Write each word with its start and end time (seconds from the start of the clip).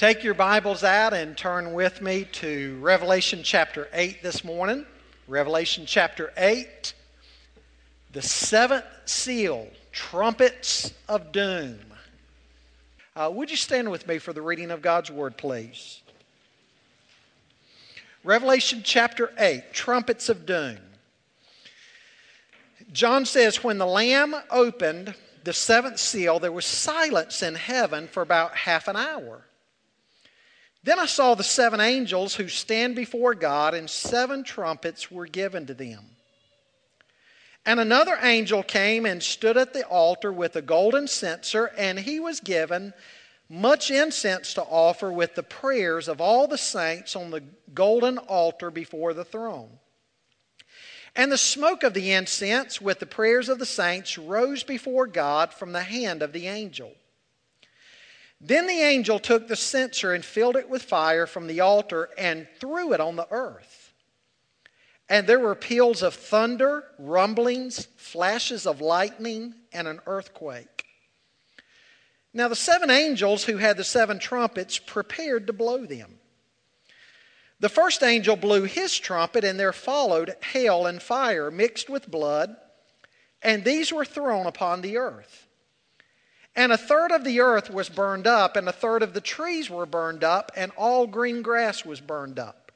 Take 0.00 0.24
your 0.24 0.32
Bibles 0.32 0.82
out 0.82 1.12
and 1.12 1.36
turn 1.36 1.74
with 1.74 2.00
me 2.00 2.24
to 2.32 2.78
Revelation 2.80 3.42
chapter 3.42 3.86
8 3.92 4.22
this 4.22 4.42
morning. 4.42 4.86
Revelation 5.28 5.84
chapter 5.86 6.32
8, 6.38 6.94
the 8.10 8.22
seventh 8.22 8.86
seal, 9.04 9.68
trumpets 9.92 10.94
of 11.06 11.32
doom. 11.32 11.80
Uh, 13.14 13.30
would 13.30 13.50
you 13.50 13.58
stand 13.58 13.90
with 13.90 14.08
me 14.08 14.16
for 14.16 14.32
the 14.32 14.40
reading 14.40 14.70
of 14.70 14.80
God's 14.80 15.10
word, 15.10 15.36
please? 15.36 16.00
Revelation 18.24 18.80
chapter 18.82 19.34
8, 19.36 19.64
trumpets 19.74 20.30
of 20.30 20.46
doom. 20.46 20.78
John 22.90 23.26
says, 23.26 23.62
When 23.62 23.76
the 23.76 23.84
Lamb 23.84 24.34
opened 24.50 25.14
the 25.44 25.52
seventh 25.52 25.98
seal, 25.98 26.38
there 26.38 26.50
was 26.50 26.64
silence 26.64 27.42
in 27.42 27.54
heaven 27.54 28.08
for 28.08 28.22
about 28.22 28.56
half 28.56 28.88
an 28.88 28.96
hour. 28.96 29.44
Then 30.82 30.98
I 30.98 31.06
saw 31.06 31.34
the 31.34 31.44
seven 31.44 31.80
angels 31.80 32.34
who 32.34 32.48
stand 32.48 32.96
before 32.96 33.34
God, 33.34 33.74
and 33.74 33.88
seven 33.88 34.42
trumpets 34.42 35.10
were 35.10 35.26
given 35.26 35.66
to 35.66 35.74
them. 35.74 36.16
And 37.66 37.78
another 37.78 38.18
angel 38.22 38.62
came 38.62 39.04
and 39.04 39.22
stood 39.22 39.58
at 39.58 39.74
the 39.74 39.84
altar 39.86 40.32
with 40.32 40.56
a 40.56 40.62
golden 40.62 41.06
censer, 41.06 41.70
and 41.76 41.98
he 41.98 42.18
was 42.18 42.40
given 42.40 42.94
much 43.50 43.90
incense 43.90 44.54
to 44.54 44.62
offer 44.62 45.12
with 45.12 45.34
the 45.34 45.42
prayers 45.42 46.08
of 46.08 46.20
all 46.20 46.46
the 46.46 46.56
saints 46.56 47.14
on 47.14 47.30
the 47.30 47.42
golden 47.74 48.16
altar 48.16 48.70
before 48.70 49.12
the 49.12 49.24
throne. 49.24 49.68
And 51.16 51.30
the 51.30 51.36
smoke 51.36 51.82
of 51.82 51.92
the 51.92 52.12
incense 52.12 52.80
with 52.80 53.00
the 53.00 53.06
prayers 53.06 53.48
of 53.48 53.58
the 53.58 53.66
saints 53.66 54.16
rose 54.16 54.62
before 54.62 55.08
God 55.08 55.52
from 55.52 55.72
the 55.72 55.82
hand 55.82 56.22
of 56.22 56.32
the 56.32 56.46
angel. 56.46 56.92
Then 58.40 58.66
the 58.66 58.80
angel 58.80 59.18
took 59.18 59.48
the 59.48 59.56
censer 59.56 60.14
and 60.14 60.24
filled 60.24 60.56
it 60.56 60.68
with 60.68 60.82
fire 60.82 61.26
from 61.26 61.46
the 61.46 61.60
altar 61.60 62.08
and 62.16 62.48
threw 62.58 62.92
it 62.94 63.00
on 63.00 63.16
the 63.16 63.28
earth. 63.30 63.92
And 65.08 65.26
there 65.26 65.40
were 65.40 65.54
peals 65.54 66.02
of 66.02 66.14
thunder, 66.14 66.84
rumblings, 66.98 67.88
flashes 67.96 68.66
of 68.66 68.80
lightning, 68.80 69.54
and 69.72 69.86
an 69.86 70.00
earthquake. 70.06 70.86
Now 72.32 72.48
the 72.48 72.56
seven 72.56 72.90
angels 72.90 73.44
who 73.44 73.56
had 73.56 73.76
the 73.76 73.84
seven 73.84 74.18
trumpets 74.18 74.78
prepared 74.78 75.48
to 75.48 75.52
blow 75.52 75.84
them. 75.84 76.20
The 77.58 77.68
first 77.68 78.02
angel 78.02 78.36
blew 78.36 78.62
his 78.62 78.96
trumpet, 78.96 79.44
and 79.44 79.60
there 79.60 79.72
followed 79.72 80.34
hail 80.52 80.86
and 80.86 81.02
fire 81.02 81.50
mixed 81.50 81.90
with 81.90 82.10
blood, 82.10 82.56
and 83.42 83.64
these 83.64 83.92
were 83.92 84.04
thrown 84.04 84.46
upon 84.46 84.80
the 84.80 84.96
earth. 84.96 85.46
And 86.56 86.72
a 86.72 86.76
third 86.76 87.12
of 87.12 87.24
the 87.24 87.40
earth 87.40 87.70
was 87.70 87.88
burned 87.88 88.26
up, 88.26 88.56
and 88.56 88.68
a 88.68 88.72
third 88.72 89.02
of 89.02 89.14
the 89.14 89.20
trees 89.20 89.70
were 89.70 89.86
burned 89.86 90.24
up, 90.24 90.50
and 90.56 90.72
all 90.76 91.06
green 91.06 91.42
grass 91.42 91.84
was 91.84 92.00
burned 92.00 92.38
up. 92.38 92.72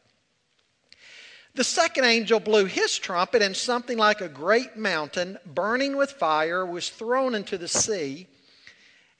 The 1.55 1.65
second 1.65 2.05
angel 2.05 2.41
blew 2.41 2.65
his 2.65 2.99
trumpet, 2.99 3.43
and 3.43 3.57
something 3.57 3.99
like 3.99 4.21
a 4.21 4.29
great 4.29 4.77
mountain, 4.77 5.39
burning 5.47 5.97
with 5.97 6.13
fire, 6.13 6.67
was 6.67 6.89
thrown 6.89 7.35
into 7.35 7.59
the 7.59 7.69
sea, 7.69 8.27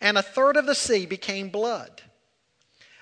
and 0.01 0.19
a 0.19 0.23
third 0.23 0.57
of 0.57 0.67
the 0.67 0.75
sea 0.75 1.07
became 1.07 1.49
blood. 1.49 2.03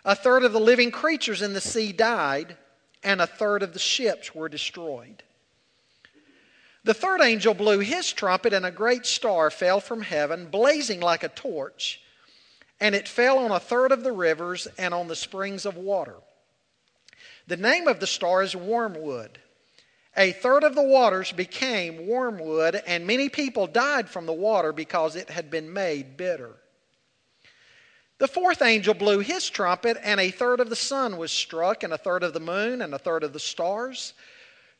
A 0.05 0.15
third 0.15 0.45
of 0.45 0.53
the 0.53 0.61
living 0.61 0.91
creatures 0.91 1.43
in 1.43 1.53
the 1.55 1.61
sea 1.61 1.93
died, 1.93 2.57
and 3.03 3.21
a 3.21 3.27
third 3.27 3.63
of 3.63 3.73
the 3.73 3.79
ships 3.79 4.35
were 4.35 4.49
destroyed. 4.49 5.23
The 6.85 6.95
third 6.95 7.21
angel 7.21 7.55
blew 7.55 7.79
his 7.79 8.13
trumpet, 8.13 8.53
and 8.53 8.67
a 8.67 8.71
great 8.71 9.07
star 9.07 9.51
fell 9.51 9.79
from 9.81 10.03
heaven, 10.03 10.47
blazing 10.47 11.01
like 11.01 11.23
a 11.23 11.29
torch, 11.29 12.01
and 12.81 12.95
it 12.95 13.07
fell 13.07 13.39
on 13.39 13.53
a 13.53 13.61
third 13.61 13.93
of 13.93 14.03
the 14.03 14.13
rivers 14.13 14.67
and 14.77 14.93
on 14.93 15.07
the 15.07 15.15
springs 15.15 15.65
of 15.65 15.77
water. 15.77 16.17
The 17.47 17.57
name 17.57 17.87
of 17.87 18.01
the 18.01 18.07
star 18.07 18.43
is 18.43 18.57
Wormwood. 18.57 19.39
A 20.17 20.33
third 20.33 20.65
of 20.65 20.75
the 20.75 20.83
waters 20.83 21.33
became 21.33 22.07
wormwood, 22.07 22.83
and 22.87 23.07
many 23.07 23.29
people 23.29 23.67
died 23.67 24.11
from 24.11 24.27
the 24.27 24.33
water 24.33 24.73
because 24.73 25.17
it 25.17 25.31
had 25.31 25.51
been 25.51 25.73
made 25.73 26.17
bitter. 26.17 26.57
The 28.19 28.29
fourth 28.29 28.61
angel 28.61 28.93
blew 28.93 29.21
his 29.21 29.49
trumpet, 29.49 29.97
and 30.03 30.21
a 30.21 30.31
third 30.31 30.61
of 30.61 30.69
the 30.69 30.77
sun 30.77 31.17
was 31.17 31.33
struck, 31.33 31.83
and 31.83 31.93
a 31.93 31.99
third 31.99 32.23
of 32.23 32.35
the 32.35 32.41
moon, 32.41 32.83
and 32.83 32.93
a 32.93 32.99
third 32.99 33.25
of 33.25 33.33
the 33.33 33.41
stars 33.41 34.13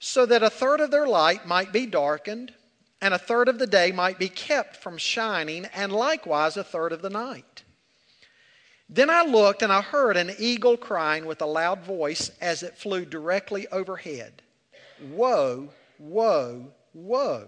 so 0.05 0.27
that 0.27 0.43
a 0.43 0.51
third 0.51 0.81
of 0.81 0.91
their 0.91 1.07
light 1.07 1.47
might 1.47 1.73
be 1.73 1.87
darkened, 1.87 2.53
and 3.01 3.15
a 3.15 3.19
third 3.19 3.49
of 3.49 3.61
the 3.61 3.69
day 3.69 3.93
might 3.93 4.19
be 4.19 4.29
kept 4.29 4.77
from 4.77 4.99
shining, 4.99 5.65
and 5.67 5.93
likewise 5.93 6.57
a 6.57 6.65
third 6.65 6.93
of 6.93 7.03
the 7.03 7.09
night. 7.09 7.63
Then 8.89 9.09
I 9.09 9.23
looked, 9.23 9.63
and 9.63 9.73
I 9.73 9.81
heard 9.81 10.17
an 10.17 10.35
eagle 10.41 10.77
crying 10.77 11.25
with 11.25 11.41
a 11.41 11.47
loud 11.47 11.85
voice 11.85 12.33
as 12.41 12.65
it 12.65 12.77
flew 12.77 13.05
directly 13.05 13.69
overhead 13.69 14.43
Woe, 15.01 15.71
woe, 16.01 16.73
woe 16.93 17.47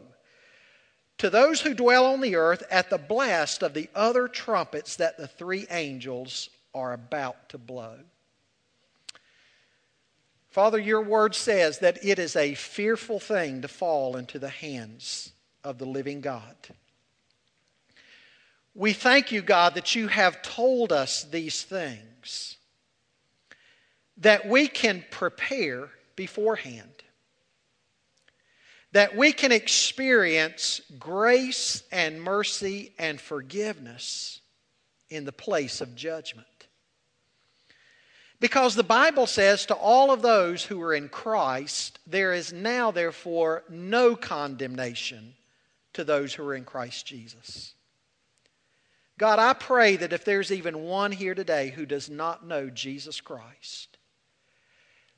to 1.19 1.31
those 1.31 1.61
who 1.61 1.75
dwell 1.75 2.07
on 2.07 2.21
the 2.21 2.37
earth 2.37 2.63
at 2.71 2.89
the 2.89 2.99
blast 2.99 3.65
of 3.65 3.75
the 3.75 3.89
other 3.97 4.29
trumpets 4.29 4.95
that 4.97 5.17
the 5.17 5.27
three 5.27 5.67
angels 5.71 6.51
are 6.73 6.93
about 6.93 7.49
to 7.49 7.59
blow. 7.59 7.99
Father, 10.55 10.79
your 10.79 11.01
word 11.01 11.35
says 11.35 11.81
that 11.81 12.05
it 12.05 12.21
is 12.21 12.37
a 12.37 12.55
fearful 12.55 13.19
thing 13.19 13.63
to 13.63 13.67
fall 13.67 14.17
into 14.17 14.39
the 14.39 14.49
hands 14.49 15.33
of 15.65 15.79
the 15.79 15.85
living 15.85 16.21
God. 16.21 16.55
We 18.73 18.93
thank 18.93 19.33
you, 19.33 19.43
God, 19.43 19.75
that 19.75 19.97
you 19.97 20.07
have 20.07 20.43
told 20.43 20.93
us 20.93 21.25
these 21.25 21.65
things, 21.65 22.57
that 24.19 24.47
we 24.47 24.69
can 24.69 25.05
prepare 25.11 25.89
beforehand, 26.15 27.03
that 28.93 29.17
we 29.17 29.33
can 29.33 29.51
experience 29.51 30.83
grace 31.01 31.83
and 31.91 32.23
mercy 32.23 32.93
and 32.97 33.21
forgiveness 33.21 34.41
in 35.11 35.25
the 35.25 35.33
place 35.33 35.81
of 35.81 35.97
judgment. 35.97 36.47
Because 38.45 38.75
the 38.75 38.83
Bible 38.83 39.27
says 39.27 39.65
to 39.65 39.75
all 39.75 40.11
of 40.11 40.21
those 40.21 40.63
who 40.63 40.83
are 40.83 40.93
in 40.93 41.09
Christ, 41.09 41.99
there 42.07 42.35
is 42.35 42.53
now, 42.53 42.91
therefore, 42.91 43.65
no 43.71 44.15
condemnation 44.15 45.33
to 45.95 46.05
those 46.05 46.35
who 46.35 46.47
are 46.47 46.55
in 46.55 46.67
Christ 46.67 47.07
Jesus. 47.07 47.73
God, 49.17 49.39
I 49.39 49.55
pray 49.55 49.97
that 49.97 50.13
if 50.13 50.27
there's 50.27 50.53
even 50.53 50.83
one 50.83 51.11
here 51.11 51.35
today 51.35 51.71
who 51.71 51.87
does 51.87 52.11
not 52.11 52.47
know 52.47 52.69
Jesus 52.69 53.19
Christ, 53.19 53.97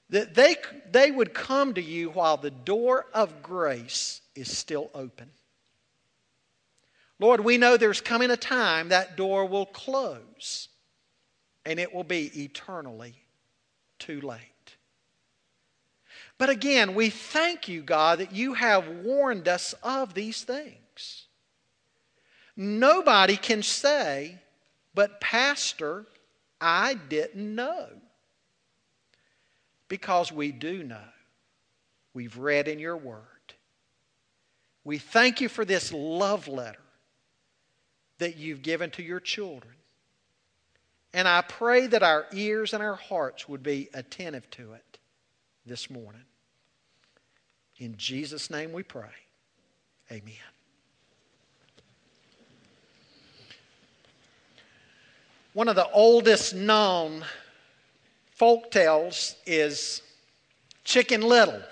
that 0.08 0.36
they, 0.36 0.54
they 0.92 1.10
would 1.10 1.34
come 1.34 1.74
to 1.74 1.82
you 1.82 2.10
while 2.10 2.36
the 2.36 2.52
door 2.52 3.06
of 3.12 3.42
grace 3.42 4.20
is 4.36 4.56
still 4.56 4.88
open. 4.94 5.30
Lord, 7.18 7.40
we 7.40 7.58
know 7.58 7.76
there's 7.76 8.00
coming 8.00 8.30
a 8.30 8.36
time 8.36 8.90
that 8.90 9.16
door 9.16 9.46
will 9.46 9.66
close 9.66 10.68
and 11.66 11.80
it 11.80 11.92
will 11.92 12.04
be 12.04 12.30
eternally 12.44 13.14
too 13.98 14.20
late. 14.20 14.40
But 16.38 16.48
again, 16.48 16.94
we 16.94 17.10
thank 17.10 17.66
you, 17.66 17.82
God, 17.82 18.20
that 18.20 18.32
you 18.32 18.54
have 18.54 18.88
warned 18.88 19.48
us 19.48 19.74
of 19.82 20.14
these 20.14 20.44
things. 20.44 21.26
Nobody 22.56 23.36
can 23.36 23.62
say, 23.62 24.38
but 24.94 25.20
Pastor, 25.20 26.06
I 26.60 26.94
didn't 26.94 27.54
know. 27.54 27.88
Because 29.88 30.32
we 30.32 30.52
do 30.52 30.82
know. 30.82 30.98
We've 32.14 32.38
read 32.38 32.68
in 32.68 32.78
your 32.78 32.96
word. 32.96 33.22
We 34.84 34.98
thank 34.98 35.40
you 35.40 35.48
for 35.48 35.64
this 35.64 35.92
love 35.92 36.48
letter 36.48 36.78
that 38.18 38.36
you've 38.36 38.62
given 38.62 38.90
to 38.92 39.02
your 39.02 39.20
children. 39.20 39.74
And 41.16 41.26
I 41.26 41.40
pray 41.40 41.86
that 41.86 42.02
our 42.02 42.26
ears 42.34 42.74
and 42.74 42.82
our 42.82 42.94
hearts 42.94 43.48
would 43.48 43.62
be 43.62 43.88
attentive 43.94 44.50
to 44.50 44.74
it 44.74 44.98
this 45.64 45.88
morning. 45.88 46.20
In 47.78 47.96
Jesus' 47.96 48.50
name 48.50 48.70
we 48.70 48.82
pray. 48.82 49.08
Amen. 50.12 50.34
One 55.54 55.68
of 55.68 55.74
the 55.74 55.90
oldest 55.90 56.54
known 56.54 57.24
folk 58.32 58.70
tales 58.70 59.36
is 59.46 60.02
Chicken 60.84 61.22
Little. 61.22 61.62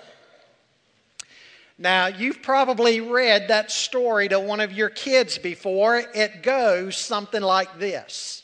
Now, 1.77 2.07
you've 2.07 2.41
probably 2.41 2.99
read 2.99 3.49
that 3.49 3.69
story 3.69 4.27
to 4.29 4.39
one 4.39 4.59
of 4.59 4.71
your 4.71 4.89
kids 4.89 5.37
before. 5.37 5.97
It 6.15 6.41
goes 6.41 6.97
something 6.97 7.43
like 7.43 7.77
this 7.77 8.41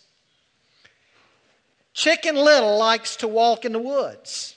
Chicken 1.94 2.36
Little 2.36 2.78
likes 2.78 3.18
to 3.18 3.28
walk 3.28 3.66
in 3.66 3.74
the 3.74 3.80
woods. 3.80 4.56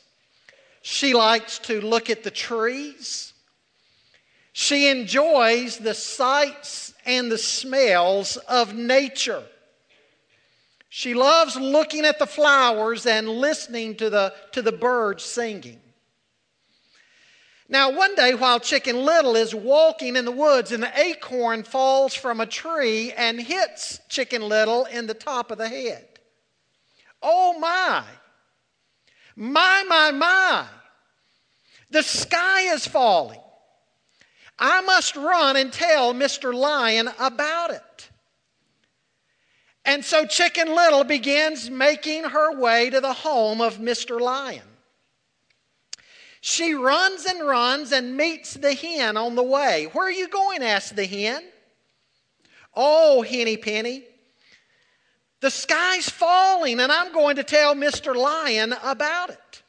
She 0.82 1.14
likes 1.14 1.58
to 1.60 1.80
look 1.80 2.10
at 2.10 2.22
the 2.22 2.30
trees. 2.30 3.32
She 4.52 4.88
enjoys 4.88 5.78
the 5.78 5.94
sights 5.94 6.94
and 7.04 7.30
the 7.30 7.38
smells 7.38 8.36
of 8.36 8.74
nature. 8.74 9.42
She 10.88 11.12
loves 11.12 11.56
looking 11.56 12.04
at 12.04 12.20
the 12.20 12.26
flowers 12.26 13.04
and 13.04 13.28
listening 13.28 13.96
to 13.96 14.10
the, 14.10 14.32
to 14.52 14.62
the 14.62 14.70
birds 14.70 15.24
singing. 15.24 15.80
Now, 17.68 17.90
one 17.90 18.14
day 18.14 18.34
while 18.34 18.60
Chicken 18.60 19.04
Little 19.04 19.34
is 19.34 19.54
walking 19.54 20.14
in 20.14 20.24
the 20.24 20.30
woods, 20.30 20.70
an 20.70 20.84
acorn 20.94 21.64
falls 21.64 22.14
from 22.14 22.40
a 22.40 22.46
tree 22.46 23.10
and 23.12 23.40
hits 23.40 23.98
Chicken 24.08 24.42
Little 24.42 24.84
in 24.84 25.08
the 25.08 25.14
top 25.14 25.50
of 25.50 25.58
the 25.58 25.68
head. 25.68 26.13
Oh 27.24 27.58
my! 27.58 28.04
My, 29.34 29.82
my, 29.88 30.10
my! 30.10 30.66
The 31.90 32.02
sky 32.02 32.72
is 32.74 32.86
falling. 32.86 33.40
I 34.58 34.82
must 34.82 35.16
run 35.16 35.56
and 35.56 35.72
tell 35.72 36.12
Mr. 36.12 36.54
Lion 36.54 37.08
about 37.18 37.70
it. 37.70 38.10
And 39.86 40.04
so 40.04 40.26
Chicken 40.26 40.74
Little 40.74 41.04
begins 41.04 41.70
making 41.70 42.24
her 42.24 42.58
way 42.58 42.90
to 42.90 43.00
the 43.00 43.12
home 43.12 43.60
of 43.60 43.78
Mr. 43.78 44.20
Lion. 44.20 44.62
She 46.40 46.74
runs 46.74 47.24
and 47.24 47.46
runs 47.46 47.90
and 47.90 48.16
meets 48.16 48.54
the 48.54 48.74
hen 48.74 49.16
on 49.16 49.34
the 49.34 49.42
way. 49.42 49.88
Where 49.92 50.06
are 50.06 50.12
you 50.12 50.28
going? 50.28 50.62
asked 50.62 50.94
the 50.94 51.06
hen. 51.06 51.42
Oh, 52.76 53.22
Henny 53.22 53.56
Penny, 53.56 54.04
the 55.44 55.50
sky's 55.50 56.08
falling 56.08 56.80
and 56.80 56.90
I'm 56.90 57.12
going 57.12 57.36
to 57.36 57.44
tell 57.44 57.74
Mr. 57.74 58.16
Lion 58.16 58.74
about 58.82 59.28
it. 59.28 59.62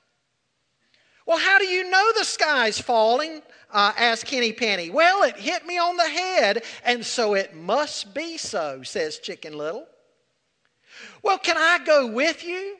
Well, 1.25 1.37
how 1.37 1.59
do 1.59 1.65
you 1.65 1.89
know 1.89 2.11
the 2.17 2.23
sky's 2.23 2.79
falling? 2.79 3.41
Uh, 3.73 3.91
asked 3.97 4.29
Henny 4.29 4.53
Penny. 4.53 4.89
Well, 4.89 5.23
it 5.23 5.35
hit 5.35 5.65
me 5.65 5.77
on 5.77 5.97
the 5.97 6.07
head, 6.07 6.63
and 6.85 7.05
so 7.05 7.33
it 7.33 7.57
must 7.57 8.13
be 8.13 8.37
so, 8.37 8.83
says 8.83 9.19
Chicken 9.19 9.57
Little. 9.57 9.85
Well, 11.21 11.39
can 11.39 11.57
I 11.57 11.83
go 11.83 12.07
with 12.07 12.45
you? 12.45 12.77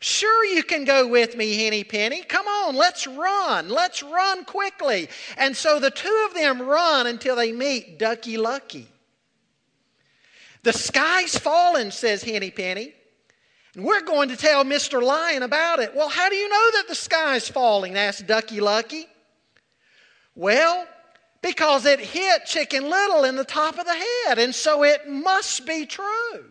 Sure, 0.00 0.44
you 0.46 0.62
can 0.62 0.84
go 0.84 1.06
with 1.06 1.36
me, 1.36 1.54
Henny 1.54 1.84
Penny. 1.84 2.22
Come 2.22 2.46
on, 2.46 2.76
let's 2.76 3.06
run. 3.06 3.68
Let's 3.68 4.02
run 4.02 4.46
quickly. 4.46 5.10
And 5.36 5.54
so 5.54 5.78
the 5.80 5.90
two 5.90 6.28
of 6.30 6.34
them 6.34 6.62
run 6.62 7.06
until 7.06 7.36
they 7.36 7.52
meet 7.52 7.98
Ducky 7.98 8.38
Lucky. 8.38 8.88
The 10.64 10.72
sky's 10.72 11.36
fallen, 11.38 11.90
says 11.90 12.22
Henny 12.22 12.50
Penny. 12.50 12.94
And 13.74 13.84
we're 13.84 14.00
going 14.00 14.30
to 14.30 14.36
tell 14.36 14.64
Mr. 14.64 15.02
Lion 15.02 15.42
about 15.42 15.78
it. 15.78 15.94
Well, 15.94 16.08
how 16.08 16.30
do 16.30 16.36
you 16.36 16.48
know 16.48 16.70
that 16.72 16.88
the 16.88 16.94
sky's 16.94 17.48
falling? 17.48 17.96
asked 17.96 18.26
Ducky 18.26 18.60
Lucky. 18.60 19.06
Well, 20.34 20.86
because 21.42 21.84
it 21.84 22.00
hit 22.00 22.46
Chicken 22.46 22.88
Little 22.88 23.24
in 23.24 23.36
the 23.36 23.44
top 23.44 23.78
of 23.78 23.84
the 23.84 23.94
head, 24.26 24.38
and 24.38 24.54
so 24.54 24.84
it 24.84 25.06
must 25.06 25.66
be 25.66 25.84
true. 25.84 26.44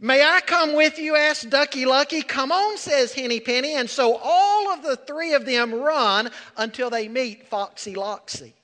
May 0.00 0.24
I 0.24 0.40
come 0.40 0.74
with 0.74 0.98
you? 0.98 1.14
asked 1.14 1.50
Ducky 1.50 1.86
Lucky. 1.86 2.22
Come 2.22 2.50
on, 2.50 2.76
says 2.78 3.14
Henny 3.14 3.38
Penny. 3.38 3.74
And 3.74 3.88
so 3.88 4.16
all 4.16 4.72
of 4.72 4.82
the 4.82 4.96
three 4.96 5.34
of 5.34 5.46
them 5.46 5.72
run 5.72 6.30
until 6.56 6.90
they 6.90 7.06
meet 7.06 7.46
Foxy 7.46 7.94
Loxy. 7.94 8.55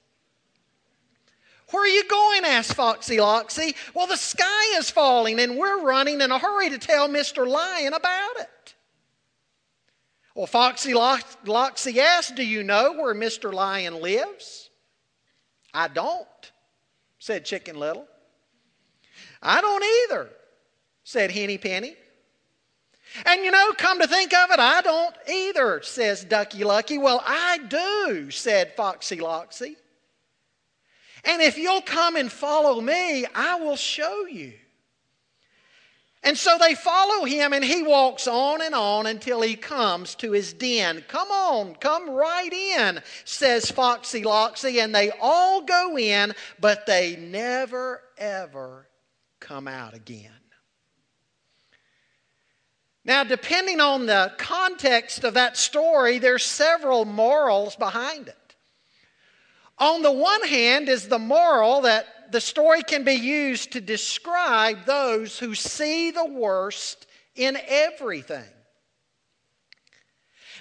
Where 1.73 1.83
are 1.83 1.89
you 1.89 2.05
going? 2.07 2.45
asked 2.45 2.75
Foxy 2.75 3.17
Loxy. 3.17 3.75
Well, 3.95 4.07
the 4.07 4.17
sky 4.17 4.77
is 4.77 4.91
falling 4.91 5.41
and 5.41 5.57
we're 5.57 5.83
running 5.83 6.21
in 6.21 6.31
a 6.31 6.39
hurry 6.39 6.71
to 6.71 6.79
tell 6.79 7.09
Mr. 7.09 7.47
Lion 7.47 7.95
about 7.95 8.37
it. 8.39 8.75
Well, 10.35 10.47
Foxy 10.47 10.93
Loxy 10.93 11.99
asked, 11.99 12.37
Do 12.37 12.45
you 12.45 12.63
know 12.63 12.93
where 12.93 13.15
Mr. 13.15 13.53
Lion 13.53 14.01
lives? 14.01 14.71
I 15.75 15.89
don't, 15.89 16.27
said 17.19 17.45
Chicken 17.45 17.79
Little. 17.79 18.07
I 19.43 19.61
don't 19.61 19.85
either, 20.05 20.31
said 21.05 21.31
Henny 21.31 21.59
Penny. 21.59 21.97
And 23.27 23.45
you 23.45 23.51
know, 23.51 23.73
come 23.77 24.01
to 24.01 24.07
think 24.07 24.33
of 24.33 24.51
it, 24.51 24.59
I 24.59 24.81
don't 24.83 25.15
either, 25.31 25.83
says 25.83 26.25
Ducky 26.25 26.65
Lucky. 26.65 26.99
Well, 26.99 27.23
I 27.27 27.59
do, 27.59 28.31
said 28.31 28.75
Foxy 28.75 29.19
Loxy. 29.19 29.77
And 31.25 31.41
if 31.41 31.57
you'll 31.57 31.83
come 31.83 32.17
and 32.17 32.31
follow 32.31 32.81
me, 32.81 33.27
I 33.35 33.57
will 33.61 33.77
show 33.77 34.27
you. 34.27 34.55
And 36.25 36.39
so 36.39 36.57
they 36.59 36.77
follow 36.77 37.25
him, 37.25 37.53
and 37.53 37.65
he 37.65 37.83
walks 37.83 38.29
on 38.29 38.63
and 38.63 38.77
on 38.77 39.07
until 39.07 39.43
he 39.43 39.57
comes 39.57 40.15
to 40.17 40.31
his 40.31 40.53
den. 40.53 41.05
Come 41.09 41.29
on, 41.31 41.75
come 41.75 42.11
right 42.11 42.53
in, 42.53 43.03
says 43.25 43.71
Foxy 43.71 44.23
Loxy. 44.23 44.83
And 44.83 44.95
they 44.95 45.11
all 45.21 45.63
go 45.63 45.99
in, 45.99 46.33
but 46.61 46.87
they 46.87 47.17
never, 47.17 48.03
ever 48.19 48.89
come 49.41 49.67
out 49.67 49.95
again. 49.95 50.31
Now, 53.05 53.25
depending 53.25 53.81
on 53.81 54.07
the 54.07 54.33
context 54.39 55.25
of 55.25 55.35
that 55.35 55.57
story, 55.57 56.19
there's 56.19 56.45
several 56.45 57.05
morals 57.05 57.75
behind 57.75 58.29
it. 58.29 58.37
On 59.83 60.01
the 60.01 60.13
one 60.13 60.47
hand 60.47 60.89
is 60.89 61.09
the 61.09 61.19
moral 61.19 61.81
that 61.81 62.31
the 62.31 62.41
story 62.41 62.85
can 62.85 63.03
be 63.03 63.15
used 63.15 63.73
to 63.73 63.81
describe 63.81 64.85
those 64.85 65.41
who 65.41 65.57
see 65.57 66.13
the 66.13 66.25
worst 66.25 67.09
in 67.35 67.59
everything. 67.67 68.45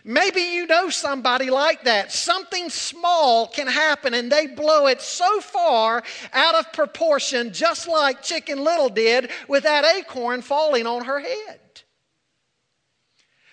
Maybe 0.04 0.42
you 0.42 0.66
know 0.66 0.90
somebody 0.90 1.52
like 1.52 1.84
that. 1.84 2.12
Something 2.12 2.72
small 2.72 3.46
can 3.46 3.68
happen 3.68 4.16
and 4.16 4.32
they 4.32 4.48
blow 4.48 4.88
it 4.88 5.02
so 5.02 5.40
far 5.40 6.02
out 6.34 6.56
of 6.56 6.74
proportion, 6.74 7.54
just 7.54 7.88
like 7.88 8.24
Chicken 8.24 8.64
Little 8.64 8.90
did 8.90 9.30
with 9.48 9.62
that 9.66 9.86
acorn 9.86 10.42
falling 10.42 10.88
on 10.88 11.06
her 11.06 11.20
head. 11.20 11.60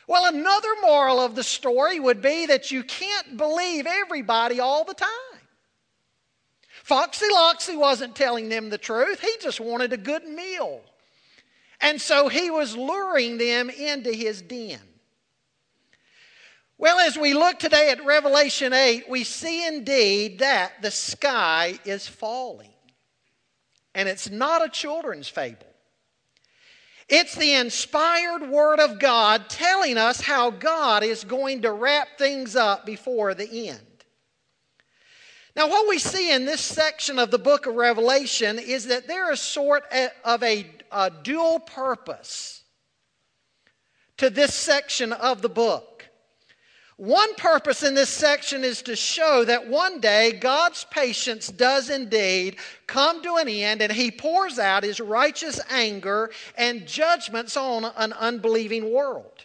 Well, 0.07 0.35
another 0.35 0.75
moral 0.81 1.21
of 1.21 1.35
the 1.35 1.45
story 1.45 2.01
would 2.01 2.23
be 2.23 2.47
that 2.47 2.71
you 2.71 2.83
can't 2.85 3.37
believe 3.37 3.87
everybody 3.87 4.61
all 4.61 4.85
the 4.85 4.95
time. 4.95 5.28
Foxy 6.89 7.27
Loxy 7.31 7.77
wasn't 7.77 8.17
telling 8.17 8.49
them 8.49 8.71
the 8.71 8.79
truth, 8.79 9.21
he 9.21 9.35
just 9.43 9.61
wanted 9.61 9.93
a 9.93 9.99
good 9.99 10.25
meal. 10.25 10.81
And 11.83 12.01
so 12.01 12.29
he 12.29 12.51
was 12.51 12.75
luring 12.75 13.37
them 13.37 13.69
into 13.69 14.11
his 14.11 14.41
den. 14.41 14.81
Well, 16.79 16.99
as 16.99 17.19
we 17.19 17.35
look 17.35 17.59
today 17.59 17.91
at 17.91 18.07
Revelation 18.07 18.73
8, 18.73 19.07
we 19.07 19.23
see 19.25 19.67
indeed 19.67 20.39
that 20.39 20.81
the 20.81 20.91
sky 20.91 21.79
is 21.85 22.09
falling. 22.09 22.73
And 23.95 24.09
it's 24.09 24.31
not 24.31 24.65
a 24.65 24.71
children's 24.71 25.29
fable. 25.29 25.67
It's 27.07 27.35
the 27.35 27.53
inspired 27.53 28.49
Word 28.49 28.81
of 28.81 28.99
God 28.99 29.51
telling 29.51 29.99
us 29.99 30.23
how 30.23 30.51
God 30.51 31.03
is 31.03 31.23
going 31.23 31.63
to 31.63 31.73
wrap 31.73 32.17
things 32.17 32.57
up 32.57 32.87
before 32.87 33.35
the 33.35 33.69
end. 33.69 33.88
Now, 35.59 35.67
what 35.69 35.89
we 35.89 35.99
see 35.99 36.31
in 36.31 36.45
this 36.45 36.61
section 36.61 37.19
of 37.19 37.33
the 37.33 37.39
book 37.39 37.67
of 37.67 37.75
Revelation 37.75 38.61
is 38.61 38.87
that 38.87 39.09
there 39.09 39.33
is 39.33 39.41
sort 39.41 39.83
of 40.25 40.41
a, 40.45 40.71
a 40.93 41.11
dual 41.11 41.59
purpose 41.59 42.63
to 44.19 44.31
this 44.31 44.55
section 44.55 45.13
of 45.13 45.43
the 45.43 45.49
book. 45.49 46.09
One 46.97 47.35
purpose 47.35 47.83
in 47.83 47.97
this 47.97 48.09
section 48.09 48.63
is 48.63 48.83
to 48.83 48.95
show 48.95 49.45
that 49.47 49.67
one 49.67 49.99
day 49.99 50.31
God's 50.31 50.87
patience 50.93 51.49
does 51.49 51.91
indeed 51.91 52.59
come 52.87 53.21
to 53.25 53.35
an 53.35 53.49
end 53.49 53.83
and 53.83 53.91
he 53.91 54.13
pours 54.13 54.61
out 54.61 54.85
his 54.85 55.01
righteous 55.01 55.59
anger 55.71 56.31
and 56.57 56.87
judgments 56.87 57.57
on 57.57 57.85
an 57.97 58.13
unbelieving 58.13 58.93
world. 58.93 59.45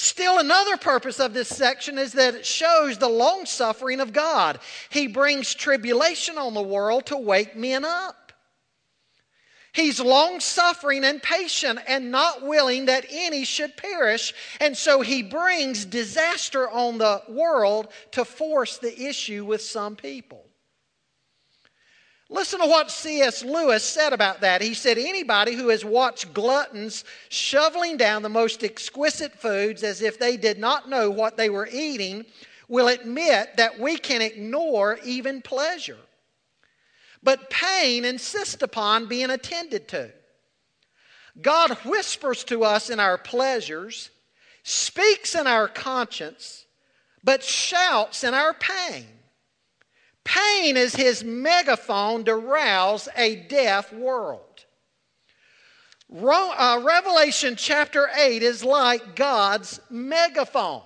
Still, 0.00 0.38
another 0.38 0.76
purpose 0.76 1.18
of 1.18 1.34
this 1.34 1.48
section 1.48 1.98
is 1.98 2.12
that 2.12 2.36
it 2.36 2.46
shows 2.46 2.98
the 2.98 3.08
long 3.08 3.46
suffering 3.46 3.98
of 3.98 4.12
God. 4.12 4.60
He 4.90 5.08
brings 5.08 5.52
tribulation 5.52 6.38
on 6.38 6.54
the 6.54 6.62
world 6.62 7.06
to 7.06 7.16
wake 7.16 7.56
men 7.56 7.84
up. 7.84 8.32
He's 9.72 9.98
long 9.98 10.38
suffering 10.38 11.02
and 11.02 11.20
patient 11.20 11.80
and 11.88 12.12
not 12.12 12.46
willing 12.46 12.84
that 12.84 13.06
any 13.10 13.44
should 13.44 13.76
perish. 13.76 14.32
And 14.60 14.76
so 14.76 15.00
he 15.00 15.24
brings 15.24 15.84
disaster 15.84 16.70
on 16.70 16.98
the 16.98 17.20
world 17.28 17.88
to 18.12 18.24
force 18.24 18.78
the 18.78 19.08
issue 19.08 19.44
with 19.44 19.62
some 19.62 19.96
people. 19.96 20.47
Listen 22.30 22.60
to 22.60 22.66
what 22.66 22.90
C.S. 22.90 23.42
Lewis 23.42 23.82
said 23.82 24.12
about 24.12 24.42
that. 24.42 24.60
He 24.60 24.74
said, 24.74 24.98
Anybody 24.98 25.54
who 25.54 25.68
has 25.68 25.84
watched 25.84 26.34
gluttons 26.34 27.04
shoveling 27.30 27.96
down 27.96 28.22
the 28.22 28.28
most 28.28 28.62
exquisite 28.62 29.32
foods 29.32 29.82
as 29.82 30.02
if 30.02 30.18
they 30.18 30.36
did 30.36 30.58
not 30.58 30.90
know 30.90 31.10
what 31.10 31.38
they 31.38 31.48
were 31.48 31.68
eating 31.72 32.26
will 32.68 32.88
admit 32.88 33.56
that 33.56 33.80
we 33.80 33.96
can 33.96 34.20
ignore 34.20 34.98
even 35.04 35.40
pleasure. 35.40 35.96
But 37.22 37.48
pain 37.48 38.04
insists 38.04 38.62
upon 38.62 39.08
being 39.08 39.30
attended 39.30 39.88
to. 39.88 40.12
God 41.40 41.72
whispers 41.84 42.44
to 42.44 42.62
us 42.64 42.90
in 42.90 43.00
our 43.00 43.16
pleasures, 43.16 44.10
speaks 44.64 45.34
in 45.34 45.46
our 45.46 45.66
conscience, 45.66 46.66
but 47.24 47.42
shouts 47.42 48.22
in 48.22 48.34
our 48.34 48.52
pain. 48.52 49.06
Pain 50.28 50.76
is 50.76 50.94
his 50.94 51.24
megaphone 51.24 52.24
to 52.24 52.34
rouse 52.34 53.08
a 53.16 53.36
deaf 53.36 53.90
world. 53.94 54.66
uh, 56.50 56.82
Revelation 56.84 57.56
chapter 57.56 58.10
8 58.14 58.42
is 58.42 58.62
like 58.62 59.16
God's 59.16 59.80
megaphone. 59.88 60.82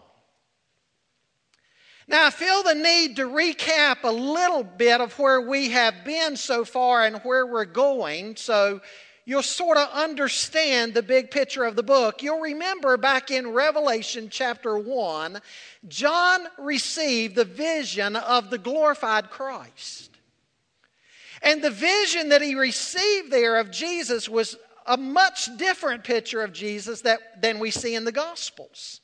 Now, 2.06 2.26
I 2.26 2.30
feel 2.30 2.62
the 2.62 2.74
need 2.76 3.16
to 3.16 3.28
recap 3.28 4.04
a 4.04 4.12
little 4.12 4.62
bit 4.62 5.00
of 5.00 5.18
where 5.18 5.40
we 5.40 5.70
have 5.70 6.04
been 6.04 6.36
so 6.36 6.64
far 6.64 7.04
and 7.04 7.16
where 7.24 7.44
we're 7.44 7.64
going 7.64 8.36
so 8.36 8.80
you'll 9.24 9.42
sort 9.42 9.78
of 9.78 9.88
understand 9.90 10.94
the 10.94 11.02
big 11.02 11.30
picture 11.30 11.64
of 11.64 11.76
the 11.76 11.82
book. 11.82 12.22
You'll 12.22 12.40
remember 12.40 12.96
back 12.96 13.30
in 13.30 13.52
Revelation 13.52 14.28
chapter 14.30 14.76
1, 14.78 15.40
John 15.88 16.46
received 16.58 17.36
the 17.36 17.44
vision 17.44 18.16
of 18.16 18.50
the 18.50 18.58
glorified 18.58 19.30
Christ. 19.30 20.10
And 21.42 21.62
the 21.62 21.70
vision 21.70 22.30
that 22.30 22.42
he 22.42 22.54
received 22.54 23.30
there 23.30 23.58
of 23.58 23.70
Jesus 23.70 24.28
was 24.28 24.56
a 24.86 24.96
much 24.96 25.56
different 25.56 26.04
picture 26.04 26.42
of 26.42 26.52
Jesus 26.52 27.02
that, 27.02 27.40
than 27.40 27.58
we 27.58 27.70
see 27.70 27.94
in 27.94 28.04
the 28.04 28.12
Gospels. 28.12 29.01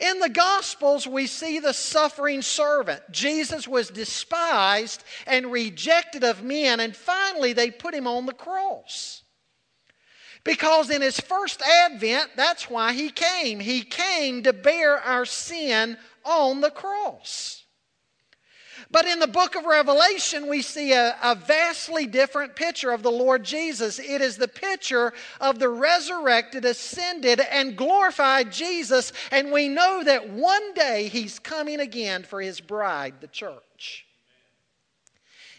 In 0.00 0.18
the 0.18 0.30
Gospels, 0.30 1.06
we 1.06 1.26
see 1.26 1.58
the 1.58 1.74
suffering 1.74 2.40
servant. 2.40 3.02
Jesus 3.10 3.68
was 3.68 3.90
despised 3.90 5.04
and 5.26 5.52
rejected 5.52 6.24
of 6.24 6.42
men, 6.42 6.80
and 6.80 6.96
finally 6.96 7.52
they 7.52 7.70
put 7.70 7.94
him 7.94 8.06
on 8.06 8.24
the 8.24 8.32
cross. 8.32 9.22
Because 10.42 10.88
in 10.88 11.02
his 11.02 11.20
first 11.20 11.60
advent, 11.60 12.30
that's 12.34 12.70
why 12.70 12.94
he 12.94 13.10
came. 13.10 13.60
He 13.60 13.82
came 13.82 14.42
to 14.44 14.54
bear 14.54 14.98
our 14.98 15.26
sin 15.26 15.98
on 16.24 16.62
the 16.62 16.70
cross. 16.70 17.59
But 18.92 19.06
in 19.06 19.20
the 19.20 19.28
book 19.28 19.54
of 19.54 19.66
Revelation, 19.66 20.48
we 20.48 20.62
see 20.62 20.92
a, 20.92 21.16
a, 21.22 21.36
vastly 21.36 22.06
different 22.06 22.56
picture 22.56 22.90
of 22.90 23.04
the 23.04 23.10
Lord 23.10 23.44
Jesus. 23.44 24.00
It 24.00 24.20
is 24.20 24.36
the 24.36 24.48
picture 24.48 25.12
of 25.40 25.60
the 25.60 25.68
resurrected, 25.68 26.64
ascended, 26.64 27.38
and 27.38 27.76
glorified 27.76 28.50
Jesus. 28.50 29.12
And 29.30 29.52
we 29.52 29.68
know 29.68 30.02
that 30.02 30.30
one 30.30 30.74
day 30.74 31.06
he's 31.06 31.38
coming 31.38 31.78
again 31.78 32.24
for 32.24 32.40
his 32.40 32.60
bride, 32.60 33.14
the 33.20 33.28
church. 33.28 34.06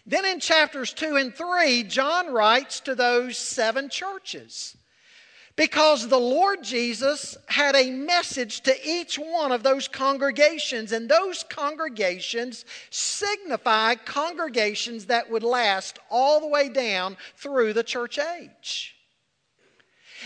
Then 0.05 0.25
in 0.25 0.41
chapters 0.41 0.91
2 0.93 1.15
and 1.15 1.33
3, 1.33 1.83
John 1.83 2.33
writes 2.33 2.81
to 2.81 2.95
those 2.95 3.37
seven 3.37 3.87
churches. 3.87 4.75
Because 5.61 6.07
the 6.07 6.19
Lord 6.19 6.63
Jesus 6.63 7.37
had 7.45 7.75
a 7.75 7.91
message 7.91 8.61
to 8.61 8.75
each 8.83 9.17
one 9.17 9.51
of 9.51 9.61
those 9.61 9.87
congregations, 9.87 10.91
and 10.91 11.07
those 11.07 11.43
congregations 11.43 12.65
signify 12.89 13.93
congregations 13.93 15.05
that 15.05 15.29
would 15.29 15.43
last 15.43 15.99
all 16.09 16.39
the 16.39 16.47
way 16.47 16.67
down 16.67 17.15
through 17.35 17.73
the 17.73 17.83
church 17.83 18.17
age. 18.17 18.95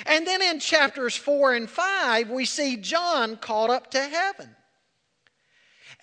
And 0.05 0.25
then 0.25 0.41
in 0.41 0.61
chapters 0.61 1.17
4 1.17 1.55
and 1.55 1.69
5, 1.69 2.29
we 2.29 2.45
see 2.45 2.77
John 2.77 3.35
caught 3.35 3.69
up 3.69 3.91
to 3.91 4.01
heaven 4.01 4.55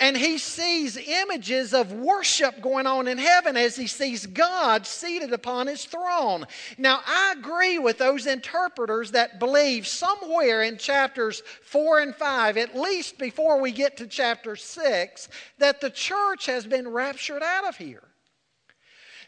and 0.02 0.16
he 0.16 0.37
sees 0.37 0.97
images 0.97 1.73
of 1.73 1.92
worship 1.92 2.61
going 2.61 2.88
on 2.88 3.06
in 3.06 3.18
heaven 3.18 3.56
as 3.56 3.76
he 3.76 3.87
sees 3.87 4.26
God 4.26 4.85
seated 4.85 5.32
upon 5.32 5.68
his 5.68 5.85
throne. 5.85 6.44
Now, 6.76 7.02
I 7.06 7.37
agree 7.38 7.78
with 7.78 7.99
those 7.99 8.26
interpreters 8.26 9.12
that 9.12 9.38
believe 9.38 9.87
somewhere 9.87 10.64
in 10.64 10.76
chapters 10.76 11.44
4 11.62 12.00
and 12.00 12.16
5, 12.16 12.56
at 12.56 12.76
least 12.76 13.16
before 13.16 13.61
we 13.61 13.71
get 13.71 13.97
to 13.99 14.09
chapter 14.09 14.56
6, 14.56 15.28
that 15.59 15.80
the 15.80 15.90
church 15.90 16.47
has 16.47 16.66
been 16.66 16.88
raptured 16.88 17.44
out 17.44 17.68
of 17.68 17.76
here. 17.76 18.02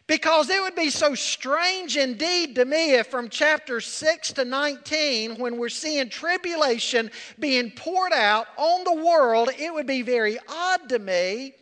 Because 0.07 0.51
it 0.51 0.61
would 0.61 0.75
be 0.75 0.91
so 0.91 1.15
strange 1.15 1.97
indeed 1.97 2.57
to 2.57 2.67
me 2.67 2.93
if 2.95 3.07
from 3.07 3.31
chapter 3.31 3.81
6 3.81 4.35
to 4.35 4.45
19, 4.45 5.37
when 5.37 5.57
we're 5.57 5.71
seeing 5.71 6.11
tribulation 6.11 7.11
being 7.39 7.71
poured 7.71 8.13
out 8.13 8.47
on 8.59 8.85
the 8.85 9.03
world, 9.03 9.49
it 9.59 9.73
would 9.73 9.87
be 9.87 10.03
very 10.03 10.39
odd 10.47 10.91
to 10.91 10.99
me 10.99 11.55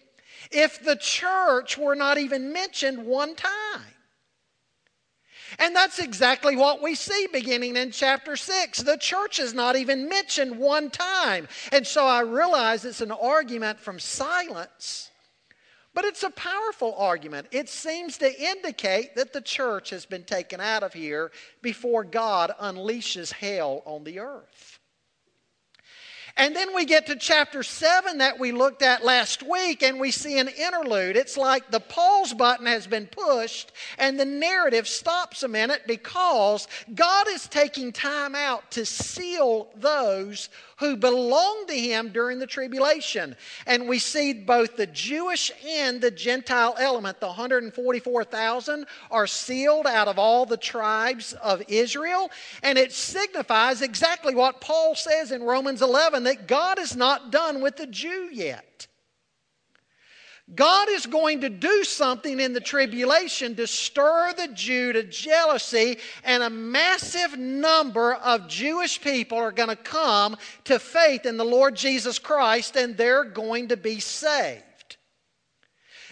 if 0.50 0.82
the 0.82 0.96
church 0.96 1.78
were 1.78 1.94
not 1.94 2.18
even 2.18 2.52
mentioned 2.52 3.06
one 3.06 3.36
time. 3.36 3.82
And 5.60 5.76
that's 5.76 6.00
exactly 6.00 6.56
what 6.56 6.82
we 6.82 6.96
see 6.96 7.28
beginning 7.32 7.76
in 7.76 7.92
chapter 7.92 8.34
6. 8.36 8.78
The 8.78 8.96
church 8.96 9.38
is 9.38 9.54
not 9.54 9.76
even 9.76 10.08
mentioned 10.08 10.58
one 10.58 10.90
time. 10.90 11.46
And 11.70 11.86
so 11.86 12.06
I 12.06 12.22
realize 12.22 12.84
it's 12.84 13.02
an 13.02 13.12
argument 13.12 13.78
from 13.78 14.00
silence 14.00 15.11
but 15.94 16.04
it's 16.04 16.22
a 16.22 16.30
powerful 16.30 16.94
argument. 16.96 17.48
It 17.50 17.68
seems 17.68 18.18
to 18.18 18.42
indicate 18.42 19.16
that 19.16 19.32
the 19.32 19.40
church 19.40 19.90
has 19.90 20.06
been 20.06 20.24
taken 20.24 20.60
out 20.60 20.82
of 20.82 20.92
here 20.92 21.30
before 21.60 22.04
God 22.04 22.52
unleashes 22.60 23.32
hell 23.32 23.82
on 23.84 24.04
the 24.04 24.20
earth. 24.20 24.80
And 26.36 26.56
then 26.56 26.74
we 26.74 26.86
get 26.86 27.06
to 27.06 27.16
chapter 27.16 27.62
7 27.62 28.18
that 28.18 28.38
we 28.38 28.52
looked 28.52 28.82
at 28.82 29.04
last 29.04 29.42
week, 29.42 29.82
and 29.82 30.00
we 30.00 30.10
see 30.10 30.38
an 30.38 30.48
interlude. 30.48 31.16
It's 31.16 31.36
like 31.36 31.70
the 31.70 31.80
pause 31.80 32.32
button 32.32 32.66
has 32.66 32.86
been 32.86 33.06
pushed, 33.06 33.72
and 33.98 34.18
the 34.18 34.24
narrative 34.24 34.88
stops 34.88 35.42
a 35.42 35.48
minute 35.48 35.82
because 35.86 36.68
God 36.94 37.26
is 37.28 37.48
taking 37.48 37.92
time 37.92 38.34
out 38.34 38.70
to 38.72 38.86
seal 38.86 39.68
those 39.76 40.48
who 40.82 40.96
belong 40.96 41.64
to 41.68 41.78
him 41.78 42.08
during 42.08 42.38
the 42.38 42.46
tribulation. 42.46 43.36
And 43.66 43.88
we 43.88 43.98
see 43.98 44.32
both 44.32 44.76
the 44.76 44.88
Jewish 44.88 45.52
and 45.64 46.00
the 46.00 46.10
Gentile 46.10 46.74
element, 46.78 47.20
the 47.20 47.28
144,000, 47.28 48.86
are 49.10 49.26
sealed 49.26 49.86
out 49.86 50.08
of 50.08 50.18
all 50.18 50.44
the 50.44 50.56
tribes 50.56 51.34
of 51.34 51.62
Israel. 51.68 52.30
And 52.62 52.76
it 52.76 52.92
signifies 52.92 53.80
exactly 53.80 54.34
what 54.34 54.60
Paul 54.60 54.94
says 54.94 55.30
in 55.30 55.42
Romans 55.42 55.82
11 55.82 56.24
that 56.24 56.48
God 56.48 56.78
is 56.78 56.96
not 56.96 57.30
done 57.30 57.62
with 57.62 57.76
the 57.76 57.86
Jew 57.86 58.28
yet. 58.32 58.88
God 60.54 60.88
is 60.90 61.06
going 61.06 61.40
to 61.42 61.48
do 61.48 61.84
something 61.84 62.38
in 62.38 62.52
the 62.52 62.60
tribulation 62.60 63.54
to 63.56 63.66
stir 63.66 64.32
the 64.36 64.48
Jew 64.48 64.92
to 64.92 65.02
jealousy, 65.02 65.98
and 66.24 66.42
a 66.42 66.50
massive 66.50 67.38
number 67.38 68.14
of 68.14 68.48
Jewish 68.48 69.00
people 69.00 69.38
are 69.38 69.52
going 69.52 69.70
to 69.70 69.76
come 69.76 70.36
to 70.64 70.78
faith 70.78 71.24
in 71.24 71.36
the 71.36 71.44
Lord 71.44 71.74
Jesus 71.74 72.18
Christ, 72.18 72.76
and 72.76 72.96
they're 72.96 73.24
going 73.24 73.68
to 73.68 73.76
be 73.76 74.00
saved. 74.00 74.96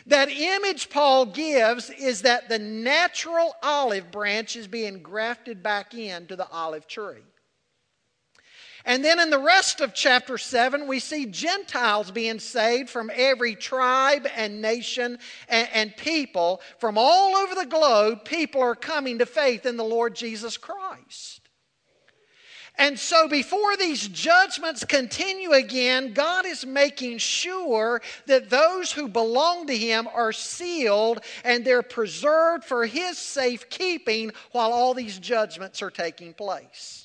That 0.06 0.30
image 0.30 0.88
Paul 0.88 1.26
gives 1.26 1.90
is 1.90 2.22
that 2.22 2.48
the 2.48 2.58
natural 2.58 3.54
olive 3.62 4.10
branch 4.10 4.56
is 4.56 4.66
being 4.66 5.02
grafted 5.02 5.62
back 5.62 5.94
into 5.94 6.36
the 6.36 6.48
olive 6.48 6.86
tree. 6.86 7.22
And 8.84 9.04
then 9.04 9.20
in 9.20 9.30
the 9.30 9.38
rest 9.38 9.80
of 9.80 9.94
chapter 9.94 10.38
7, 10.38 10.86
we 10.86 11.00
see 11.00 11.26
Gentiles 11.26 12.10
being 12.10 12.38
saved 12.38 12.88
from 12.88 13.10
every 13.14 13.54
tribe 13.54 14.26
and 14.36 14.62
nation 14.62 15.18
and, 15.48 15.68
and, 15.72 15.96
people. 15.96 16.60
From 16.78 16.96
all 16.96 17.36
over 17.36 17.54
the 17.54 17.66
globe, 17.66 18.24
people 18.24 18.62
are 18.62 18.74
coming 18.74 19.18
to 19.18 19.26
faith 19.26 19.66
in 19.66 19.76
the 19.76 19.84
Lord 19.84 20.14
Jesus 20.14 20.56
Christ. 20.56 21.40
And 22.76 22.98
so, 22.98 23.28
before 23.28 23.76
these 23.76 24.08
judgments 24.08 24.84
continue 24.84 25.52
again, 25.52 26.14
God 26.14 26.46
is 26.46 26.64
making 26.64 27.18
sure 27.18 28.00
that 28.26 28.48
those 28.48 28.90
who 28.90 29.06
belong 29.06 29.66
to 29.66 29.76
Him 29.76 30.08
are 30.08 30.32
sealed 30.32 31.20
and 31.44 31.62
they're 31.62 31.82
preserved 31.82 32.64
for 32.64 32.86
His 32.86 33.18
safekeeping 33.18 34.32
while 34.52 34.72
all 34.72 34.94
these 34.94 35.18
judgments 35.18 35.82
are 35.82 35.90
taking 35.90 36.32
place. 36.32 36.99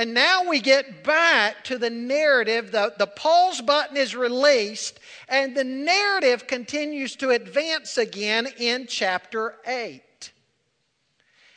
And 0.00 0.14
now 0.14 0.48
we 0.48 0.60
get 0.60 1.04
back 1.04 1.62
to 1.64 1.76
the 1.76 1.90
narrative. 1.90 2.72
The, 2.72 2.94
the 2.96 3.06
pause 3.06 3.60
button 3.60 3.98
is 3.98 4.16
released, 4.16 4.98
and 5.28 5.54
the 5.54 5.62
narrative 5.62 6.46
continues 6.46 7.16
to 7.16 7.28
advance 7.28 7.98
again 7.98 8.48
in 8.58 8.86
chapter 8.86 9.56
8. 9.66 10.32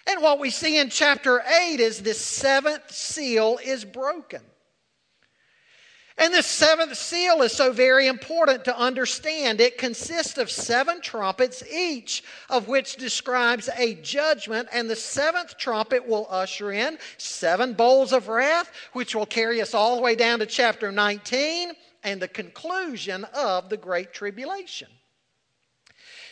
And 0.07 0.21
what 0.21 0.39
we 0.39 0.49
see 0.49 0.77
in 0.77 0.89
chapter 0.89 1.39
8 1.39 1.79
is 1.79 2.01
the 2.01 2.13
seventh 2.13 2.91
seal 2.91 3.59
is 3.63 3.85
broken. 3.85 4.41
And 6.17 6.33
the 6.33 6.43
seventh 6.43 6.95
seal 6.95 7.41
is 7.41 7.53
so 7.53 7.71
very 7.71 8.07
important 8.07 8.65
to 8.65 8.77
understand. 8.77 9.59
It 9.59 9.79
consists 9.79 10.37
of 10.37 10.51
seven 10.51 11.01
trumpets, 11.01 11.63
each 11.71 12.23
of 12.49 12.67
which 12.67 12.97
describes 12.97 13.67
a 13.75 13.95
judgment, 13.95 14.69
and 14.71 14.87
the 14.87 14.95
seventh 14.95 15.57
trumpet 15.57 16.07
will 16.07 16.27
usher 16.29 16.71
in 16.71 16.99
seven 17.17 17.73
bowls 17.73 18.13
of 18.13 18.27
wrath, 18.27 18.71
which 18.93 19.15
will 19.15 19.25
carry 19.25 19.59
us 19.59 19.73
all 19.73 19.95
the 19.95 20.01
way 20.03 20.15
down 20.15 20.39
to 20.39 20.45
chapter 20.45 20.91
19 20.91 21.71
and 22.03 22.21
the 22.21 22.27
conclusion 22.27 23.23
of 23.33 23.69
the 23.69 23.77
Great 23.77 24.13
Tribulation. 24.13 24.89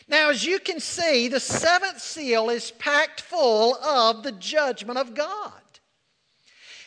Now, 0.07 0.29
as 0.29 0.45
you 0.45 0.59
can 0.59 0.79
see, 0.79 1.27
the 1.27 1.39
seventh 1.39 2.01
seal 2.01 2.49
is 2.49 2.71
packed 2.71 3.21
full 3.21 3.75
of 3.75 4.23
the 4.23 4.33
judgment 4.33 4.99
of 4.99 5.15
God. 5.15 5.60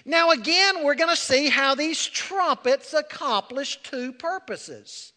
Now, 0.05 0.31
again, 0.31 0.85
we're 0.85 0.95
going 0.95 1.15
to 1.15 1.17
see 1.17 1.49
how 1.49 1.75
these 1.75 2.05
trumpets 2.05 2.93
accomplish 2.93 3.83
two 3.83 4.13
purposes. 4.13 5.13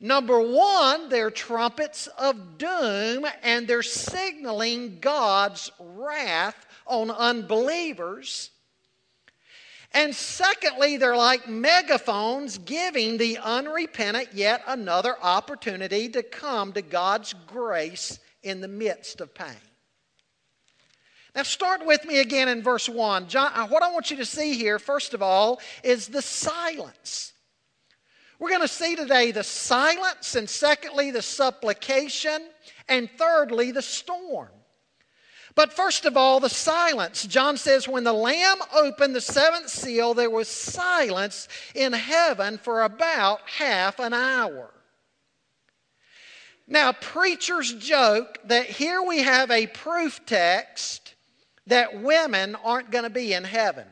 Number 0.00 0.40
one, 0.40 1.10
they're 1.10 1.30
trumpets 1.30 2.08
of 2.18 2.58
doom 2.58 3.26
and 3.42 3.68
they're 3.68 3.82
signaling 3.82 4.98
God's 5.00 5.70
wrath 5.78 6.66
on 6.86 7.10
unbelievers. 7.10 8.50
And 9.92 10.14
secondly, 10.14 10.96
they're 10.96 11.16
like 11.16 11.46
megaphones 11.46 12.58
giving 12.58 13.18
the 13.18 13.38
unrepentant 13.38 14.30
yet 14.32 14.62
another 14.66 15.16
opportunity 15.22 16.08
to 16.08 16.22
come 16.22 16.72
to 16.72 16.82
God's 16.82 17.34
grace 17.46 18.18
in 18.42 18.60
the 18.60 18.68
midst 18.68 19.20
of 19.20 19.34
pain. 19.34 19.54
Now, 21.34 21.44
start 21.44 21.86
with 21.86 22.04
me 22.04 22.20
again 22.20 22.48
in 22.48 22.62
verse 22.62 22.88
1. 22.88 23.28
John, 23.28 23.52
uh, 23.54 23.66
what 23.66 23.82
I 23.82 23.90
want 23.90 24.10
you 24.10 24.18
to 24.18 24.24
see 24.26 24.54
here, 24.54 24.78
first 24.78 25.14
of 25.14 25.22
all, 25.22 25.60
is 25.82 26.08
the 26.08 26.20
silence. 26.20 27.32
We're 28.38 28.50
going 28.50 28.60
to 28.60 28.68
see 28.68 28.96
today 28.96 29.30
the 29.30 29.44
silence, 29.44 30.34
and 30.34 30.48
secondly, 30.48 31.10
the 31.10 31.22
supplication, 31.22 32.42
and 32.86 33.08
thirdly, 33.16 33.70
the 33.70 33.80
storm. 33.80 34.50
But 35.54 35.72
first 35.72 36.04
of 36.04 36.16
all, 36.16 36.40
the 36.40 36.48
silence. 36.50 37.26
John 37.26 37.56
says, 37.56 37.88
when 37.88 38.04
the 38.04 38.12
Lamb 38.12 38.58
opened 38.74 39.14
the 39.14 39.20
seventh 39.20 39.68
seal, 39.68 40.12
there 40.12 40.30
was 40.30 40.48
silence 40.48 41.48
in 41.74 41.92
heaven 41.92 42.58
for 42.58 42.82
about 42.82 43.40
half 43.48 43.98
an 44.00 44.12
hour. 44.12 44.70
Now, 46.66 46.92
preachers 46.92 47.72
joke 47.74 48.38
that 48.44 48.66
here 48.66 49.02
we 49.02 49.22
have 49.22 49.50
a 49.50 49.66
proof 49.66 50.24
text 50.24 51.01
that 51.66 52.00
women 52.02 52.56
aren't 52.64 52.90
going 52.90 53.04
to 53.04 53.10
be 53.10 53.32
in 53.32 53.44
heaven 53.44 53.86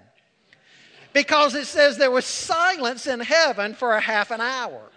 because 1.12 1.55
it 1.55 1.67
says 1.67 1.97
there 1.97 2.11
was 2.11 2.25
silence 2.25 3.07
in 3.07 3.21
heaven 3.21 3.75
for 3.75 3.95
a 3.95 4.00
half 4.00 4.31
an 4.31 4.41
hour. 4.41 4.91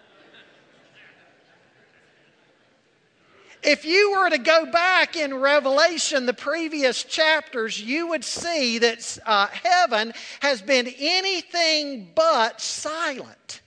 If 3.62 3.86
you 3.86 4.12
were 4.12 4.28
to 4.28 4.36
go 4.36 4.66
back 4.66 5.16
in 5.16 5.34
Revelation, 5.34 6.26
the 6.26 6.34
previous 6.34 7.02
chapters, 7.02 7.80
you 7.80 8.08
would 8.08 8.22
see 8.22 8.78
that 8.78 9.18
uh, 9.24 9.46
heaven 9.46 10.12
has 10.40 10.60
been 10.60 10.86
anything 10.98 12.10
but 12.14 12.60
silent. 12.60 13.62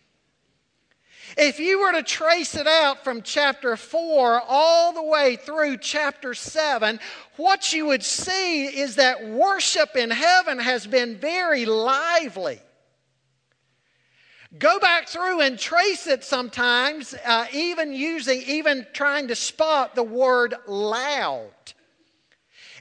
If 1.37 1.59
you 1.59 1.79
were 1.79 1.91
to 1.91 2.01
trace 2.01 2.55
it 2.55 2.65
out 2.65 3.03
from 3.03 3.21
chapter 3.21 3.77
4 3.77 4.41
all 4.47 4.91
the 4.91 5.03
way 5.03 5.35
through 5.35 5.77
chapter 5.77 6.33
7, 6.33 6.99
what 7.35 7.71
you 7.71 7.85
would 7.85 8.03
see 8.03 8.65
is 8.65 8.95
that 8.95 9.23
worship 9.23 9.95
in 9.95 10.09
heaven 10.09 10.57
has 10.57 10.87
been 10.87 11.15
very 11.17 11.65
lively. 11.65 12.59
Go 14.57 14.79
back 14.79 15.07
through 15.07 15.41
and 15.41 15.59
trace 15.59 16.07
it 16.07 16.23
sometimes, 16.23 17.13
uh, 17.23 17.45
even 17.53 17.93
using, 17.93 18.41
even 18.47 18.87
trying 18.93 19.27
to 19.27 19.35
spot 19.35 19.93
the 19.93 20.01
word 20.01 20.55
loud. 20.65 21.51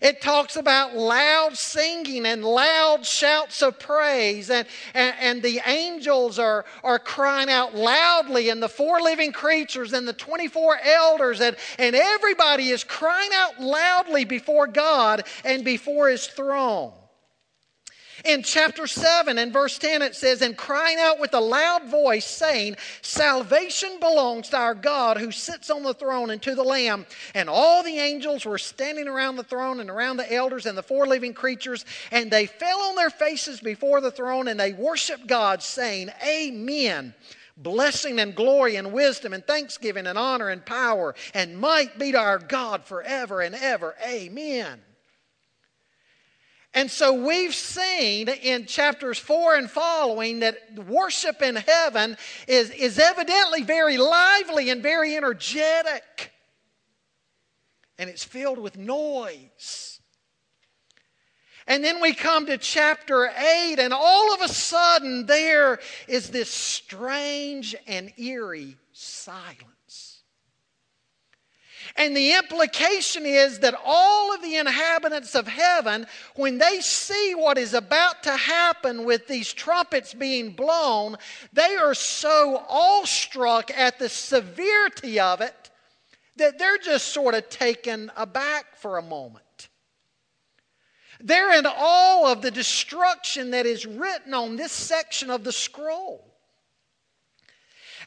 It 0.07 0.21
talks 0.21 0.55
about 0.55 0.95
loud 0.95 1.59
singing 1.59 2.27
and 2.27 2.45
loud 2.45 3.05
shouts 3.05 3.61
of 3.61 3.81
praise, 3.81 4.51
and, 4.51 4.65
and, 4.95 5.17
and, 5.19 5.43
the 5.43 5.61
angels 5.67 6.39
are, 6.39 6.65
are 6.85 7.01
crying 7.01 7.51
out 7.51 7.75
loudly, 7.75 8.51
and 8.51 8.63
the 8.63 8.69
four 8.69 9.01
living 9.01 9.33
creatures 9.33 9.93
and 9.93 10.07
the 10.07 10.13
24 10.13 10.79
elders, 10.81 11.41
and, 11.41 11.57
and 11.81 11.97
everybody 11.97 12.69
is 12.69 12.85
crying 12.85 13.31
out 13.35 13.61
loudly 13.61 14.25
before 14.25 14.69
God 14.69 15.25
and 15.45 15.65
before 15.65 16.09
His 16.09 16.29
throne. 16.29 16.93
In 18.27 18.43
chapter 18.43 18.89
7 18.89 19.39
and 19.39 19.53
verse 19.53 19.79
10, 19.79 20.03
it 20.03 20.17
says, 20.17 20.43
And 20.43 20.57
crying 20.57 20.99
out 20.99 21.21
with 21.21 21.33
a 21.33 21.41
loud 21.41 21.85
voice, 21.85 22.27
saying, 22.27 22.77
Salvation 23.01 24.01
belongs 24.01 24.49
to 24.49 24.57
our 24.57 24.75
God 24.75 25.17
who 25.17 25.31
sits 25.31 25.71
on 25.71 25.85
the 25.85 25.95
throne 25.95 26.31
and 26.31 26.43
to 26.43 26.57
the 26.57 26.65
Lamb. 26.65 27.07
And 27.35 27.49
all 27.49 27.85
the 27.85 28.01
angels 28.01 28.45
were 28.45 28.59
standing 28.59 29.07
around 29.07 29.37
the 29.37 29.45
throne 29.45 29.79
and 29.79 29.89
around 29.89 30.17
the 30.17 30.33
elders 30.33 30.67
and 30.67 30.77
the 30.77 30.83
four 30.83 31.07
living 31.07 31.35
creatures, 31.35 31.85
and 32.11 32.29
they 32.29 32.47
fell 32.47 32.81
on 32.81 32.97
their 32.97 33.11
faces 33.11 33.61
before 33.61 34.01
the 34.01 34.11
throne 34.11 34.49
and 34.49 34.59
they 34.59 34.73
worshiped 34.73 35.29
God, 35.29 35.63
saying, 35.63 36.11
Amen 36.27 37.15
blessing 37.59 38.21
and 38.21 38.35
glory 38.35 38.77
and 38.77 38.93
wisdom 38.93 39.33
and 39.33 39.47
thanksgiving 39.47 40.07
and 40.07 40.19
honor 40.19 40.51
and 40.51 40.67
power 40.67 41.15
and 41.33 41.59
might 41.59 41.99
be 41.99 42.13
to 42.13 42.19
our 42.19 42.39
God 42.39 42.85
forever 42.85 43.41
and 43.41 43.55
ever. 43.55 43.95
Amen. 44.07 44.79
And 46.77 46.91
so 46.91 47.15
we've 47.15 47.55
seen 47.55 48.29
in 48.29 48.67
chapters 48.67 49.19
four 49.19 49.55
and 49.57 49.69
following 49.69 50.41
that 50.41 50.59
worship 50.87 51.41
in 51.41 51.57
heaven 51.57 52.19
is, 52.47 52.69
is 52.69 52.99
evidently 52.99 53.63
very 53.63 53.97
lively 53.97 54.69
and 54.69 54.83
very 54.83 55.17
energetic. 55.17 56.33
And 57.99 58.11
it's 58.11 58.25
filled 58.25 58.59
with 58.59 58.77
noise. 58.77 60.01
And 61.67 61.83
then 61.83 62.03
we 62.03 62.13
come 62.13 62.45
to 62.45 62.59
chapter 62.59 63.25
8, 63.27 63.77
and 63.79 63.95
all 63.95 64.35
of 64.35 64.43
a 64.43 64.49
sudden 64.49 65.25
there 65.25 65.79
is 66.07 66.29
this 66.29 66.51
strange 66.51 67.75
and 67.87 68.13
eerie 68.19 68.77
silence. 68.93 69.76
And 71.99 72.15
the 72.15 72.35
implication 72.35 73.25
is 73.25 73.61
that 73.61 73.75
all 73.85 74.35
of 74.35 74.43
the 74.43 74.57
inhabitants 74.57 75.35
of 75.35 75.49
heaven, 75.49 76.07
when 76.35 76.59
they 76.59 76.81
see 76.81 77.35
what 77.35 77.57
is 77.57 77.73
about 77.73 78.23
to 78.25 78.37
happen 78.37 79.05
with 79.05 79.27
these 79.27 79.53
trumpets 79.53 80.13
being 80.13 80.53
blown, 80.53 81.17
they 81.53 81.77
are 81.77 81.95
so 81.95 82.63
awestruck 82.69 83.71
at 83.77 83.99
the 83.99 84.11
severity 84.11 85.19
of 85.19 85.41
it 85.41 85.71
that 86.37 86.59
they're 86.59 86.79
just 86.79 87.09
sort 87.09 87.35
of 87.35 87.49
taken 87.49 88.13
aback 88.15 88.77
for 88.77 88.99
a 88.99 89.03
moment. 89.03 89.69
They're 91.21 91.59
in 91.59 91.65
awe 91.67 92.31
of 92.31 92.43
the 92.43 92.51
destruction 92.51 93.53
that 93.53 93.65
is 93.65 93.87
written 93.87 94.35
on 94.35 94.57
this 94.57 94.73
section 94.73 95.31
of 95.31 95.45
the 95.45 95.53
scroll. 95.53 96.36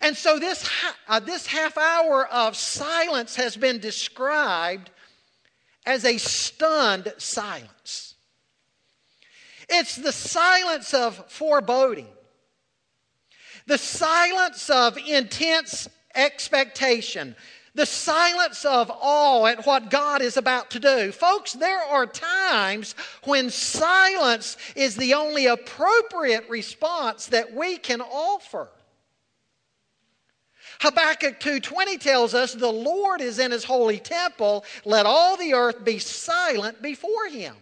And 0.02 0.16
so 0.16 0.40
this, 0.40 0.68
uh, 1.08 1.20
this 1.20 1.46
half 1.46 1.78
hour 1.78 2.26
of 2.28 2.56
silence 2.56 3.36
has 3.36 3.58
been 3.58 3.80
described 3.80 4.90
as 5.86 6.06
a 6.06 6.18
stunned 6.18 7.14
silence. 7.18 8.16
It's 9.68 9.96
the 9.96 10.12
silence 10.12 10.94
of 10.94 11.30
foreboding, 11.30 12.08
the 13.68 13.78
silence 13.78 14.70
of 14.70 14.98
intense 14.98 15.88
expectation, 16.16 17.36
the 17.76 17.86
silence 17.86 18.66
of 18.66 18.92
awe 18.92 19.46
at 19.46 19.66
what 19.66 19.92
God 19.92 20.22
is 20.22 20.38
about 20.38 20.72
to 20.72 20.80
do. 20.80 21.12
Folks, 21.12 21.54
there 21.54 21.84
are 21.84 22.08
times 22.08 22.96
when 23.26 23.50
silence 23.50 24.58
is 24.76 24.96
the 24.96 25.14
only 25.14 25.46
appropriate 25.46 26.50
response 26.50 27.28
that 27.28 27.54
we 27.54 27.78
can 27.78 28.02
offer. 28.02 28.70
Habakkuk 30.80 31.40
2:20 31.40 32.00
tells 32.00 32.34
us 32.34 32.54
the 32.54 32.72
Lord 32.72 33.22
is 33.22 33.40
in 33.40 33.52
his 33.52 33.64
holy 33.64 34.00
temple, 34.00 34.64
let 34.86 35.06
all 35.06 35.36
the 35.36 35.54
earth 35.54 35.84
be 35.84 36.00
silent 36.00 36.82
before 36.82 37.28
him. 37.28 37.56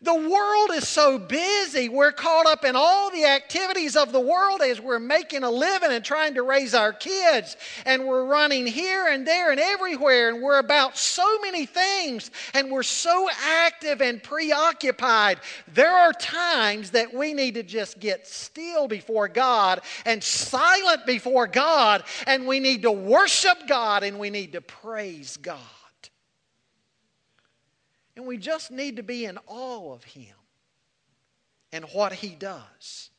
The 0.00 0.14
world 0.14 0.70
is 0.74 0.86
so 0.86 1.18
busy, 1.18 1.88
we're 1.88 2.12
caught 2.12 2.46
up 2.46 2.64
in 2.64 2.76
all 2.76 3.10
the 3.10 3.24
activities 3.24 3.96
of 3.96 4.12
the 4.12 4.20
world 4.20 4.62
as 4.62 4.80
we're 4.80 5.00
making 5.00 5.42
a 5.42 5.50
living 5.50 5.90
and 5.90 6.04
trying 6.04 6.34
to 6.34 6.42
raise 6.42 6.72
our 6.72 6.92
kids. 6.92 7.56
And 7.84 8.06
we're 8.06 8.24
running 8.24 8.64
here 8.64 9.08
and 9.08 9.26
there 9.26 9.50
and 9.50 9.58
everywhere, 9.58 10.28
and 10.28 10.40
we're 10.40 10.60
about 10.60 10.96
so 10.96 11.40
many 11.40 11.66
things, 11.66 12.30
and 12.54 12.70
we're 12.70 12.84
so 12.84 13.28
active 13.42 14.00
and 14.00 14.22
preoccupied. 14.22 15.40
There 15.66 15.92
are 15.92 16.12
times 16.12 16.92
that 16.92 17.12
we 17.12 17.34
need 17.34 17.54
to 17.54 17.64
just 17.64 17.98
get 17.98 18.24
still 18.24 18.86
before 18.86 19.26
God 19.26 19.80
and 20.06 20.22
silent 20.22 21.06
before 21.06 21.48
God, 21.48 22.04
and 22.28 22.46
we 22.46 22.60
need 22.60 22.82
to 22.82 22.92
worship 22.92 23.66
God 23.66 24.04
and 24.04 24.20
we 24.20 24.30
need 24.30 24.52
to 24.52 24.60
praise 24.60 25.36
God. 25.38 25.58
And 28.18 28.26
we 28.26 28.36
just 28.36 28.72
need 28.72 28.96
to 28.96 29.04
be 29.04 29.26
in 29.26 29.38
awe 29.46 29.94
of 29.94 30.02
Him 30.02 30.34
and 31.70 31.84
what 31.92 32.12
He 32.12 32.30
does. 32.30 33.10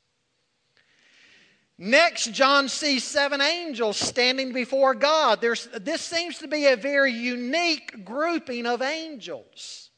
Next, 1.78 2.34
John 2.34 2.68
sees 2.68 3.06
seven 3.06 3.40
angels 3.40 3.96
standing 3.96 4.52
before 4.52 4.94
God. 4.94 5.40
There's, 5.40 5.70
this 5.80 6.02
seems 6.02 6.40
to 6.40 6.50
be 6.50 6.66
a 6.66 6.76
very 6.76 7.14
unique 7.14 8.04
grouping 8.04 8.66
of 8.66 8.82
angels. 8.82 9.90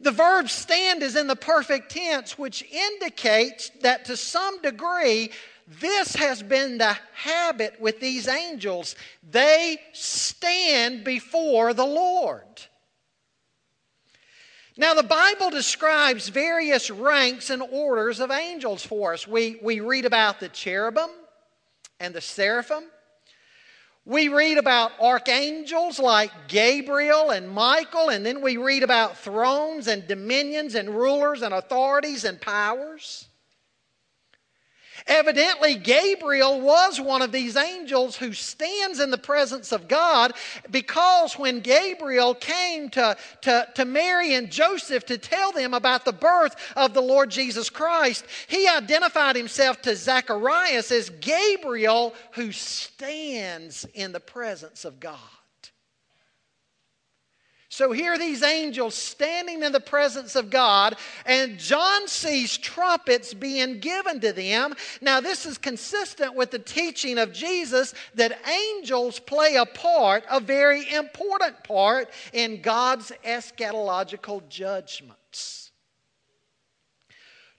The 0.00 0.10
verb 0.10 0.50
stand 0.50 1.02
is 1.02 1.16
in 1.16 1.26
the 1.26 1.34
perfect 1.34 1.92
tense, 1.92 2.38
which 2.38 2.62
indicates 2.70 3.70
that 3.80 4.04
to 4.04 4.18
some 4.18 4.60
degree, 4.60 5.30
this 5.66 6.14
has 6.14 6.42
been 6.42 6.76
the 6.76 6.94
habit 7.14 7.80
with 7.80 8.00
these 8.00 8.28
angels. 8.28 8.96
They 9.30 9.78
stand 9.94 11.04
before 11.04 11.72
the 11.72 11.86
Lord. 11.86 12.44
Now, 14.80 14.94
the 14.94 15.02
Bible 15.02 15.50
describes 15.50 16.30
various 16.30 16.90
ranks 16.90 17.50
and 17.50 17.62
orders 17.70 18.18
of 18.18 18.30
angels 18.30 18.82
for 18.82 19.12
us. 19.12 19.28
We, 19.28 19.60
we 19.62 19.80
read 19.80 20.06
about 20.06 20.40
the 20.40 20.48
cherubim 20.48 21.10
and 22.00 22.14
the 22.14 22.22
seraphim. 22.22 22.84
We 24.06 24.28
read 24.28 24.56
about 24.56 24.92
archangels 24.98 25.98
like 25.98 26.30
Gabriel 26.48 27.28
and 27.28 27.46
Michael, 27.46 28.08
and 28.08 28.24
then 28.24 28.40
we 28.40 28.56
read 28.56 28.82
about 28.82 29.18
thrones 29.18 29.86
and 29.86 30.08
dominions 30.08 30.74
and 30.74 30.88
rulers 30.88 31.42
and 31.42 31.52
authorities 31.52 32.24
and 32.24 32.40
powers. 32.40 33.28
Evidently, 35.06 35.74
Gabriel 35.74 36.60
was 36.60 37.00
one 37.00 37.22
of 37.22 37.32
these 37.32 37.56
angels 37.56 38.16
who 38.16 38.32
stands 38.32 39.00
in 39.00 39.10
the 39.10 39.18
presence 39.18 39.72
of 39.72 39.88
God 39.88 40.32
because 40.70 41.34
when 41.34 41.60
Gabriel 41.60 42.34
came 42.34 42.90
to, 42.90 43.16
to, 43.42 43.68
to 43.74 43.84
Mary 43.84 44.34
and 44.34 44.50
Joseph 44.50 45.06
to 45.06 45.18
tell 45.18 45.52
them 45.52 45.74
about 45.74 46.04
the 46.04 46.12
birth 46.12 46.56
of 46.76 46.94
the 46.94 47.02
Lord 47.02 47.30
Jesus 47.30 47.70
Christ, 47.70 48.24
he 48.48 48.68
identified 48.68 49.36
himself 49.36 49.80
to 49.82 49.96
Zacharias 49.96 50.90
as 50.92 51.10
Gabriel 51.10 52.14
who 52.32 52.52
stands 52.52 53.86
in 53.94 54.12
the 54.12 54.20
presence 54.20 54.84
of 54.84 55.00
God. 55.00 55.18
So 57.80 57.92
here 57.92 58.18
these 58.18 58.42
angels 58.42 58.94
standing 58.94 59.62
in 59.62 59.72
the 59.72 59.80
presence 59.80 60.36
of 60.36 60.50
God, 60.50 60.96
and 61.24 61.58
John 61.58 62.08
sees 62.08 62.58
trumpets 62.58 63.32
being 63.32 63.78
given 63.80 64.20
to 64.20 64.34
them. 64.34 64.74
Now, 65.00 65.22
this 65.22 65.46
is 65.46 65.56
consistent 65.56 66.34
with 66.34 66.50
the 66.50 66.58
teaching 66.58 67.16
of 67.16 67.32
Jesus 67.32 67.94
that 68.16 68.38
angels 68.46 69.18
play 69.18 69.56
a 69.56 69.64
part, 69.64 70.24
a 70.30 70.40
very 70.40 70.92
important 70.92 71.64
part, 71.64 72.10
in 72.34 72.60
God's 72.60 73.12
eschatological 73.24 74.46
judgments. 74.50 75.69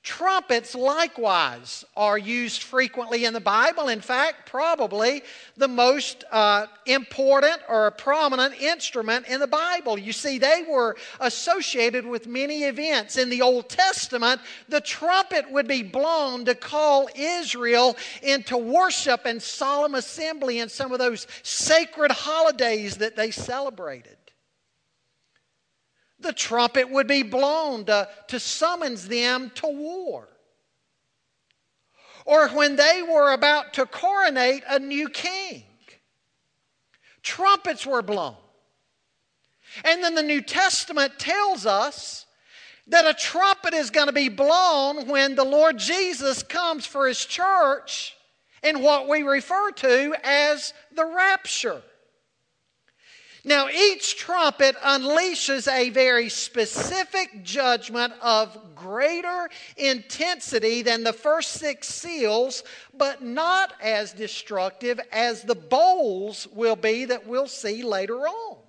Trumpets, 0.03 0.73
likewise, 0.73 1.85
are 1.95 2.17
used 2.17 2.63
frequently 2.63 3.25
in 3.25 3.33
the 3.33 3.39
Bible. 3.39 3.87
In 3.87 4.01
fact, 4.01 4.49
probably 4.49 5.21
the 5.57 5.67
most 5.67 6.23
uh, 6.31 6.65
important 6.87 7.57
or 7.69 7.91
prominent 7.91 8.59
instrument 8.59 9.27
in 9.27 9.39
the 9.39 9.45
Bible. 9.45 9.99
You 9.99 10.11
see, 10.11 10.39
they 10.39 10.65
were 10.67 10.97
associated 11.19 12.03
with 12.03 12.25
many 12.25 12.63
events. 12.63 13.17
In 13.17 13.29
the 13.29 13.43
Old 13.43 13.69
Testament, 13.69 14.41
the 14.67 14.81
trumpet 14.81 15.51
would 15.51 15.67
be 15.67 15.83
blown 15.83 16.45
to 16.45 16.55
call 16.55 17.07
Israel 17.15 17.95
into 18.23 18.57
worship 18.57 19.25
and 19.25 19.39
solemn 19.39 19.93
assembly 19.93 20.59
in 20.59 20.69
some 20.69 20.91
of 20.91 20.97
those 20.97 21.27
sacred 21.43 22.09
holidays 22.09 22.97
that 22.97 23.15
they 23.15 23.29
celebrated 23.29 24.17
the 26.21 26.33
trumpet 26.33 26.89
would 26.89 27.07
be 27.07 27.23
blown 27.23 27.85
to, 27.85 28.07
to 28.27 28.39
summons 28.39 29.07
them 29.07 29.51
to 29.55 29.67
war. 29.67 30.27
Or 32.25 32.49
when 32.49 32.75
they 32.75 33.01
were 33.01 33.33
about 33.33 33.73
to 33.73 33.85
coronate 33.85 34.63
a 34.67 34.79
new 34.79 35.09
king, 35.09 35.63
trumpets 37.23 37.85
were 37.85 38.01
blown. 38.01 38.35
And 39.83 40.03
then 40.03 40.15
the 40.15 40.23
New 40.23 40.41
Testament 40.41 41.17
tells 41.17 41.65
us 41.65 42.25
that 42.87 43.07
a 43.07 43.13
trumpet 43.13 43.73
is 43.73 43.89
going 43.89 44.07
to 44.07 44.13
be 44.13 44.29
blown 44.29 45.07
when 45.07 45.35
the 45.35 45.45
Lord 45.45 45.77
Jesus 45.77 46.43
comes 46.43 46.85
for 46.85 47.07
his 47.07 47.23
church 47.23 48.15
in 48.63 48.81
what 48.81 49.07
we 49.07 49.23
refer 49.23 49.71
to 49.71 50.15
as 50.23 50.73
the 50.93 51.05
rapture. 51.05 51.81
Now, 53.43 53.69
each 53.69 54.17
trumpet 54.17 54.75
unleashes 54.77 55.71
a 55.71 55.89
very 55.89 56.29
specific 56.29 57.43
judgment 57.43 58.13
of 58.21 58.75
greater 58.75 59.49
intensity 59.77 60.83
than 60.83 61.03
the 61.03 61.13
first 61.13 61.53
six 61.53 61.87
seals, 61.87 62.63
but 62.95 63.23
not 63.23 63.73
as 63.81 64.13
destructive 64.13 64.99
as 65.11 65.41
the 65.41 65.55
bowls 65.55 66.47
will 66.53 66.75
be 66.75 67.05
that 67.05 67.25
we'll 67.25 67.47
see 67.47 67.81
later 67.81 68.27
on. 68.27 68.60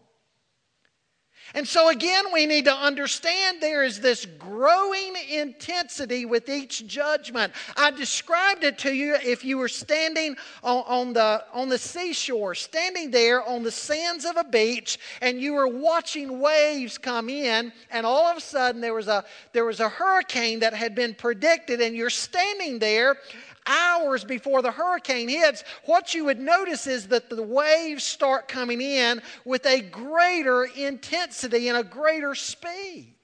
And 1.55 1.69
so, 1.69 1.91
again, 1.91 2.25
we 2.33 2.47
need 2.47 2.65
to 2.65 2.75
understand 2.75 3.61
there 3.61 3.85
is 3.85 4.01
this 4.01 4.25
growing 4.25 5.15
intensity 5.31 6.25
with 6.25 6.49
each 6.49 6.87
judgment. 6.87 7.53
I 7.77 7.91
described 7.91 8.65
it 8.65 8.79
to 8.79 8.93
you 8.93 9.17
if 9.23 9.45
you 9.45 9.59
were 9.59 9.69
standing 9.69 10.37
on, 10.63 10.85
on, 10.87 11.13
the, 11.13 11.45
on 11.53 11.69
the 11.69 11.79
seashore, 11.79 12.55
standing 12.55 13.11
there 13.11 13.47
on 13.47 13.63
the 13.63 13.71
sands 13.71 14.25
of 14.25 14.37
a 14.37 14.45
beach, 14.45 14.99
and 15.21 15.41
you 15.41 15.53
were 15.55 15.69
watching 15.69 16.41
waves 16.41 16.97
come 16.97 17.29
in, 17.29 17.73
and 17.91 18.07
all 18.07 18.27
of 18.27 18.39
a 18.39 18.41
sudden 18.41 18.81
there 18.81 18.95
was 18.95 19.09
a, 19.09 19.25
there 19.53 19.67
was 19.67 19.81
a 19.81 19.89
hurricane 19.89 20.61
that 20.61 20.73
had 20.73 20.95
been 20.95 21.15
predicted, 21.15 21.81
and 21.81 21.95
you're 21.95 22.11
standing 22.11 22.79
there 22.79 23.17
hours 23.67 24.25
before 24.25 24.63
the 24.63 24.71
hurricane 24.71 25.29
hits, 25.29 25.65
what 25.85 26.15
you 26.15 26.25
would 26.27 26.41
notice 26.41 26.87
is 26.87 27.09
that 27.09 27.31
the 27.31 27.43
waves 27.43 28.05
start 28.05 28.49
coming 28.49 28.81
in 28.81 29.23
with 29.45 29.67
a 29.67 29.81
greater 29.81 30.65
intensity 30.65 31.69
and 31.69 31.79
a 31.79 31.85
greater 31.85 32.35
speed. 32.35 33.15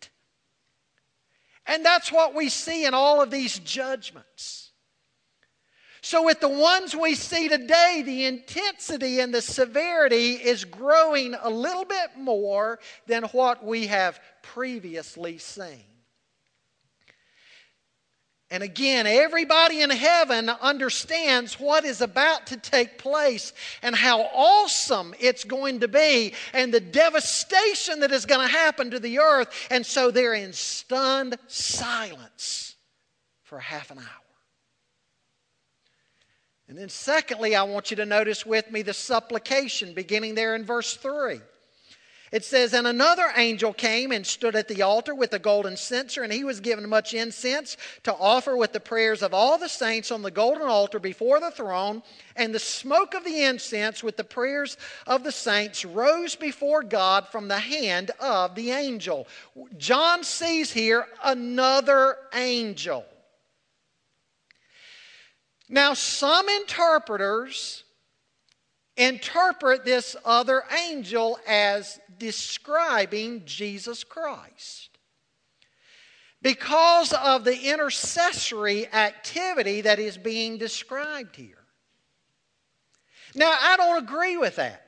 And 1.67 1.85
that's 1.85 2.11
what 2.11 2.35
we 2.35 2.49
see 2.49 2.87
in 2.87 2.95
all 2.95 3.21
of 3.21 3.31
these 3.31 3.59
judgments. 3.59 4.69
So, 6.01 6.25
with 6.25 6.41
the 6.41 6.49
ones 6.49 6.95
we 6.97 7.15
see 7.15 7.49
today, 7.49 8.03
the 8.07 8.25
intensity 8.25 9.21
and 9.21 9.35
the 9.35 9.43
severity 9.43 10.35
is 10.35 10.65
growing 10.65 11.35
a 11.35 11.51
little 11.51 11.85
bit 11.85 12.17
more 12.17 12.79
than 13.07 13.25
what 13.25 13.65
we 13.65 13.89
have 13.89 14.21
previously 14.43 15.39
seen. 15.39 15.85
And 18.51 18.63
again, 18.63 19.07
everybody 19.07 19.83
in 19.83 19.91
heaven 19.91 20.49
understands 20.49 21.61
what 21.61 21.85
is 21.85 22.01
about 22.01 22.47
to 22.47 22.57
take 22.57 22.97
place 22.97 23.53
and 23.83 23.95
how 23.95 24.23
awesome 24.23 25.15
it's 25.21 25.45
going 25.45 25.81
to 25.81 25.89
be 25.89 26.33
and 26.55 26.73
the 26.73 26.81
devastation 26.81 28.01
that 28.01 28.11
is 28.11 28.25
going 28.25 28.41
to 28.47 28.53
happen 28.53 28.91
to 28.91 29.01
the 29.01 29.19
earth. 29.19 29.49
And 29.71 29.85
so 29.85 30.11
they're 30.11 30.33
in 30.33 30.55
stunned 30.55 31.37
silence 31.47 32.77
for 33.43 33.59
half 33.59 33.91
an 33.91 33.99
hour. 33.99 34.05
And 36.69 36.77
then, 36.77 36.91
secondly, 36.91 37.55
I 37.55 37.63
want 37.63 37.91
you 37.91 37.97
to 37.97 38.07
notice 38.07 38.45
with 38.45 38.71
me 38.71 38.83
the 38.83 38.93
supplication 38.93 39.95
beginning 39.95 40.35
there 40.35 40.55
in 40.55 40.65
verse 40.65 40.95
3. 40.97 41.41
It 42.31 42.45
says, 42.45 42.75
And 42.75 42.87
another 42.87 43.33
angel 43.37 43.73
came 43.73 44.13
and 44.13 44.27
stood 44.27 44.55
at 44.55 44.69
the 44.69 44.83
altar 44.83 45.15
with 45.15 45.33
a 45.33 45.39
golden 45.39 45.77
censer, 45.77 46.23
and 46.23 46.33
he 46.33 46.45
was 46.45 46.61
given 46.61 46.89
much 46.89 47.15
incense 47.15 47.77
to 48.03 48.15
offer 48.15 48.57
with 48.57 48.73
the 48.73 48.81
prayers 48.81 49.23
of 49.23 49.33
all 49.33 49.59
the 49.59 49.69
saints 49.69 50.11
on 50.11 50.23
the 50.23 50.31
golden 50.31 50.67
altar 50.67 50.99
before 50.99 51.41
the 51.41 51.51
throne. 51.51 52.03
And 52.37 52.55
the 52.55 52.59
smoke 52.59 53.15
of 53.15 53.25
the 53.25 53.43
incense 53.45 54.03
with 54.03 54.17
the 54.17 54.25
prayers 54.25 54.77
of 55.07 55.25
the 55.25 55.33
saints 55.33 55.85
rose 55.85 56.37
before 56.37 56.83
God 56.83 57.29
from 57.29 57.49
the 57.49 57.59
hand 57.59 58.11
of 58.21 58.55
the 58.55 58.71
angel. 58.73 59.27
John 59.77 60.23
sees 60.23 60.71
here 60.71 61.07
another 61.25 62.17
angel. 62.35 63.07
Now, 65.69 65.95
some 65.95 66.49
interpreters 66.49 67.85
interpret 68.99 69.85
this 69.85 70.17
other 70.25 70.65
angel 70.87 71.39
as 71.47 71.99
describing 72.19 73.43
Jesus 73.47 74.05
Christ. 74.05 74.91
Because 76.43 77.13
of 77.13 77.45
the 77.45 77.71
intercessory 77.71 78.87
activity 78.93 79.81
that 79.81 79.99
is 79.99 80.19
being 80.19 80.59
described 80.59 81.37
here. 81.37 81.65
Now, 83.35 83.57
I 83.61 83.77
don't 83.77 84.03
agree 84.03 84.37
with 84.37 84.57
that. 84.57 84.88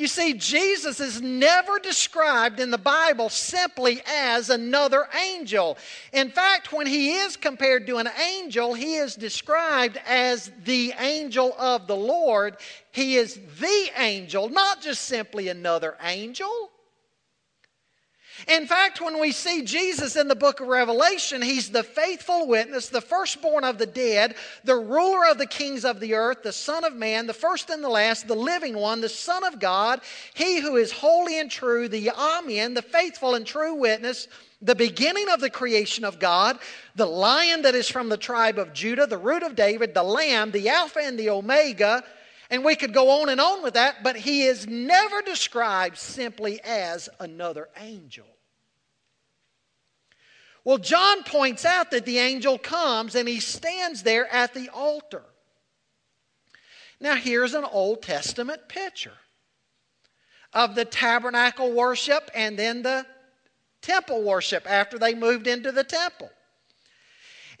You 0.00 0.06
see, 0.06 0.32
Jesus 0.32 0.98
is 0.98 1.20
never 1.20 1.78
described 1.78 2.58
in 2.58 2.70
the 2.70 2.78
Bible 2.78 3.28
simply 3.28 4.00
as 4.06 4.48
another 4.48 5.06
angel. 5.14 5.76
In 6.14 6.30
fact, 6.30 6.72
when 6.72 6.86
he 6.86 7.16
is 7.16 7.36
compared 7.36 7.86
to 7.86 7.98
an 7.98 8.08
angel, 8.18 8.72
he 8.72 8.94
is 8.94 9.14
described 9.14 10.00
as 10.06 10.52
the 10.64 10.94
angel 10.98 11.54
of 11.58 11.86
the 11.86 11.96
Lord. 11.96 12.56
He 12.92 13.16
is 13.16 13.38
the 13.60 13.90
angel, 13.98 14.48
not 14.48 14.80
just 14.80 15.02
simply 15.02 15.48
another 15.48 15.98
angel. 16.02 16.69
In 18.48 18.66
fact, 18.66 19.00
when 19.00 19.20
we 19.20 19.32
see 19.32 19.62
Jesus 19.62 20.16
in 20.16 20.28
the 20.28 20.34
book 20.34 20.60
of 20.60 20.68
Revelation, 20.68 21.42
he's 21.42 21.70
the 21.70 21.82
faithful 21.82 22.46
witness, 22.46 22.88
the 22.88 23.00
firstborn 23.00 23.64
of 23.64 23.78
the 23.78 23.86
dead, 23.86 24.34
the 24.64 24.76
ruler 24.76 25.26
of 25.30 25.38
the 25.38 25.46
kings 25.46 25.84
of 25.84 26.00
the 26.00 26.14
earth, 26.14 26.42
the 26.42 26.52
Son 26.52 26.84
of 26.84 26.94
Man, 26.94 27.26
the 27.26 27.34
first 27.34 27.70
and 27.70 27.82
the 27.82 27.88
last, 27.88 28.28
the 28.28 28.34
living 28.34 28.76
one, 28.76 29.00
the 29.00 29.08
Son 29.08 29.44
of 29.44 29.58
God, 29.58 30.00
he 30.34 30.60
who 30.60 30.76
is 30.76 30.92
holy 30.92 31.38
and 31.38 31.50
true, 31.50 31.88
the 31.88 32.10
Amen, 32.10 32.74
the 32.74 32.82
faithful 32.82 33.34
and 33.34 33.46
true 33.46 33.74
witness, 33.74 34.28
the 34.62 34.74
beginning 34.74 35.28
of 35.30 35.40
the 35.40 35.50
creation 35.50 36.04
of 36.04 36.18
God, 36.18 36.58
the 36.94 37.06
lion 37.06 37.62
that 37.62 37.74
is 37.74 37.88
from 37.88 38.08
the 38.08 38.16
tribe 38.16 38.58
of 38.58 38.72
Judah, 38.72 39.06
the 39.06 39.16
root 39.18 39.42
of 39.42 39.56
David, 39.56 39.94
the 39.94 40.02
lamb, 40.02 40.50
the 40.50 40.68
Alpha 40.68 41.00
and 41.02 41.18
the 41.18 41.30
Omega. 41.30 42.04
And 42.50 42.64
we 42.64 42.74
could 42.74 42.92
go 42.92 43.22
on 43.22 43.28
and 43.28 43.40
on 43.40 43.62
with 43.62 43.74
that, 43.74 44.02
but 44.02 44.16
he 44.16 44.42
is 44.42 44.66
never 44.66 45.22
described 45.22 45.96
simply 45.96 46.60
as 46.64 47.08
another 47.20 47.68
angel. 47.78 48.26
Well, 50.64 50.78
John 50.78 51.22
points 51.22 51.64
out 51.64 51.90
that 51.92 52.04
the 52.04 52.18
angel 52.18 52.58
comes 52.58 53.14
and 53.14 53.28
he 53.28 53.40
stands 53.40 54.02
there 54.02 54.26
at 54.26 54.52
the 54.52 54.68
altar. 54.68 55.22
Now, 57.00 57.14
here's 57.14 57.54
an 57.54 57.64
Old 57.64 58.02
Testament 58.02 58.68
picture 58.68 59.16
of 60.52 60.74
the 60.74 60.84
tabernacle 60.84 61.72
worship 61.72 62.30
and 62.34 62.58
then 62.58 62.82
the 62.82 63.06
temple 63.80 64.22
worship 64.22 64.68
after 64.68 64.98
they 64.98 65.14
moved 65.14 65.46
into 65.46 65.72
the 65.72 65.84
temple. 65.84 66.30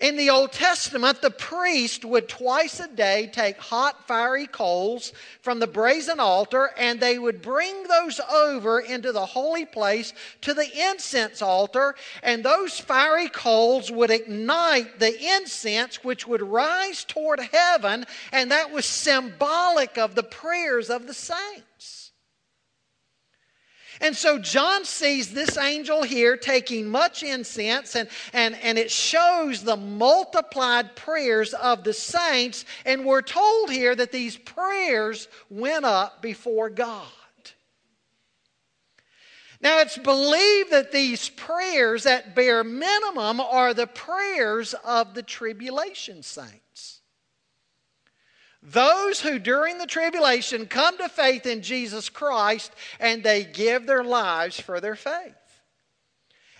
In 0.00 0.16
the 0.16 0.30
Old 0.30 0.52
Testament, 0.52 1.20
the 1.20 1.30
priest 1.30 2.06
would 2.06 2.26
twice 2.26 2.80
a 2.80 2.88
day 2.88 3.28
take 3.30 3.58
hot, 3.58 4.08
fiery 4.08 4.46
coals 4.46 5.12
from 5.42 5.60
the 5.60 5.66
brazen 5.66 6.18
altar 6.18 6.70
and 6.78 6.98
they 6.98 7.18
would 7.18 7.42
bring 7.42 7.82
those 7.82 8.18
over 8.18 8.80
into 8.80 9.12
the 9.12 9.26
holy 9.26 9.66
place 9.66 10.14
to 10.40 10.54
the 10.54 10.88
incense 10.88 11.42
altar. 11.42 11.96
And 12.22 12.42
those 12.42 12.80
fiery 12.80 13.28
coals 13.28 13.90
would 13.90 14.10
ignite 14.10 14.98
the 15.00 15.22
incense, 15.36 16.02
which 16.02 16.26
would 16.26 16.42
rise 16.42 17.04
toward 17.04 17.40
heaven. 17.40 18.06
And 18.32 18.50
that 18.50 18.70
was 18.70 18.86
symbolic 18.86 19.98
of 19.98 20.14
the 20.14 20.22
prayers 20.22 20.88
of 20.88 21.06
the 21.06 21.14
saints. 21.14 21.62
And 24.00 24.16
so 24.16 24.38
John 24.38 24.84
sees 24.84 25.32
this 25.32 25.58
angel 25.58 26.02
here 26.02 26.36
taking 26.36 26.88
much 26.88 27.22
incense, 27.22 27.96
and, 27.96 28.08
and, 28.32 28.54
and 28.62 28.78
it 28.78 28.90
shows 28.90 29.62
the 29.62 29.76
multiplied 29.76 30.96
prayers 30.96 31.52
of 31.52 31.84
the 31.84 31.92
saints. 31.92 32.64
And 32.86 33.04
we're 33.04 33.22
told 33.22 33.70
here 33.70 33.94
that 33.94 34.10
these 34.10 34.38
prayers 34.38 35.28
went 35.50 35.84
up 35.84 36.22
before 36.22 36.70
God. 36.70 37.06
Now, 39.62 39.80
it's 39.80 39.98
believed 39.98 40.70
that 40.70 40.90
these 40.90 41.28
prayers, 41.28 42.06
at 42.06 42.34
bare 42.34 42.64
minimum, 42.64 43.40
are 43.40 43.74
the 43.74 43.86
prayers 43.86 44.74
of 44.84 45.12
the 45.12 45.22
tribulation 45.22 46.22
saints. 46.22 46.69
Those 48.62 49.20
who 49.20 49.38
during 49.38 49.78
the 49.78 49.86
tribulation 49.86 50.66
come 50.66 50.98
to 50.98 51.08
faith 51.08 51.46
in 51.46 51.62
Jesus 51.62 52.08
Christ 52.08 52.72
and 52.98 53.22
they 53.22 53.44
give 53.44 53.86
their 53.86 54.04
lives 54.04 54.60
for 54.60 54.80
their 54.80 54.96
faith. 54.96 55.34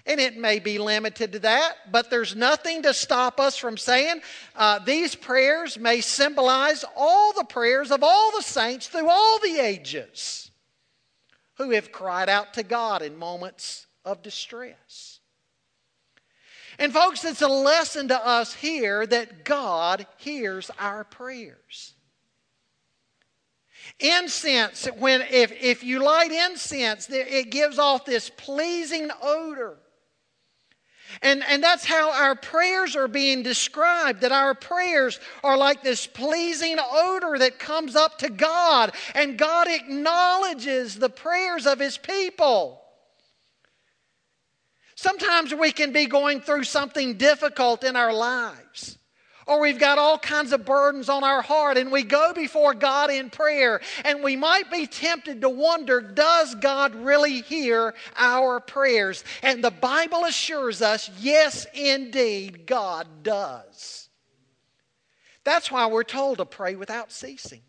And 0.06 0.18
it 0.18 0.36
may 0.36 0.60
be 0.60 0.78
limited 0.78 1.32
to 1.32 1.38
that, 1.40 1.92
but 1.92 2.08
there's 2.08 2.34
nothing 2.34 2.82
to 2.82 2.94
stop 2.94 3.38
us 3.38 3.56
from 3.56 3.76
saying 3.76 4.22
uh, 4.56 4.78
these 4.78 5.14
prayers 5.14 5.78
may 5.78 6.00
symbolize 6.00 6.84
all 6.96 7.34
the 7.34 7.44
prayers 7.44 7.90
of 7.90 8.02
all 8.02 8.32
the 8.34 8.42
saints 8.42 8.88
through 8.88 9.10
all 9.10 9.38
the 9.38 9.60
ages 9.60 10.50
who 11.58 11.70
have 11.70 11.92
cried 11.92 12.30
out 12.30 12.54
to 12.54 12.62
God 12.62 13.02
in 13.02 13.16
moments 13.16 13.86
of 14.04 14.22
distress. 14.22 15.19
And, 16.80 16.94
folks, 16.94 17.26
it's 17.26 17.42
a 17.42 17.48
lesson 17.48 18.08
to 18.08 18.26
us 18.26 18.54
here 18.54 19.06
that 19.06 19.44
God 19.44 20.06
hears 20.16 20.70
our 20.78 21.04
prayers. 21.04 21.92
Incense, 23.98 24.86
when, 24.98 25.20
if, 25.30 25.52
if 25.62 25.84
you 25.84 26.02
light 26.02 26.32
incense, 26.32 27.06
it 27.10 27.50
gives 27.50 27.78
off 27.78 28.06
this 28.06 28.30
pleasing 28.30 29.10
odor. 29.20 29.76
And, 31.20 31.44
and 31.46 31.62
that's 31.62 31.84
how 31.84 32.12
our 32.12 32.34
prayers 32.34 32.96
are 32.96 33.08
being 33.08 33.42
described 33.42 34.22
that 34.22 34.32
our 34.32 34.54
prayers 34.54 35.20
are 35.44 35.58
like 35.58 35.82
this 35.82 36.06
pleasing 36.06 36.78
odor 36.78 37.36
that 37.40 37.58
comes 37.58 37.94
up 37.94 38.16
to 38.20 38.30
God, 38.30 38.94
and 39.14 39.36
God 39.36 39.68
acknowledges 39.68 40.94
the 40.94 41.10
prayers 41.10 41.66
of 41.66 41.78
His 41.78 41.98
people. 41.98 42.79
Sometimes 45.00 45.54
we 45.54 45.72
can 45.72 45.92
be 45.92 46.04
going 46.04 46.42
through 46.42 46.64
something 46.64 47.14
difficult 47.14 47.84
in 47.84 47.96
our 47.96 48.12
lives. 48.12 48.98
Or 49.46 49.58
we've 49.58 49.78
got 49.78 49.96
all 49.96 50.18
kinds 50.18 50.52
of 50.52 50.66
burdens 50.66 51.08
on 51.08 51.24
our 51.24 51.40
heart, 51.40 51.78
and 51.78 51.90
we 51.90 52.02
go 52.02 52.34
before 52.34 52.74
God 52.74 53.10
in 53.10 53.30
prayer, 53.30 53.80
and 54.04 54.22
we 54.22 54.36
might 54.36 54.70
be 54.70 54.86
tempted 54.86 55.40
to 55.40 55.48
wonder 55.48 56.02
does 56.02 56.54
God 56.56 56.94
really 56.94 57.40
hear 57.40 57.94
our 58.14 58.60
prayers? 58.60 59.24
And 59.42 59.64
the 59.64 59.70
Bible 59.70 60.26
assures 60.26 60.82
us 60.82 61.10
yes, 61.18 61.66
indeed, 61.72 62.66
God 62.66 63.06
does. 63.22 64.10
That's 65.44 65.70
why 65.70 65.86
we're 65.86 66.04
told 66.04 66.36
to 66.36 66.44
pray 66.44 66.76
without 66.76 67.10
ceasing. 67.10 67.62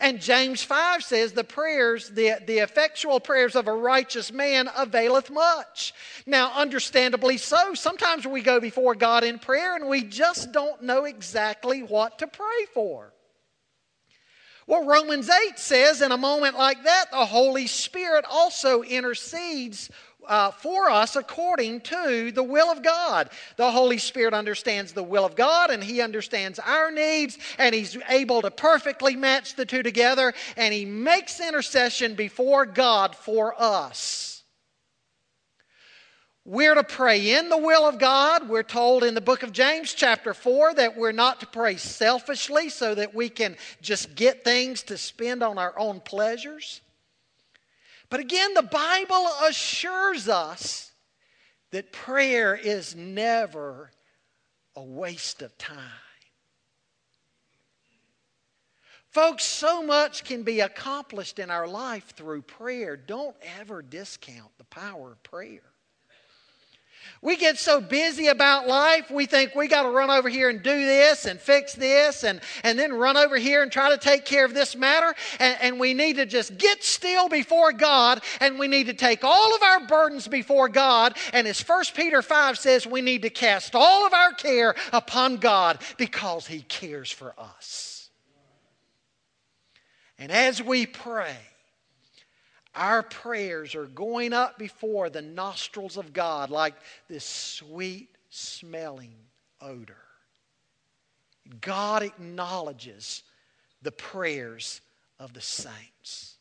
And 0.00 0.20
James 0.20 0.62
5 0.62 1.02
says, 1.02 1.32
The 1.32 1.44
prayers, 1.44 2.10
the, 2.10 2.38
the 2.46 2.58
effectual 2.58 3.20
prayers 3.20 3.56
of 3.56 3.68
a 3.68 3.74
righteous 3.74 4.32
man 4.32 4.68
availeth 4.76 5.30
much. 5.30 5.94
Now, 6.26 6.52
understandably 6.54 7.38
so, 7.38 7.74
sometimes 7.74 8.26
we 8.26 8.42
go 8.42 8.60
before 8.60 8.94
God 8.94 9.24
in 9.24 9.38
prayer 9.38 9.76
and 9.76 9.88
we 9.88 10.02
just 10.02 10.52
don't 10.52 10.82
know 10.82 11.04
exactly 11.04 11.82
what 11.82 12.18
to 12.18 12.26
pray 12.26 12.66
for. 12.74 13.12
Well, 14.68 14.84
Romans 14.84 15.30
8 15.30 15.60
says, 15.60 16.02
in 16.02 16.10
a 16.10 16.16
moment 16.16 16.58
like 16.58 16.82
that, 16.82 17.12
the 17.12 17.24
Holy 17.24 17.68
Spirit 17.68 18.24
also 18.28 18.82
intercedes 18.82 19.90
uh, 20.26 20.50
for 20.50 20.90
us 20.90 21.16
according 21.16 21.80
to 21.82 22.32
the 22.32 22.42
will 22.42 22.70
of 22.70 22.82
God. 22.82 23.30
The 23.56 23.70
Holy 23.70 23.98
Spirit 23.98 24.34
understands 24.34 24.92
the 24.92 25.02
will 25.02 25.24
of 25.24 25.36
God 25.36 25.70
and 25.70 25.82
He 25.82 26.00
understands 26.00 26.58
our 26.58 26.90
needs 26.90 27.38
and 27.58 27.74
He's 27.74 27.96
able 28.08 28.42
to 28.42 28.50
perfectly 28.50 29.16
match 29.16 29.56
the 29.56 29.66
two 29.66 29.82
together 29.82 30.34
and 30.56 30.72
He 30.72 30.84
makes 30.84 31.40
intercession 31.40 32.14
before 32.14 32.66
God 32.66 33.14
for 33.14 33.54
us. 33.60 34.36
We're 36.46 36.76
to 36.76 36.84
pray 36.84 37.32
in 37.32 37.48
the 37.48 37.58
will 37.58 37.88
of 37.88 37.98
God. 37.98 38.48
We're 38.48 38.62
told 38.62 39.02
in 39.02 39.14
the 39.14 39.20
book 39.20 39.42
of 39.42 39.50
James, 39.50 39.92
chapter 39.92 40.32
4, 40.32 40.74
that 40.74 40.96
we're 40.96 41.10
not 41.10 41.40
to 41.40 41.46
pray 41.46 41.76
selfishly 41.76 42.68
so 42.68 42.94
that 42.94 43.16
we 43.16 43.28
can 43.28 43.56
just 43.82 44.14
get 44.14 44.44
things 44.44 44.84
to 44.84 44.96
spend 44.96 45.42
on 45.42 45.58
our 45.58 45.76
own 45.76 45.98
pleasures. 45.98 46.82
But 48.08 48.20
again, 48.20 48.54
the 48.54 48.62
Bible 48.62 49.28
assures 49.48 50.28
us 50.28 50.92
that 51.70 51.92
prayer 51.92 52.54
is 52.54 52.94
never 52.94 53.90
a 54.76 54.82
waste 54.82 55.42
of 55.42 55.56
time. 55.58 55.80
Folks, 59.08 59.44
so 59.44 59.82
much 59.82 60.24
can 60.24 60.42
be 60.42 60.60
accomplished 60.60 61.38
in 61.38 61.50
our 61.50 61.66
life 61.66 62.12
through 62.14 62.42
prayer. 62.42 62.96
Don't 62.96 63.34
ever 63.58 63.80
discount 63.80 64.50
the 64.58 64.64
power 64.64 65.12
of 65.12 65.22
prayer. 65.22 65.72
We 67.22 67.36
get 67.36 67.58
so 67.58 67.80
busy 67.80 68.26
about 68.28 68.66
life, 68.66 69.10
we 69.10 69.26
think 69.26 69.54
we 69.54 69.68
got 69.68 69.82
to 69.82 69.90
run 69.90 70.10
over 70.10 70.28
here 70.28 70.48
and 70.48 70.62
do 70.62 70.84
this 70.84 71.24
and 71.24 71.40
fix 71.40 71.74
this 71.74 72.24
and, 72.24 72.40
and 72.62 72.78
then 72.78 72.92
run 72.92 73.16
over 73.16 73.36
here 73.36 73.62
and 73.62 73.72
try 73.72 73.90
to 73.90 73.96
take 73.96 74.24
care 74.24 74.44
of 74.44 74.54
this 74.54 74.76
matter. 74.76 75.14
And, 75.40 75.56
and 75.60 75.80
we 75.80 75.94
need 75.94 76.16
to 76.16 76.26
just 76.26 76.58
get 76.58 76.84
still 76.84 77.28
before 77.28 77.72
God 77.72 78.22
and 78.40 78.58
we 78.58 78.68
need 78.68 78.86
to 78.86 78.94
take 78.94 79.24
all 79.24 79.54
of 79.54 79.62
our 79.62 79.86
burdens 79.86 80.28
before 80.28 80.68
God. 80.68 81.16
And 81.32 81.48
as 81.48 81.60
1 81.60 81.84
Peter 81.94 82.22
5 82.22 82.58
says, 82.58 82.86
we 82.86 83.00
need 83.00 83.22
to 83.22 83.30
cast 83.30 83.74
all 83.74 84.06
of 84.06 84.12
our 84.12 84.32
care 84.32 84.74
upon 84.92 85.36
God 85.38 85.78
because 85.96 86.46
He 86.46 86.60
cares 86.60 87.10
for 87.10 87.34
us. 87.38 88.10
And 90.18 90.32
as 90.32 90.62
we 90.62 90.86
pray, 90.86 91.36
our 92.76 93.02
prayers 93.02 93.74
are 93.74 93.86
going 93.86 94.32
up 94.32 94.58
before 94.58 95.10
the 95.10 95.22
nostrils 95.22 95.96
of 95.96 96.12
God 96.12 96.50
like 96.50 96.74
this 97.08 97.24
sweet 97.24 98.08
smelling 98.30 99.14
odor. 99.60 99.96
God 101.60 102.02
acknowledges 102.02 103.22
the 103.82 103.92
prayers 103.92 104.80
of 105.18 105.32
the 105.32 105.40
saints. 105.40 106.36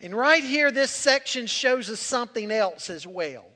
And 0.00 0.14
right 0.14 0.42
here, 0.42 0.72
this 0.72 0.90
section 0.90 1.46
shows 1.46 1.88
us 1.88 2.00
something 2.00 2.50
else 2.50 2.90
as 2.90 3.06
well. 3.06 3.46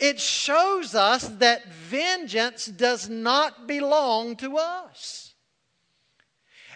It 0.00 0.20
shows 0.20 0.94
us 0.94 1.28
that 1.38 1.72
vengeance 1.72 2.66
does 2.66 3.08
not 3.08 3.66
belong 3.66 4.36
to 4.36 4.56
us. 4.56 5.27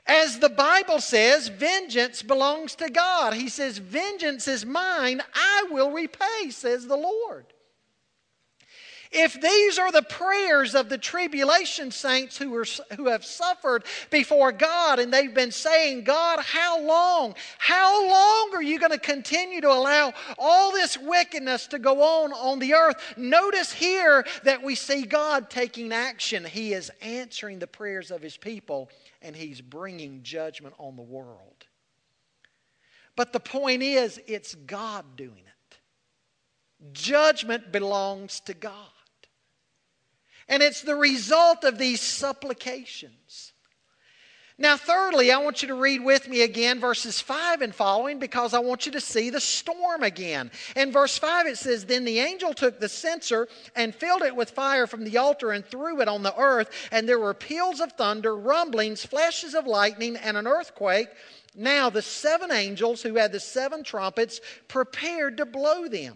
As 0.06 0.40
the 0.40 0.48
Bible 0.48 1.00
says, 1.00 1.48
vengeance 1.48 2.22
belongs 2.22 2.74
to 2.76 2.90
God. 2.90 3.34
He 3.34 3.48
says, 3.48 3.78
Vengeance 3.78 4.48
is 4.48 4.66
mine, 4.66 5.22
I 5.34 5.66
will 5.70 5.92
repay, 5.92 6.50
says 6.50 6.86
the 6.86 6.96
Lord. 6.96 7.46
If 9.12 9.38
these 9.38 9.78
are 9.78 9.92
the 9.92 10.02
prayers 10.02 10.74
of 10.74 10.88
the 10.88 10.96
tribulation 10.96 11.90
saints 11.90 12.38
who, 12.38 12.54
are, 12.54 12.64
who 12.96 13.08
have 13.08 13.26
suffered 13.26 13.84
before 14.10 14.52
God 14.52 14.98
and 14.98 15.12
they've 15.12 15.34
been 15.34 15.52
saying, 15.52 16.04
God, 16.04 16.40
how 16.40 16.80
long? 16.80 17.34
How 17.58 18.08
long 18.08 18.54
are 18.54 18.62
you 18.62 18.78
going 18.78 18.92
to 18.92 18.98
continue 18.98 19.60
to 19.60 19.70
allow 19.70 20.14
all 20.38 20.72
this 20.72 20.96
wickedness 20.96 21.66
to 21.68 21.78
go 21.78 22.00
on 22.00 22.32
on 22.32 22.58
the 22.58 22.72
earth? 22.72 22.96
Notice 23.18 23.70
here 23.70 24.24
that 24.44 24.62
we 24.62 24.74
see 24.74 25.02
God 25.02 25.50
taking 25.50 25.92
action. 25.92 26.46
He 26.46 26.72
is 26.72 26.90
answering 27.02 27.58
the 27.58 27.66
prayers 27.66 28.10
of 28.10 28.22
His 28.22 28.38
people 28.38 28.88
and 29.22 29.34
He's 29.34 29.60
bringing 29.60 30.22
judgment 30.22 30.74
on 30.78 30.96
the 30.96 31.02
world. 31.02 31.66
But 33.16 33.32
the 33.32 33.40
point 33.40 33.82
is, 33.82 34.20
it's 34.26 34.54
God 34.54 35.16
doing 35.16 35.44
it. 35.44 35.78
Judgment 36.92 37.70
belongs 37.70 38.40
to 38.40 38.54
God. 38.54 38.74
And 40.48 40.62
it's 40.62 40.82
the 40.82 40.96
result 40.96 41.64
of 41.64 41.78
these 41.78 42.00
supplications. 42.00 43.51
Now, 44.62 44.76
thirdly, 44.76 45.32
I 45.32 45.38
want 45.38 45.60
you 45.60 45.66
to 45.68 45.74
read 45.74 46.04
with 46.04 46.28
me 46.28 46.42
again 46.42 46.78
verses 46.78 47.20
5 47.20 47.62
and 47.62 47.74
following 47.74 48.20
because 48.20 48.54
I 48.54 48.60
want 48.60 48.86
you 48.86 48.92
to 48.92 49.00
see 49.00 49.28
the 49.28 49.40
storm 49.40 50.04
again. 50.04 50.52
In 50.76 50.92
verse 50.92 51.18
5, 51.18 51.48
it 51.48 51.58
says, 51.58 51.84
Then 51.84 52.04
the 52.04 52.20
angel 52.20 52.54
took 52.54 52.78
the 52.78 52.88
censer 52.88 53.48
and 53.74 53.92
filled 53.92 54.22
it 54.22 54.36
with 54.36 54.52
fire 54.52 54.86
from 54.86 55.02
the 55.02 55.18
altar 55.18 55.50
and 55.50 55.66
threw 55.66 56.00
it 56.00 56.06
on 56.06 56.22
the 56.22 56.38
earth, 56.38 56.70
and 56.92 57.08
there 57.08 57.18
were 57.18 57.34
peals 57.34 57.80
of 57.80 57.94
thunder, 57.94 58.36
rumblings, 58.36 59.04
flashes 59.04 59.56
of 59.56 59.66
lightning, 59.66 60.16
and 60.16 60.36
an 60.36 60.46
earthquake. 60.46 61.08
Now 61.56 61.90
the 61.90 62.00
seven 62.00 62.52
angels 62.52 63.02
who 63.02 63.16
had 63.16 63.32
the 63.32 63.40
seven 63.40 63.82
trumpets 63.82 64.40
prepared 64.68 65.38
to 65.38 65.44
blow 65.44 65.88
them. 65.88 66.14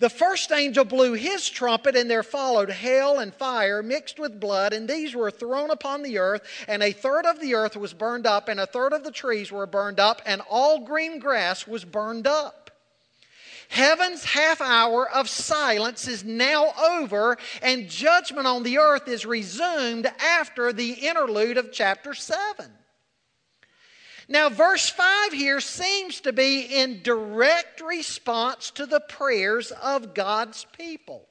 The 0.00 0.08
first 0.08 0.50
angel 0.50 0.86
blew 0.86 1.12
his 1.12 1.46
trumpet, 1.50 1.94
and 1.94 2.10
there 2.10 2.22
followed 2.22 2.70
hail 2.70 3.18
and 3.18 3.34
fire 3.34 3.82
mixed 3.82 4.18
with 4.18 4.40
blood, 4.40 4.72
and 4.72 4.88
these 4.88 5.14
were 5.14 5.30
thrown 5.30 5.70
upon 5.70 6.02
the 6.02 6.16
earth, 6.16 6.40
and 6.66 6.82
a 6.82 6.92
third 6.92 7.26
of 7.26 7.38
the 7.38 7.54
earth 7.54 7.76
was 7.76 7.92
burned 7.92 8.26
up, 8.26 8.48
and 8.48 8.58
a 8.58 8.66
third 8.66 8.94
of 8.94 9.04
the 9.04 9.10
trees 9.10 9.52
were 9.52 9.66
burned 9.66 10.00
up, 10.00 10.22
and 10.24 10.40
all 10.48 10.80
green 10.80 11.18
grass 11.18 11.66
was 11.66 11.84
burned 11.84 12.26
up. 12.26 12.70
Heaven's 13.68 14.24
half 14.24 14.62
hour 14.62 15.08
of 15.08 15.28
silence 15.28 16.08
is 16.08 16.24
now 16.24 16.72
over, 16.82 17.36
and 17.60 17.90
judgment 17.90 18.46
on 18.46 18.62
the 18.62 18.78
earth 18.78 19.06
is 19.06 19.26
resumed 19.26 20.10
after 20.18 20.72
the 20.72 20.92
interlude 20.92 21.58
of 21.58 21.72
chapter 21.72 22.14
7. 22.14 22.72
Now, 24.30 24.48
verse 24.48 24.88
5 24.88 25.32
here 25.32 25.60
seems 25.60 26.20
to 26.20 26.32
be 26.32 26.60
in 26.60 27.02
direct 27.02 27.80
response 27.80 28.70
to 28.70 28.86
the 28.86 29.00
prayers 29.00 29.72
of 29.72 30.14
God's 30.14 30.66
people. 30.72 31.26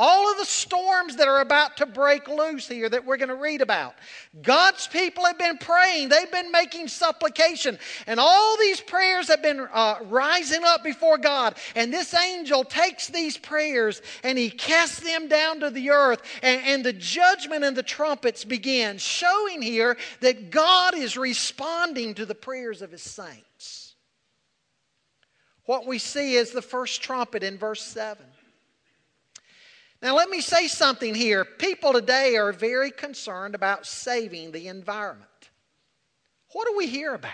All 0.00 0.30
of 0.30 0.38
the 0.38 0.44
storms 0.44 1.16
that 1.16 1.26
are 1.26 1.40
about 1.40 1.76
to 1.78 1.86
break 1.86 2.28
loose 2.28 2.68
here 2.68 2.88
that 2.88 3.04
we're 3.04 3.16
going 3.16 3.30
to 3.30 3.34
read 3.34 3.60
about. 3.60 3.96
God's 4.42 4.86
people 4.86 5.24
have 5.24 5.38
been 5.38 5.58
praying, 5.58 6.08
they've 6.08 6.30
been 6.30 6.52
making 6.52 6.86
supplication, 6.86 7.80
and 8.06 8.20
all 8.20 8.56
these 8.58 8.80
prayers 8.80 9.26
have 9.26 9.42
been 9.42 9.66
uh, 9.72 9.96
rising 10.04 10.62
up 10.64 10.84
before 10.84 11.18
God. 11.18 11.56
And 11.74 11.92
this 11.92 12.14
angel 12.14 12.62
takes 12.62 13.08
these 13.08 13.36
prayers 13.36 14.00
and 14.22 14.38
he 14.38 14.50
casts 14.50 15.00
them 15.00 15.26
down 15.26 15.58
to 15.60 15.70
the 15.70 15.90
earth, 15.90 16.22
and, 16.44 16.62
and 16.64 16.84
the 16.84 16.92
judgment 16.92 17.64
and 17.64 17.76
the 17.76 17.82
trumpets 17.82 18.44
begin, 18.44 18.98
showing 18.98 19.60
here 19.60 19.96
that 20.20 20.50
God 20.50 20.96
is 20.96 21.16
responding 21.16 22.14
to 22.14 22.24
the 22.24 22.36
prayers 22.36 22.82
of 22.82 22.92
his 22.92 23.02
saints. 23.02 23.96
What 25.64 25.86
we 25.86 25.98
see 25.98 26.36
is 26.36 26.52
the 26.52 26.62
first 26.62 27.02
trumpet 27.02 27.42
in 27.42 27.58
verse 27.58 27.82
7. 27.82 28.24
Now, 30.00 30.14
let 30.16 30.30
me 30.30 30.40
say 30.40 30.68
something 30.68 31.14
here. 31.14 31.44
People 31.44 31.92
today 31.92 32.36
are 32.36 32.52
very 32.52 32.90
concerned 32.90 33.54
about 33.54 33.84
saving 33.84 34.52
the 34.52 34.68
environment. 34.68 35.28
What 36.52 36.68
do 36.68 36.76
we 36.76 36.86
hear 36.86 37.14
about? 37.14 37.32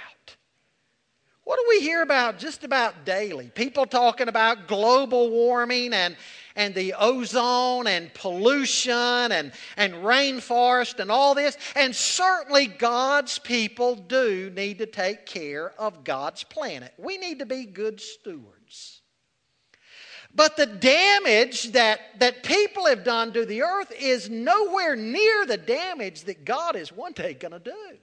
What 1.44 1.56
do 1.56 1.66
we 1.68 1.80
hear 1.80 2.00
about 2.00 2.38
just 2.38 2.64
about 2.64 3.04
daily? 3.04 3.50
People 3.54 3.84
talking 3.84 4.28
about 4.28 4.66
global 4.66 5.28
warming 5.28 5.92
and, 5.92 6.16
and 6.56 6.74
the 6.74 6.94
ozone 6.98 7.86
and 7.86 8.12
pollution 8.14 8.94
and, 9.30 9.52
and 9.76 9.92
rainforest 9.96 11.00
and 11.00 11.10
all 11.10 11.34
this. 11.34 11.58
And 11.76 11.94
certainly, 11.94 12.66
God's 12.66 13.38
people 13.38 13.94
do 13.94 14.50
need 14.56 14.78
to 14.78 14.86
take 14.86 15.26
care 15.26 15.78
of 15.78 16.02
God's 16.02 16.44
planet. 16.44 16.94
We 16.96 17.18
need 17.18 17.40
to 17.40 17.46
be 17.46 17.66
good 17.66 18.00
stewards. 18.00 18.63
But 20.34 20.56
the 20.56 20.66
damage 20.66 21.72
that, 21.72 22.00
that 22.18 22.42
people 22.42 22.86
have 22.86 23.04
done 23.04 23.32
to 23.34 23.46
the 23.46 23.62
earth 23.62 23.92
is 23.98 24.28
nowhere 24.28 24.96
near 24.96 25.46
the 25.46 25.56
damage 25.56 26.24
that 26.24 26.44
God 26.44 26.74
is 26.74 26.90
one 26.90 27.12
day 27.12 27.34
going 27.34 27.52
to 27.52 27.60
do. 27.60 27.98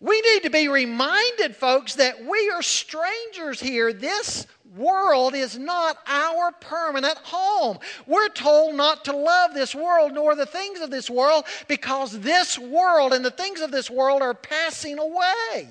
We 0.00 0.20
need 0.20 0.42
to 0.42 0.50
be 0.50 0.68
reminded, 0.68 1.54
folks, 1.54 1.94
that 1.94 2.24
we 2.26 2.50
are 2.50 2.60
strangers 2.60 3.60
here. 3.60 3.92
This 3.92 4.48
world 4.74 5.34
is 5.34 5.56
not 5.56 5.96
our 6.06 6.50
permanent 6.52 7.16
home. 7.18 7.78
We're 8.06 8.28
told 8.28 8.74
not 8.74 9.04
to 9.04 9.16
love 9.16 9.54
this 9.54 9.74
world 9.74 10.12
nor 10.12 10.34
the 10.34 10.44
things 10.44 10.80
of 10.80 10.90
this 10.90 11.08
world 11.08 11.44
because 11.68 12.18
this 12.18 12.58
world 12.58 13.12
and 13.12 13.24
the 13.24 13.30
things 13.30 13.60
of 13.60 13.70
this 13.70 13.88
world 13.88 14.22
are 14.22 14.34
passing 14.34 14.98
away. 14.98 15.68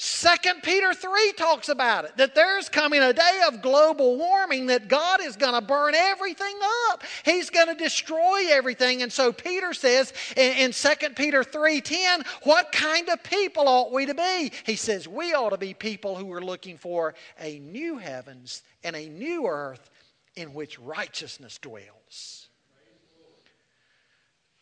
Second 0.00 0.62
Peter 0.62 0.94
3 0.94 1.32
talks 1.32 1.68
about 1.68 2.04
it 2.04 2.16
that 2.18 2.32
there's 2.36 2.68
coming 2.68 3.02
a 3.02 3.12
day 3.12 3.40
of 3.48 3.60
global 3.60 4.16
warming 4.16 4.66
that 4.66 4.86
God 4.86 5.20
is 5.20 5.34
going 5.34 5.54
to 5.54 5.60
burn 5.60 5.92
everything 5.96 6.54
up. 6.88 7.02
He's 7.24 7.50
going 7.50 7.66
to 7.66 7.74
destroy 7.74 8.46
everything. 8.48 9.02
And 9.02 9.12
so 9.12 9.32
Peter 9.32 9.74
says 9.74 10.12
in, 10.36 10.52
in 10.52 10.70
2 10.70 11.14
Peter 11.16 11.42
3:10, 11.42 12.24
what 12.44 12.70
kind 12.70 13.08
of 13.08 13.24
people 13.24 13.66
ought 13.66 13.92
we 13.92 14.06
to 14.06 14.14
be? 14.14 14.52
He 14.64 14.76
says 14.76 15.08
we 15.08 15.34
ought 15.34 15.50
to 15.50 15.58
be 15.58 15.74
people 15.74 16.14
who 16.14 16.32
are 16.32 16.44
looking 16.44 16.78
for 16.78 17.16
a 17.40 17.58
new 17.58 17.98
heavens 17.98 18.62
and 18.84 18.94
a 18.94 19.08
new 19.08 19.48
earth 19.48 19.90
in 20.36 20.54
which 20.54 20.78
righteousness 20.78 21.58
dwells. 21.58 22.47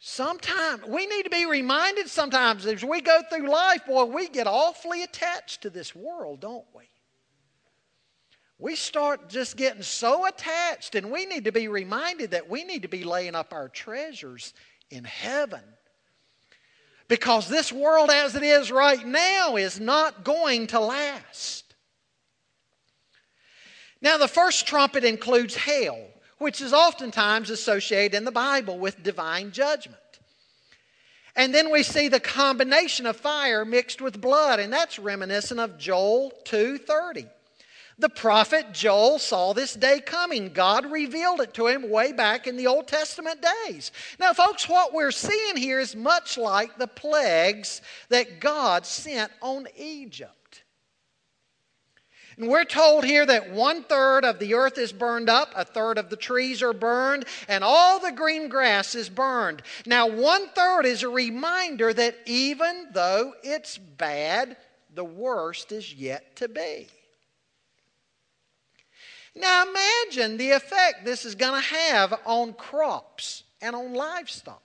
Sometimes 0.09 0.85
we 0.87 1.05
need 1.05 1.25
to 1.25 1.31
be 1.31 1.47
reminded 1.47 2.09
sometimes 2.09 2.65
as 2.65 2.85
we 2.85 3.01
go 3.01 3.23
through 3.29 3.51
life, 3.51 3.87
boy, 3.87 4.05
we 4.05 4.29
get 4.29 4.47
awfully 4.47 5.03
attached 5.03 5.63
to 5.63 5.69
this 5.69 5.97
world, 5.97 6.39
don't 6.39 6.65
we? 6.73 6.85
We 8.57 8.77
start 8.77 9.29
just 9.29 9.57
getting 9.57 9.83
so 9.83 10.25
attached, 10.25 10.95
and 10.95 11.11
we 11.11 11.27
need 11.27 11.47
to 11.47 11.51
be 11.51 11.67
reminded 11.67 12.31
that 12.31 12.49
we 12.49 12.63
need 12.63 12.83
to 12.83 12.89
be 12.89 13.03
laying 13.03 13.35
up 13.35 13.53
our 13.53 13.69
treasures 13.69 14.55
in 14.91 15.03
heaven. 15.03 15.65
Because 17.09 17.49
this 17.49 17.73
world 17.73 18.09
as 18.09 18.37
it 18.37 18.45
is 18.45 18.71
right 18.71 19.05
now 19.05 19.57
is 19.57 19.81
not 19.81 20.23
going 20.23 20.69
to 20.69 20.79
last. 20.79 21.75
Now, 24.01 24.19
the 24.19 24.29
first 24.29 24.69
trumpet 24.69 25.03
includes 25.03 25.57
hail 25.57 26.07
which 26.39 26.61
is 26.61 26.73
oftentimes 26.73 27.51
associated 27.51 28.17
in 28.17 28.25
the 28.25 28.33
Bible 28.33 28.79
with 28.79 29.03
divine 29.03 29.53
judgment. 29.53 30.01
And 31.35 31.55
then 31.55 31.71
we 31.71 31.83
see 31.83 32.09
the 32.09 32.21
combination 32.21 33.05
of 33.05 33.17
fire 33.17 33.65
mixed 33.65 34.01
with 34.01 34.21
blood, 34.21 34.59
and 34.59 34.73
that's 34.73 34.99
reminiscent 34.99 35.61
of 35.61 35.79
Joel 35.79 36.33
2:30. 36.45 37.29
The 37.99 38.09
prophet 38.11 38.73
Joel 38.73 39.19
saw 39.19 39.55
this 39.55 39.73
day 39.73 40.01
coming. 40.01 40.53
God 40.53 40.91
revealed 40.91 41.41
it 41.41 41.55
to 41.55 41.67
him 41.67 41.89
way 41.89 42.13
back 42.13 42.47
in 42.47 42.57
the 42.57 42.67
Old 42.67 42.89
Testament 42.89 43.45
days. 43.67 43.91
Now, 44.19 44.35
folks, 44.35 44.69
what 44.69 44.93
we're 44.93 45.11
seeing 45.11 45.57
here 45.57 45.81
is 45.81 45.97
much 45.97 46.37
like 46.37 46.77
the 46.77 46.89
plagues 46.89 47.81
that 48.11 48.39
God 48.39 48.85
sent 48.85 49.33
on 49.41 49.67
Egypt. 49.77 50.33
And 52.39 52.49
we're 52.49 52.65
told 52.65 53.05
here 53.05 53.25
that 53.25 53.51
one 53.51 53.83
third 53.83 54.25
of 54.25 54.39
the 54.39 54.55
earth 54.55 54.77
is 54.77 54.93
burned 54.93 55.31
up, 55.31 55.53
a 55.57 55.65
third 55.65 55.97
of 55.97 56.11
the 56.11 56.17
trees 56.17 56.63
are 56.63 56.75
burned, 56.75 57.25
and 57.49 57.65
all 57.65 57.99
the 57.99 58.13
green 58.13 58.49
grass 58.49 58.95
is 58.95 59.09
burned. 59.09 59.63
Now, 59.87 60.07
one 60.07 60.49
third 60.51 60.85
is 60.85 61.03
a 61.03 61.09
reminder 61.09 61.95
that 61.95 62.17
even 62.27 62.89
though 62.93 63.33
it's 63.43 63.79
bad, 63.79 64.59
the 64.95 65.05
worst 65.05 65.73
is 65.73 65.95
yet 65.95 66.37
to 66.37 66.49
be. 66.49 66.89
Now, 69.35 69.65
imagine 69.69 70.37
the 70.37 70.51
effect 70.51 71.05
this 71.05 71.25
is 71.25 71.35
going 71.35 71.61
to 71.61 71.69
have 71.69 72.21
on 72.25 72.53
crops 72.53 73.45
and 73.63 73.75
on 73.75 73.95
livestock. 73.95 74.63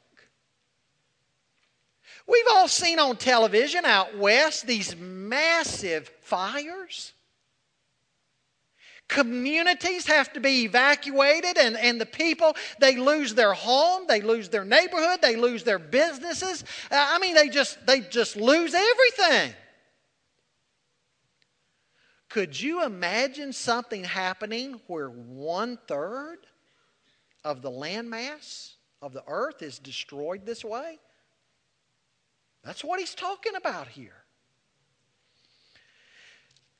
We've 2.27 2.45
all 2.51 2.67
seen 2.67 2.99
on 2.99 3.17
television 3.17 3.85
out 3.85 4.17
west 4.17 4.67
these 4.67 4.95
massive 4.95 6.09
fires. 6.21 7.13
Communities 9.11 10.07
have 10.07 10.31
to 10.31 10.39
be 10.39 10.63
evacuated, 10.63 11.57
and, 11.57 11.75
and 11.75 11.99
the 11.99 12.05
people, 12.05 12.55
they 12.79 12.95
lose 12.95 13.35
their 13.35 13.51
home, 13.51 14.05
they 14.07 14.21
lose 14.21 14.47
their 14.47 14.63
neighborhood, 14.63 15.21
they 15.21 15.35
lose 15.35 15.65
their 15.65 15.79
businesses. 15.79 16.63
Uh, 16.89 16.95
I 17.09 17.19
mean, 17.19 17.35
they 17.35 17.49
just, 17.49 17.85
they 17.85 17.99
just 17.99 18.37
lose 18.37 18.73
everything. 18.73 19.53
Could 22.29 22.57
you 22.57 22.85
imagine 22.85 23.51
something 23.51 24.05
happening 24.05 24.79
where 24.87 25.09
one 25.09 25.77
third 25.89 26.37
of 27.43 27.61
the 27.61 27.69
landmass 27.69 28.75
of 29.01 29.11
the 29.11 29.23
earth 29.27 29.61
is 29.61 29.77
destroyed 29.77 30.45
this 30.45 30.63
way? 30.63 30.99
That's 32.63 32.81
what 32.81 33.01
he's 33.01 33.13
talking 33.13 33.57
about 33.57 33.89
here. 33.89 34.20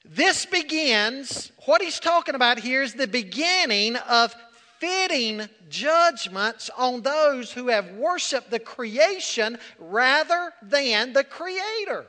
This 0.04 0.45
begins, 0.45 1.52
what 1.66 1.82
he's 1.82 1.99
talking 1.99 2.36
about 2.36 2.60
here 2.60 2.82
is 2.82 2.93
the 2.93 3.08
beginning 3.08 3.95
of 3.95 4.36
fitting 4.80 5.47
judgments 5.70 6.72
on 6.76 7.02
those 7.02 7.52
who 7.52 7.68
have 7.68 7.91
worshiped 7.91 8.49
the 8.49 8.60
creation 8.60 9.60
rather 9.80 10.54
than 10.64 11.14
the 11.14 11.24
creator. 11.24 12.06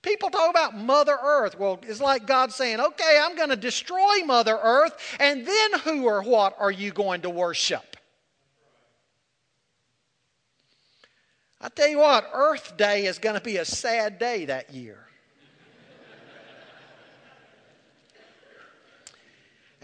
People 0.00 0.30
talk 0.30 0.50
about 0.50 0.76
Mother 0.76 1.16
Earth. 1.22 1.56
Well, 1.58 1.78
it's 1.82 2.00
like 2.00 2.26
God 2.26 2.50
saying, 2.50 2.80
okay, 2.80 3.20
I'm 3.22 3.36
going 3.36 3.50
to 3.50 3.56
destroy 3.56 4.24
Mother 4.24 4.58
Earth, 4.60 5.16
and 5.20 5.46
then 5.46 5.78
who 5.80 6.06
or 6.06 6.22
what 6.22 6.56
are 6.58 6.72
you 6.72 6.90
going 6.90 7.20
to 7.22 7.30
worship? 7.30 7.96
I 11.60 11.68
tell 11.68 11.86
you 11.86 11.98
what, 11.98 12.28
Earth 12.34 12.76
Day 12.76 13.04
is 13.04 13.18
going 13.18 13.36
to 13.36 13.40
be 13.40 13.58
a 13.58 13.64
sad 13.64 14.18
day 14.18 14.46
that 14.46 14.74
year. 14.74 15.06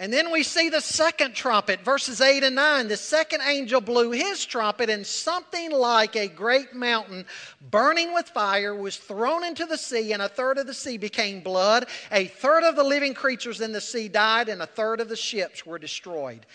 And 0.01 0.13
then 0.13 0.31
we 0.31 0.45
see 0.45 0.69
the 0.69 0.81
second 0.81 1.35
trumpet, 1.35 1.81
verses 1.81 2.21
8 2.21 2.45
and 2.45 2.55
9. 2.55 2.87
The 2.87 2.97
second 2.97 3.41
angel 3.45 3.81
blew 3.81 4.13
his 4.13 4.47
trumpet, 4.47 4.89
and 4.89 5.05
something 5.05 5.73
like 5.73 6.15
a 6.15 6.29
great 6.29 6.73
mountain 6.73 7.27
burning 7.61 8.15
with 8.15 8.29
fire 8.29 8.77
was 8.77 8.97
thrown 8.97 9.43
into 9.43 9.67
the 9.67 9.77
sea, 9.77 10.13
and 10.13 10.23
a 10.23 10.29
third 10.29 10.59
of 10.59 10.69
the 10.69 10.75
sea 10.75 10.99
became 10.99 11.41
blood. 11.41 11.89
A 12.13 12.27
third 12.27 12.63
of 12.63 12.77
the 12.77 12.85
living 12.85 13.13
creatures 13.13 13.61
in 13.61 13.73
the 13.73 13.81
sea 13.81 14.07
died, 14.07 14.49
and 14.49 14.63
a 14.63 14.67
third 14.67 15.01
of 15.01 15.09
the 15.09 15.17
ships 15.17 15.67
were 15.67 15.81
destroyed. 15.81 16.47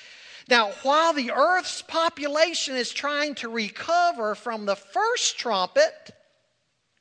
Now, 0.47 0.71
while 0.83 1.11
the 1.11 1.31
earth's 1.31 1.81
population 1.81 2.77
is 2.77 2.93
trying 2.93 3.35
to 3.35 3.49
recover 3.49 4.35
from 4.35 4.65
the 4.65 4.77
first 4.77 5.37
trumpet, 5.37 6.15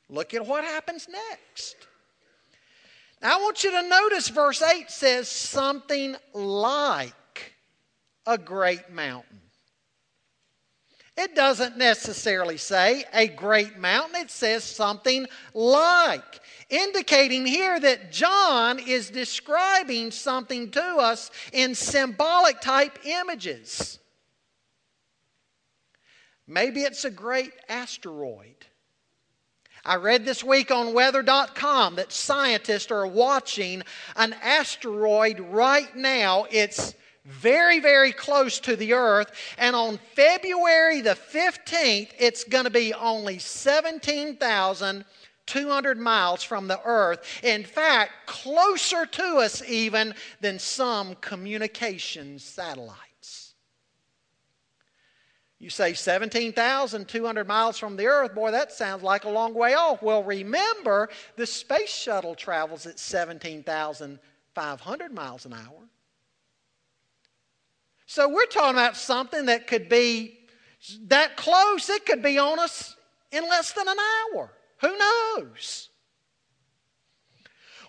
look 0.09 0.33
at 0.33 0.45
what 0.45 0.65
happens 0.65 1.07
next. 1.09 1.87
I 3.23 3.37
want 3.37 3.63
you 3.63 3.71
to 3.71 3.87
notice 3.87 4.27
verse 4.29 4.61
8 4.61 4.91
says 4.91 5.29
something 5.29 6.15
like 6.33 7.53
a 8.25 8.37
great 8.37 8.91
mountain. 8.91 9.39
It 11.15 11.35
doesn't 11.35 11.77
necessarily 11.77 12.57
say 12.57 13.05
a 13.13 13.27
great 13.27 13.77
mountain, 13.77 14.21
it 14.21 14.31
says 14.31 14.63
something 14.63 15.27
like, 15.53 16.41
indicating 16.69 17.45
here 17.45 17.79
that 17.79 18.11
John 18.11 18.79
is 18.79 19.11
describing 19.11 20.09
something 20.09 20.71
to 20.71 20.81
us 20.81 21.29
in 21.51 21.75
symbolic 21.75 22.61
type 22.61 22.97
images. 23.05 23.99
Maybe 26.47 26.81
it's 26.81 27.05
a 27.05 27.11
great 27.11 27.53
asteroid. 27.69 28.65
I 29.85 29.95
read 29.95 30.23
this 30.23 30.45
week 30.45 30.71
on 30.71 30.93
weather.com 30.93 31.95
that 31.95 32.13
scientists 32.13 32.89
are 32.89 33.05
watching 33.05 33.83
an 34.15 34.33
asteroid 34.41 35.41
right 35.41 35.93
now. 35.93 36.45
It's 36.49 36.95
very, 37.25 37.79
very 37.79 38.13
close 38.13 38.61
to 38.61 38.77
the 38.77 38.93
Earth. 38.93 39.33
And 39.57 39.75
on 39.75 39.99
February 40.15 41.01
the 41.01 41.15
15th, 41.15 42.11
it's 42.17 42.45
going 42.45 42.63
to 42.63 42.69
be 42.69 42.93
only 42.93 43.39
17,200 43.39 45.97
miles 45.97 46.43
from 46.43 46.69
the 46.69 46.79
Earth. 46.85 47.41
In 47.43 47.65
fact, 47.65 48.11
closer 48.25 49.05
to 49.05 49.39
us 49.39 49.61
even 49.67 50.15
than 50.39 50.59
some 50.59 51.15
communication 51.15 52.39
satellites. 52.39 53.12
You 55.63 55.69
say 55.69 55.93
17,200 55.93 57.47
miles 57.47 57.79
from 57.79 57.95
the 57.95 58.07
Earth, 58.07 58.35
boy, 58.35 58.51
that 58.51 58.73
sounds 58.73 59.01
like 59.01 59.23
a 59.23 59.29
long 59.29 59.53
way 59.53 59.75
off. 59.75 60.03
Well, 60.03 60.21
remember, 60.21 61.07
the 61.37 61.47
space 61.47 61.87
shuttle 61.87 62.35
travels 62.35 62.85
at 62.85 62.99
17,500 62.99 65.13
miles 65.13 65.45
an 65.45 65.53
hour. 65.53 65.87
So 68.07 68.27
we're 68.27 68.45
talking 68.47 68.75
about 68.75 68.97
something 68.97 69.45
that 69.45 69.67
could 69.67 69.87
be 69.87 70.37
that 71.03 71.37
close, 71.37 71.89
it 71.89 72.05
could 72.05 72.21
be 72.21 72.37
on 72.37 72.59
us 72.59 72.97
in 73.31 73.47
less 73.47 73.71
than 73.71 73.87
an 73.87 73.95
hour. 74.35 74.51
Who 74.81 74.97
knows? 74.97 75.87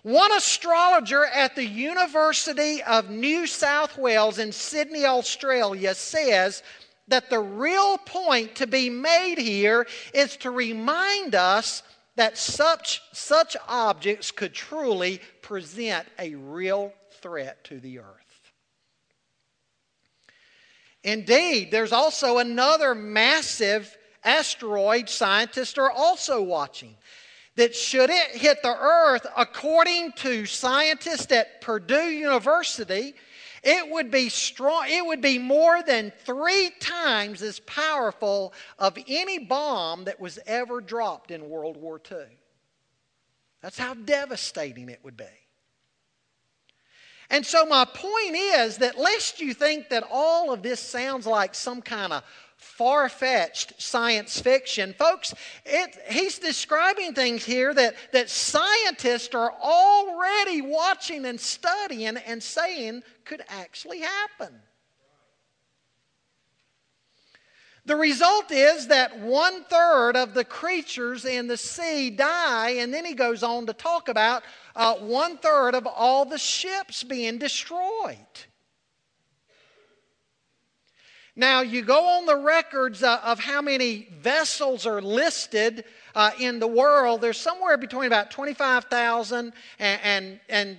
One 0.03 0.31
astrologer 0.31 1.25
at 1.25 1.57
the 1.57 1.65
University 1.65 2.81
of 2.83 3.09
New 3.09 3.45
South 3.45 3.97
Wales 3.97 4.39
in 4.39 4.53
Sydney, 4.53 5.03
Australia 5.03 5.93
says 5.93 6.63
that 7.07 7.29
the 7.29 7.39
real 7.39 7.97
point 7.97 8.55
to 8.55 8.67
be 8.67 8.89
made 8.89 9.37
here 9.37 9.85
is 10.13 10.37
to 10.37 10.51
remind 10.51 11.35
us 11.35 11.83
that 12.15 12.37
such, 12.37 13.01
such 13.11 13.57
objects 13.67 14.31
could 14.31 14.53
truly 14.53 15.19
present 15.41 16.07
a 16.17 16.35
real 16.35 16.93
threat 17.21 17.63
to 17.65 17.79
the 17.79 17.99
earth. 17.99 18.51
Indeed, 21.03 21.69
there's 21.71 21.91
also 21.91 22.39
another 22.39 22.95
massive 22.95 23.95
asteroid 24.23 25.07
scientists 25.07 25.77
are 25.77 25.91
also 25.91 26.41
watching. 26.41 26.95
That 27.57 27.75
should 27.75 28.09
it 28.09 28.31
hit 28.31 28.61
the 28.63 28.75
earth, 28.75 29.25
according 29.37 30.13
to 30.13 30.45
scientists 30.45 31.31
at 31.31 31.61
Purdue 31.61 32.09
University, 32.09 33.15
it 33.65 33.89
would 33.89 34.11
be 34.11 34.29
strong, 34.29 34.85
it 34.87 35.03
would 35.03 35.21
be 35.21 35.39
more 35.39 35.81
than 35.81 36.13
three 36.23 36.71
times 36.79 37.41
as 37.41 37.59
powerful 37.61 38.53
of 38.77 38.95
any 39.07 39.39
bomb 39.39 40.05
that 40.05 40.19
was 40.19 40.37
ever 40.45 40.79
dropped 40.79 41.31
in 41.31 41.49
World 41.49 41.75
War 41.75 41.99
II. 42.09 42.17
That's 43.61 43.79
how 43.79 43.95
devastating 43.95 44.89
it 44.89 44.99
would 45.03 45.17
be. 45.17 45.25
And 47.31 47.43
so, 47.43 47.65
my 47.65 47.85
point 47.85 48.35
is 48.35 48.77
that 48.77 48.99
lest 48.99 49.41
you 49.41 49.55
think 49.55 49.89
that 49.89 50.03
all 50.11 50.53
of 50.53 50.61
this 50.61 50.79
sounds 50.79 51.25
like 51.25 51.55
some 51.55 51.81
kind 51.81 52.13
of 52.13 52.23
far 52.65 53.07
fetched 53.07 53.79
science 53.81 54.41
fiction. 54.41 54.93
Folks, 54.97 55.33
it, 55.65 55.95
he's 56.09 56.39
describing 56.39 57.13
things 57.13 57.45
here 57.45 57.73
that, 57.73 57.95
that 58.11 58.29
scientists 58.29 59.33
are 59.33 59.53
already 59.61 60.61
watching 60.61 61.25
and 61.25 61.39
studying 61.39 62.17
and 62.17 62.43
saying 62.43 63.01
could 63.23 63.41
actually 63.47 63.99
happen. 63.99 64.53
The 67.85 67.95
result 67.95 68.51
is 68.51 68.87
that 68.87 69.19
one 69.19 69.63
third 69.65 70.17
of 70.17 70.33
the 70.33 70.43
creatures 70.43 71.23
in 71.23 71.45
the 71.47 71.57
sea 71.57 72.09
die, 72.09 72.71
and 72.71 72.91
then 72.91 73.05
he 73.05 73.13
goes 73.13 73.43
on 73.43 73.67
to 73.67 73.73
talk 73.73 74.09
about 74.09 74.43
uh, 74.75 74.95
one 74.95 75.37
third 75.37 75.75
of 75.75 75.85
all 75.85 76.25
the 76.25 76.39
ships 76.39 77.03
being 77.03 77.37
destroyed. 77.37 78.17
Now, 81.35 81.61
you 81.61 81.81
go 81.81 82.05
on 82.17 82.25
the 82.25 82.37
records 82.37 83.03
uh, 83.03 83.19
of 83.21 83.39
how 83.39 83.61
many 83.61 84.07
vessels 84.19 84.85
are 84.85 85.01
listed 85.01 85.83
uh, 86.15 86.31
in 86.39 86.59
the 86.59 86.67
world. 86.67 87.19
There's 87.19 87.39
somewhere 87.39 87.77
between 87.77 88.07
about 88.07 88.31
25,000 88.31 89.51
and, 89.79 90.01
and, 90.01 90.39
and 90.47 90.77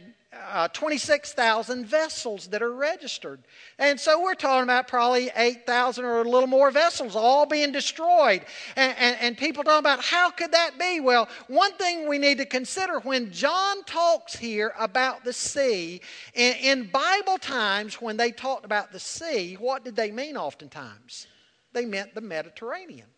uh, 0.51 0.69
26,000 0.69 1.87
vessels 1.87 2.49
that 2.49 2.63
are 2.63 2.73
registered. 2.73 3.41
And 3.79 3.99
so 3.99 4.23
we're 4.23 4.35
talking 4.35 4.65
about 4.65 4.89
probably 4.89 5.31
8,000 5.35 6.05
or 6.05 6.21
a 6.21 6.29
little 6.29 6.47
more 6.47 6.71
vessels 6.71 7.17
all 7.17 7.47
being 7.47 7.73
destroyed. 7.73 8.43
And, 8.77 8.97
and, 8.99 9.17
and, 9.21 9.39
people 9.39 9.65
talking 9.65 9.81
about 9.81 10.05
how 10.05 10.31
could 10.31 10.53
that 10.53 10.79
be? 10.79 11.01
Well, 11.01 11.29
one 11.49 11.73
thing 11.75 12.09
we 12.09 12.19
need 12.19 12.39
to 12.39 12.47
consider 12.47 13.01
when 13.01 13.33
John 13.33 13.85
talks 13.85 14.37
here 14.37 14.73
about 14.79 15.25
the 15.25 15.33
sea, 15.33 16.01
in, 16.35 16.55
in 16.57 16.91
Bible 16.91 17.39
times 17.39 18.01
when 18.01 18.17
they 18.17 18.31
talked 18.31 18.65
about 18.65 18.93
the 18.93 19.01
sea, 19.01 19.55
what 19.55 19.85
did 19.85 19.97
they 19.97 20.11
mean 20.11 20.37
oftentimes? 20.37 21.27
They 21.73 21.85
meant 21.85 22.15
the 22.15 22.21
Mediterranean. 22.21 23.09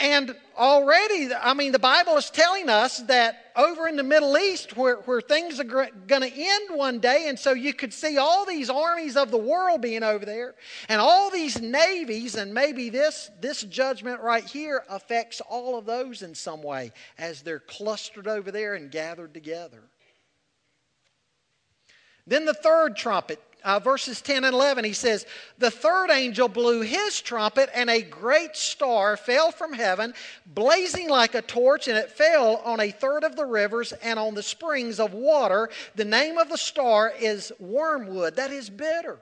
And 0.00 0.34
already, 0.56 1.28
I 1.34 1.52
mean, 1.52 1.72
the 1.72 1.78
Bible 1.78 2.16
is 2.16 2.30
telling 2.30 2.70
us 2.70 3.00
that 3.00 3.52
over 3.54 3.86
in 3.86 3.96
the 3.96 4.02
Middle 4.02 4.38
East, 4.38 4.74
where, 4.74 4.96
where 4.96 5.20
things 5.20 5.60
are 5.60 5.64
going 5.64 6.22
to 6.22 6.32
end 6.32 6.70
one 6.74 7.00
day, 7.00 7.26
and 7.28 7.38
so 7.38 7.52
you 7.52 7.74
could 7.74 7.92
see 7.92 8.16
all 8.16 8.46
these 8.46 8.70
armies 8.70 9.18
of 9.18 9.30
the 9.30 9.36
world 9.36 9.82
being 9.82 10.02
over 10.02 10.24
there, 10.24 10.54
and 10.88 11.02
all 11.02 11.30
these 11.30 11.60
navies, 11.60 12.34
and 12.34 12.54
maybe 12.54 12.88
this, 12.88 13.30
this 13.42 13.62
judgment 13.62 14.22
right 14.22 14.44
here 14.44 14.84
affects 14.88 15.42
all 15.42 15.78
of 15.78 15.84
those 15.84 16.22
in 16.22 16.34
some 16.34 16.62
way 16.62 16.92
as 17.18 17.42
they're 17.42 17.60
clustered 17.60 18.26
over 18.26 18.50
there 18.50 18.74
and 18.74 18.90
gathered 18.90 19.34
together. 19.34 19.82
Then 22.26 22.46
the 22.46 22.54
third 22.54 22.96
trumpet 22.96 23.42
uh, 23.64 23.78
verses 23.78 24.20
10 24.20 24.44
and 24.44 24.54
11, 24.54 24.84
he 24.84 24.92
says, 24.92 25.26
The 25.58 25.70
third 25.70 26.10
angel 26.10 26.48
blew 26.48 26.82
his 26.82 27.20
trumpet, 27.20 27.70
and 27.74 27.90
a 27.90 28.02
great 28.02 28.56
star 28.56 29.16
fell 29.16 29.50
from 29.50 29.72
heaven, 29.72 30.14
blazing 30.46 31.08
like 31.08 31.34
a 31.34 31.42
torch, 31.42 31.88
and 31.88 31.98
it 31.98 32.10
fell 32.10 32.56
on 32.64 32.80
a 32.80 32.90
third 32.90 33.24
of 33.24 33.36
the 33.36 33.46
rivers 33.46 33.92
and 33.92 34.18
on 34.18 34.34
the 34.34 34.42
springs 34.42 35.00
of 35.00 35.12
water. 35.12 35.70
The 35.94 36.04
name 36.04 36.38
of 36.38 36.48
the 36.48 36.58
star 36.58 37.12
is 37.18 37.52
wormwood, 37.58 38.36
that 38.36 38.50
is 38.50 38.70
bitter. 38.70 39.18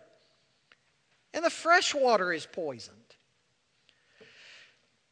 And 1.35 1.45
the 1.45 1.51
fresh 1.51 1.95
water 1.95 2.33
is 2.33 2.47
poison. 2.47 2.98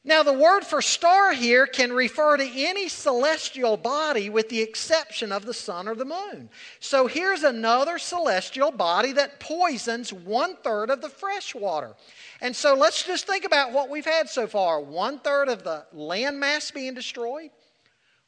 Now, 0.06 0.22
the 0.22 0.32
word 0.32 0.64
for 0.64 0.80
star 0.80 1.32
here 1.32 1.66
can 1.66 1.92
refer 1.92 2.36
to 2.36 2.64
any 2.64 2.88
celestial 2.88 3.76
body 3.76 4.30
with 4.30 4.48
the 4.48 4.60
exception 4.62 5.32
of 5.32 5.44
the 5.44 5.52
sun 5.52 5.88
or 5.88 5.96
the 5.96 6.04
moon. 6.04 6.48
So 6.78 7.08
here's 7.08 7.42
another 7.42 7.98
celestial 7.98 8.70
body 8.70 9.10
that 9.14 9.40
poisons 9.40 10.12
one 10.12 10.58
third 10.62 10.90
of 10.90 11.00
the 11.00 11.08
fresh 11.08 11.56
water. 11.56 11.96
And 12.40 12.54
so 12.54 12.74
let's 12.74 13.02
just 13.02 13.26
think 13.26 13.44
about 13.44 13.72
what 13.72 13.90
we've 13.90 14.06
had 14.06 14.28
so 14.28 14.46
far 14.46 14.80
one 14.80 15.18
third 15.18 15.48
of 15.48 15.64
the 15.64 15.84
land 15.92 16.38
mass 16.38 16.70
being 16.70 16.94
destroyed, 16.94 17.50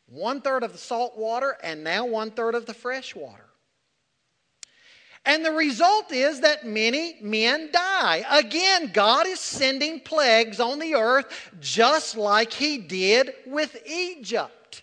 one 0.09 0.41
third 0.41 0.64
of 0.64 0.72
the 0.72 0.79
salt 0.79 1.16
water, 1.16 1.57
and 1.62 1.85
now 1.85 2.05
one 2.05 2.33
third 2.33 2.57
of 2.57 2.66
the 2.66 2.74
fresh 2.74 3.14
water. 3.14 3.48
And 5.29 5.45
the 5.45 5.53
result 5.53 6.11
is 6.11 6.41
that 6.41 6.64
many 6.64 7.18
men 7.20 7.68
die. 7.70 8.24
Again, 8.31 8.93
God 8.95 9.26
is 9.26 9.39
sending 9.39 10.01
plagues 10.01 10.59
on 10.59 10.79
the 10.79 10.95
earth 10.95 11.51
just 11.61 12.16
like 12.16 12.51
He 12.51 12.79
did 12.79 13.35
with 13.47 13.76
Egypt. 13.87 14.83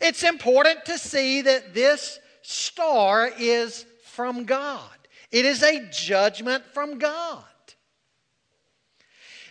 It's 0.00 0.22
important 0.22 0.86
to 0.86 0.96
see 0.96 1.42
that 1.42 1.74
this 1.74 2.20
star 2.40 3.30
is 3.38 3.84
from 4.02 4.44
God, 4.44 4.96
it 5.30 5.44
is 5.44 5.62
a 5.62 5.86
judgment 5.90 6.64
from 6.72 6.98
God. 6.98 7.44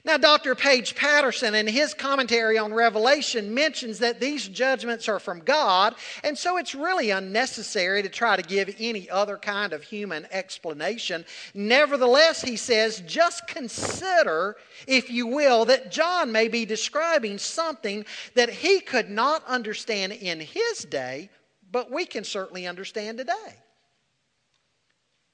Now, 0.04 0.18
Dr. 0.18 0.56
Paige 0.56 0.96
Patterson, 0.96 1.54
in 1.54 1.68
his 1.68 1.94
commentary 1.94 2.58
on 2.58 2.74
Revelation, 2.74 3.54
mentions 3.54 4.00
that 4.00 4.20
these 4.20 4.48
judgments 4.48 5.08
are 5.08 5.20
from 5.20 5.42
God, 5.42 5.94
and 6.24 6.36
so 6.36 6.58
it's 6.58 6.74
really 6.74 7.12
unnecessary 7.12 8.02
to 8.02 8.10
try 8.10 8.36
to 8.36 8.42
give 8.42 8.76
any 8.80 9.08
other 9.12 9.38
kind 9.38 9.74
of 9.74 9.84
human 9.84 10.26
explanation. 10.32 11.24
Nevertheless, 11.54 12.42
he 12.42 12.58
says, 12.58 13.04
just 13.06 13.46
consider, 13.46 14.56
if 14.88 15.12
you 15.12 15.28
will, 15.28 15.66
that 15.66 15.92
John 15.92 16.32
may 16.32 16.48
be 16.48 16.66
describing 16.66 17.38
something 17.38 18.04
that 18.34 18.50
he 18.50 18.80
could 18.80 19.10
not 19.10 19.46
understand 19.46 20.14
in 20.14 20.40
his 20.40 20.80
day, 20.90 21.30
but 21.72 21.92
we 21.92 22.06
can 22.06 22.24
certainly 22.24 22.66
understand 22.66 23.20
today. 23.20 23.61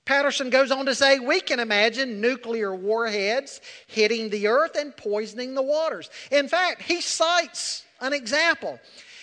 Patterson 0.07 0.49
goes 0.49 0.71
on 0.71 0.85
to 0.85 0.95
say, 0.95 1.19
we 1.19 1.41
can 1.41 1.59
imagine 1.59 2.21
nuclear 2.21 2.73
warheads 2.73 3.59
hitting 3.87 4.29
the 4.29 4.47
earth 4.47 4.77
and 4.77 4.95
poisoning 4.95 5.53
the 5.53 5.61
waters. 5.61 6.09
In 6.31 6.47
fact, 6.47 6.81
he 6.81 7.01
cites 7.01 7.83
an 7.99 8.13
example. 8.13 8.79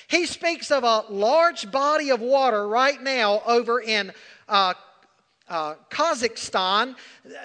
He 0.09 0.27
speaks 0.27 0.71
of 0.71 0.85
a 0.85 1.05
large 1.09 1.73
body 1.73 2.11
of 2.11 2.21
water 2.21 2.69
right 2.69 3.03
now 3.03 3.41
over 3.47 3.81
in 3.81 4.13
uh, 4.47 4.75
uh, 5.49 5.77
Kazakhstan 5.89 6.97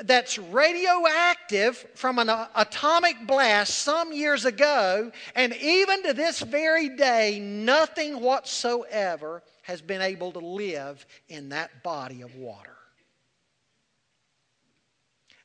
that's 0.03 0.37
radioactive 0.37 1.77
from 1.95 2.19
an 2.19 2.27
uh, 2.27 2.49
atomic 2.55 3.25
blast 3.25 3.79
some 3.79 4.11
years 4.11 4.43
ago, 4.43 5.13
and 5.35 5.55
even 5.55 6.03
to 6.03 6.13
this 6.13 6.41
very 6.41 6.89
day, 6.89 7.39
nothing 7.39 8.19
whatsoever 8.19 9.43
has 9.61 9.81
been 9.81 10.01
able 10.01 10.33
to 10.33 10.39
live 10.39 11.05
in 11.29 11.49
that 11.49 11.83
body 11.83 12.21
of 12.21 12.35
water. 12.35 12.78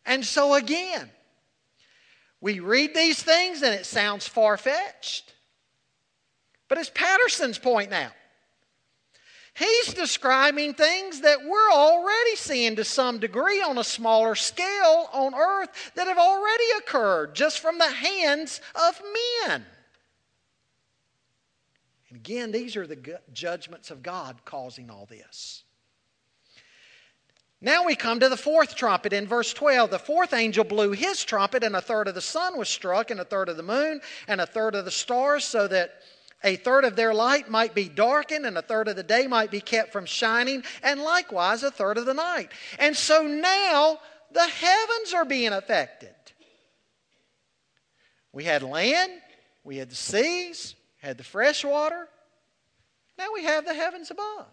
And 0.07 0.25
so 0.25 0.55
again, 0.55 1.11
we 2.41 2.61
read 2.61 2.95
these 2.95 3.23
things 3.23 3.63
and 3.63 3.75
it 3.75 3.87
sounds 3.87 4.29
far 4.29 4.57
fetched. 4.57 5.33
But 6.69 6.79
it's 6.79 6.91
Patterson's 6.91 7.59
point 7.59 7.91
now. 7.91 8.11
He's 9.55 9.95
describing 9.95 10.75
things 10.75 11.21
that 11.21 11.45
we're 11.45 11.71
already 11.73 12.37
seeing 12.37 12.77
to 12.77 12.85
some 12.85 13.19
degree 13.19 13.63
on 13.63 13.79
a 13.79 13.85
smaller 13.85 14.35
scale 14.35 15.09
on 15.13 15.35
earth 15.35 15.93
that 15.95 16.09
have 16.09 16.19
already 16.19 16.65
occurred 16.79 17.35
just 17.35 17.61
from 17.61 17.79
the 17.79 17.91
hands 17.91 18.61
of 18.75 19.01
men. 19.47 19.65
And 22.09 22.17
again, 22.17 22.53
these 22.53 22.77
are 22.77 22.87
the 22.87 23.21
judgments 23.33 23.91
of 23.91 24.03
God 24.03 24.45
causing 24.45 24.91
all 24.91 25.07
this. 25.07 25.64
Now 27.65 27.87
we 27.87 27.97
come 27.97 28.21
to 28.21 28.29
the 28.29 28.37
fourth 28.37 28.77
trumpet 28.77 29.15
in 29.15 29.27
verse 29.27 29.55
12. 29.55 29.91
The 29.91 29.99
fourth 29.99 30.35
angel 30.35 30.65
blew 30.65 30.93
his 30.93 31.25
trumpet, 31.25 31.65
and 31.65 31.75
a 31.75 31.81
third 31.81 32.09
of 32.09 32.15
the 32.15 32.21
sun 32.21 32.59
was 32.59 32.69
struck, 32.69 33.11
and 33.11 33.19
a 33.19 33.25
third 33.25 33.49
of 33.49 33.57
the 33.57 33.62
moon, 33.62 34.03
and 34.29 34.39
a 34.39 34.47
third 34.47 34.75
of 34.75 34.85
the 34.85 34.91
stars, 34.91 35.47
so 35.47 35.67
that 35.69 35.95
a 36.43 36.57
third 36.57 36.85
of 36.85 36.95
their 36.95 37.15
light 37.15 37.49
might 37.49 37.75
be 37.75 37.89
darkened, 37.89 38.45
and 38.45 38.59
a 38.59 38.62
third 38.62 38.89
of 38.89 38.97
the 38.97 39.03
day 39.03 39.27
might 39.27 39.51
be 39.51 39.62
kept 39.62 39.93
from 39.93 40.05
shining, 40.05 40.62
and 40.83 41.01
likewise 41.01 41.62
a 41.62 41.71
third 41.71 41.97
of 41.97 42.05
the 42.05 42.12
night. 42.12 42.53
And 42.79 42.95
so 42.95 43.23
now 43.27 43.99
the 44.31 44.47
heavens 44.47 45.15
are 45.15 45.25
being 45.25 45.55
affected. 45.55 46.15
We 48.31 48.45
had 48.45 48.62
land, 48.62 49.11
we 49.65 49.79
had 49.79 49.89
the 49.89 49.95
seas, 49.95 50.75
had 50.99 51.17
the 51.17 51.25
fresh 51.25 51.65
water. 51.65 52.11
Now 53.17 53.29
we 53.33 53.45
have 53.45 53.65
the 53.65 53.73
heavens 53.73 54.11
above 54.11 54.49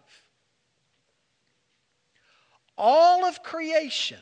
all 2.84 3.24
of 3.24 3.44
creation 3.44 4.18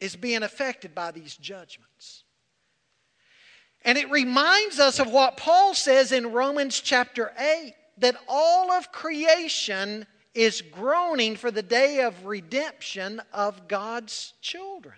is 0.00 0.16
being 0.16 0.42
affected 0.42 0.94
by 0.94 1.10
these 1.10 1.36
judgments. 1.36 2.24
And 3.82 3.98
it 3.98 4.10
reminds 4.10 4.80
us 4.80 4.98
of 4.98 5.10
what 5.10 5.36
Paul 5.36 5.74
says 5.74 6.10
in 6.10 6.32
Romans 6.32 6.80
chapter 6.80 7.32
8 7.38 7.74
that 7.98 8.16
all 8.26 8.72
of 8.72 8.90
creation 8.92 10.06
is 10.32 10.62
groaning 10.62 11.36
for 11.36 11.50
the 11.50 11.62
day 11.62 12.00
of 12.00 12.24
redemption 12.24 13.20
of 13.34 13.68
God's 13.68 14.32
children. 14.40 14.96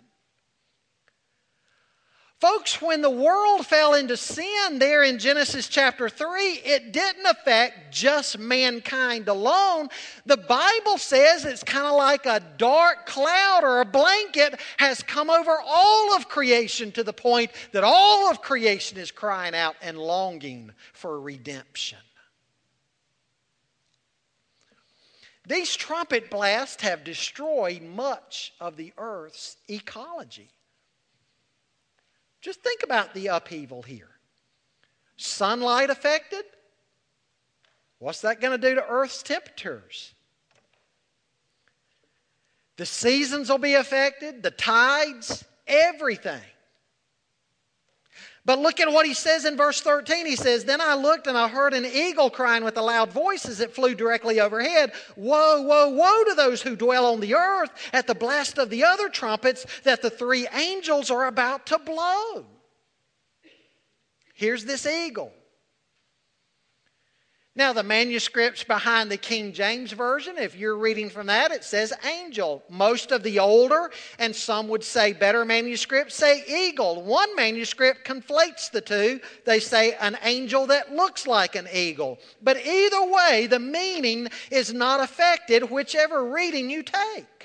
Folks, 2.39 2.83
when 2.83 3.01
the 3.01 3.09
world 3.09 3.67
fell 3.67 3.95
into 3.95 4.15
sin 4.15 4.79
there 4.79 5.03
in 5.03 5.19
Genesis 5.19 5.69
chapter 5.69 6.11
3, 6.11 6.61
it 6.65 6.93
didn't 6.93 7.25
affect 7.25 7.95
just 7.95 8.39
mankind 8.39 9.27
alone. 9.29 9.89
The 10.27 10.37
Bible 10.37 10.99
says 10.99 11.47
it's 11.47 11.65
kind 11.65 11.87
of 11.87 11.97
like 11.97 12.27
a 12.27 12.43
dark 12.59 13.07
cloud 13.07 13.61
or 13.65 13.81
a 13.81 13.87
blanket 13.87 14.61
has 14.77 15.03
come 15.03 15.31
over 15.31 15.57
all 15.65 16.15
of 16.15 16.29
creation 16.29 16.93
to 16.93 17.03
the 17.03 17.13
point 17.15 17.53
that 17.73 17.85
all 17.85 18.31
of 18.31 18.43
creation 18.43 18.99
is 18.99 19.11
crying 19.11 19.55
out 19.55 19.77
and 19.81 19.97
longing 19.97 20.73
for 20.93 21.19
redemption. 21.19 21.99
These 25.47 25.75
trumpet 25.75 26.29
blasts 26.29 26.83
have 26.83 27.03
destroyed 27.03 27.81
much 27.81 28.53
of 28.61 28.77
the 28.77 28.93
earth's 28.99 29.57
ecology. 29.71 30.51
Just 32.47 32.63
think 32.63 32.85
about 32.85 33.13
the 33.13 33.27
upheaval 33.27 33.83
here. 33.83 34.09
Sunlight 35.17 35.91
affected? 35.91 36.45
What's 37.99 38.21
that 38.21 38.41
going 38.41 38.53
to 38.53 38.69
do 38.69 38.77
to 38.77 38.87
Earth's 38.87 39.21
temperatures? 39.21 40.15
The 42.77 42.87
seasons 42.87 43.51
will 43.51 43.59
be 43.59 43.75
affected, 43.75 44.45
the 44.45 44.53
tides, 44.53 45.45
everything. 45.67 46.41
But 48.47 48.61
look 48.61 48.79
at 48.79 48.91
what 48.93 49.07
he 49.07 49.13
says 49.13 49.45
in 49.45 49.57
verse 49.57 49.81
13. 49.81 50.25
He 50.25 50.37
says, 50.37 50.65
Then 50.65 50.81
I 50.81 50.95
looked 50.95 51.27
and 51.27 51.37
I 51.37 51.49
heard 51.49 51.75
an 51.75 51.85
eagle 51.85 52.31
crying 52.31 52.63
with 52.63 52.77
a 52.77 52.83
loud 52.83 53.13
voice 53.13 53.45
as 53.45 53.59
it 53.59 53.75
flew 53.75 53.95
directly 53.97 54.41
overhead 54.41 54.93
Woe, 55.17 55.63
woe, 55.63 55.91
woe 55.91 56.25
to 56.25 56.35
those 56.35 56.63
who 56.63 56.77
dwell 56.77 57.07
on 57.07 57.19
the 57.19 57.35
earth 57.35 57.71
at 57.93 58.07
the 58.07 58.15
blast 58.15 58.57
of 58.57 58.71
the 58.71 58.85
other 58.85 59.09
trumpets 59.09 59.67
that 59.83 60.01
the 60.01 60.11
three 60.11 60.47
angels 60.55 61.11
are 61.11 61.27
about 61.27 61.67
to 61.67 61.79
blow. 61.81 62.47
Here's 64.33 64.65
this 64.65 64.87
eagle. 64.87 65.33
Now, 67.57 67.73
the 67.73 67.83
manuscripts 67.83 68.65
behind 68.65 69.11
the 69.11 69.17
King 69.17 69.55
James 69.55 69.91
Version, 69.91 70.37
if 70.37 70.55
you're 70.55 70.77
reading 70.77 71.09
from 71.09 71.29
that, 71.29 71.51
it 71.51 71.65
says 71.65 71.91
angel. 72.05 72.63
Most 72.69 73.13
of 73.13 73.23
the 73.23 73.39
older, 73.39 73.91
and 74.19 74.37
some 74.37 74.69
would 74.69 74.85
say 74.85 75.15
better 75.15 75.43
manuscripts, 75.43 76.15
say 76.17 76.45
eagle. 76.47 77.03
One 77.03 77.35
manuscript 77.35 78.07
conflates 78.07 78.71
the 78.71 78.83
two. 78.83 79.21
They 79.47 79.59
say 79.59 79.95
an 79.95 80.19
angel 80.23 80.67
that 80.67 80.95
looks 80.95 81.27
like 81.27 81.57
an 81.57 81.67
eagle. 81.73 82.19
But 82.43 82.59
either 82.59 83.11
way, 83.11 83.47
the 83.47 83.59
meaning 83.59 84.29
is 84.51 84.75
not 84.75 85.01
affected, 85.01 85.71
whichever 85.71 86.31
reading 86.31 86.69
you 86.69 86.83
take. 86.83 87.36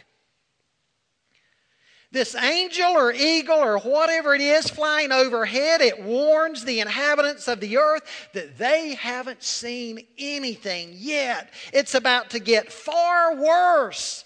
This 2.12 2.36
angel 2.36 2.89
or 2.89 3.14
eagle 3.14 3.55
or 3.55 3.80
whatever 3.80 4.36
it 4.36 4.41
is 4.41 4.70
flying 4.70 5.14
overhead, 5.14 5.80
it 5.80 6.03
warns 6.03 6.66
the 6.66 6.82
inhabitants 6.82 7.47
of 7.47 7.62
the 7.62 7.78
earth 7.78 8.03
that 8.34 8.57
they 8.57 8.95
haven't 8.95 9.43
seen 9.43 10.05
anything 10.18 10.93
yet. 10.97 11.53
It's 11.72 11.95
about 11.95 12.32
to 12.32 12.39
get 12.39 12.72
far 12.72 13.36
worse. 13.36 14.26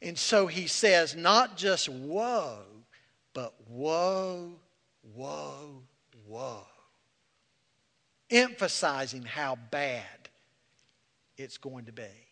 And 0.00 0.16
so 0.16 0.46
he 0.46 0.68
says, 0.68 1.16
not 1.16 1.56
just 1.56 1.88
woe, 1.88 2.60
but 3.34 3.54
woe, 3.68 4.52
woe, 5.02 5.82
woe. 6.28 6.66
Emphasizing 8.30 9.24
how 9.24 9.58
bad 9.72 10.04
it's 11.36 11.58
going 11.58 11.86
to 11.86 11.92
be. 11.92 12.29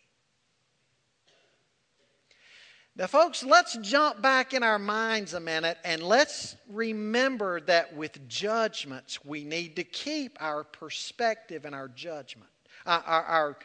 Now, 2.95 3.07
folks, 3.07 3.43
let's 3.43 3.77
jump 3.77 4.21
back 4.21 4.53
in 4.53 4.61
our 4.61 4.79
minds 4.79 5.33
a 5.33 5.39
minute 5.39 5.77
and 5.85 6.03
let's 6.03 6.55
remember 6.69 7.61
that 7.61 7.95
with 7.95 8.27
judgments, 8.27 9.23
we 9.23 9.43
need 9.43 9.77
to 9.77 9.83
keep 9.83 10.37
our 10.41 10.63
perspective 10.63 11.65
and 11.65 11.73
our 11.73 11.87
judgment, 11.87 12.49
uh, 12.85 13.01
our, 13.05 13.23
our, 13.23 13.57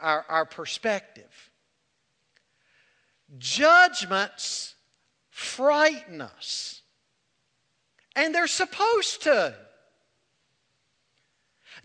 our, 0.00 0.24
our 0.28 0.46
perspective. 0.46 1.50
Judgments 3.38 4.74
frighten 5.30 6.20
us, 6.20 6.80
and 8.14 8.34
they're 8.34 8.46
supposed 8.46 9.22
to. 9.24 9.54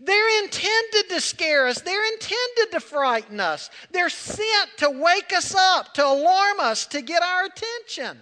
They're 0.04 0.42
intended 0.42 1.10
to 1.10 1.20
scare 1.20 1.68
us. 1.68 1.80
They're 1.80 2.12
intended 2.12 2.72
to 2.72 2.80
frighten 2.80 3.38
us. 3.38 3.70
They're 3.92 4.08
sent 4.08 4.70
to 4.78 4.90
wake 4.90 5.32
us 5.32 5.54
up, 5.54 5.94
to 5.94 6.04
alarm 6.04 6.58
us, 6.58 6.86
to 6.86 7.02
get 7.02 7.22
our 7.22 7.44
attention. 7.44 8.18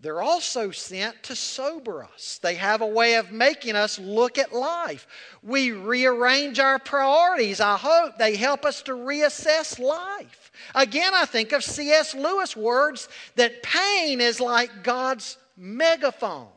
They're 0.00 0.22
also 0.22 0.72
sent 0.72 1.22
to 1.24 1.36
sober 1.36 2.02
us. 2.02 2.40
They 2.42 2.56
have 2.56 2.80
a 2.80 2.86
way 2.86 3.14
of 3.16 3.30
making 3.30 3.76
us 3.76 4.00
look 4.00 4.36
at 4.36 4.52
life. 4.52 5.06
We 5.44 5.70
rearrange 5.70 6.58
our 6.58 6.80
priorities. 6.80 7.60
I 7.60 7.76
hope 7.76 8.18
they 8.18 8.34
help 8.34 8.64
us 8.64 8.82
to 8.82 8.92
reassess 8.92 9.78
life. 9.78 10.50
Again, 10.74 11.12
I 11.14 11.24
think 11.24 11.52
of 11.52 11.62
C.S. 11.62 12.14
Lewis' 12.16 12.56
words 12.56 13.08
that 13.36 13.62
pain 13.62 14.20
is 14.20 14.40
like 14.40 14.82
God's 14.82 15.36
megaphone. 15.56 16.48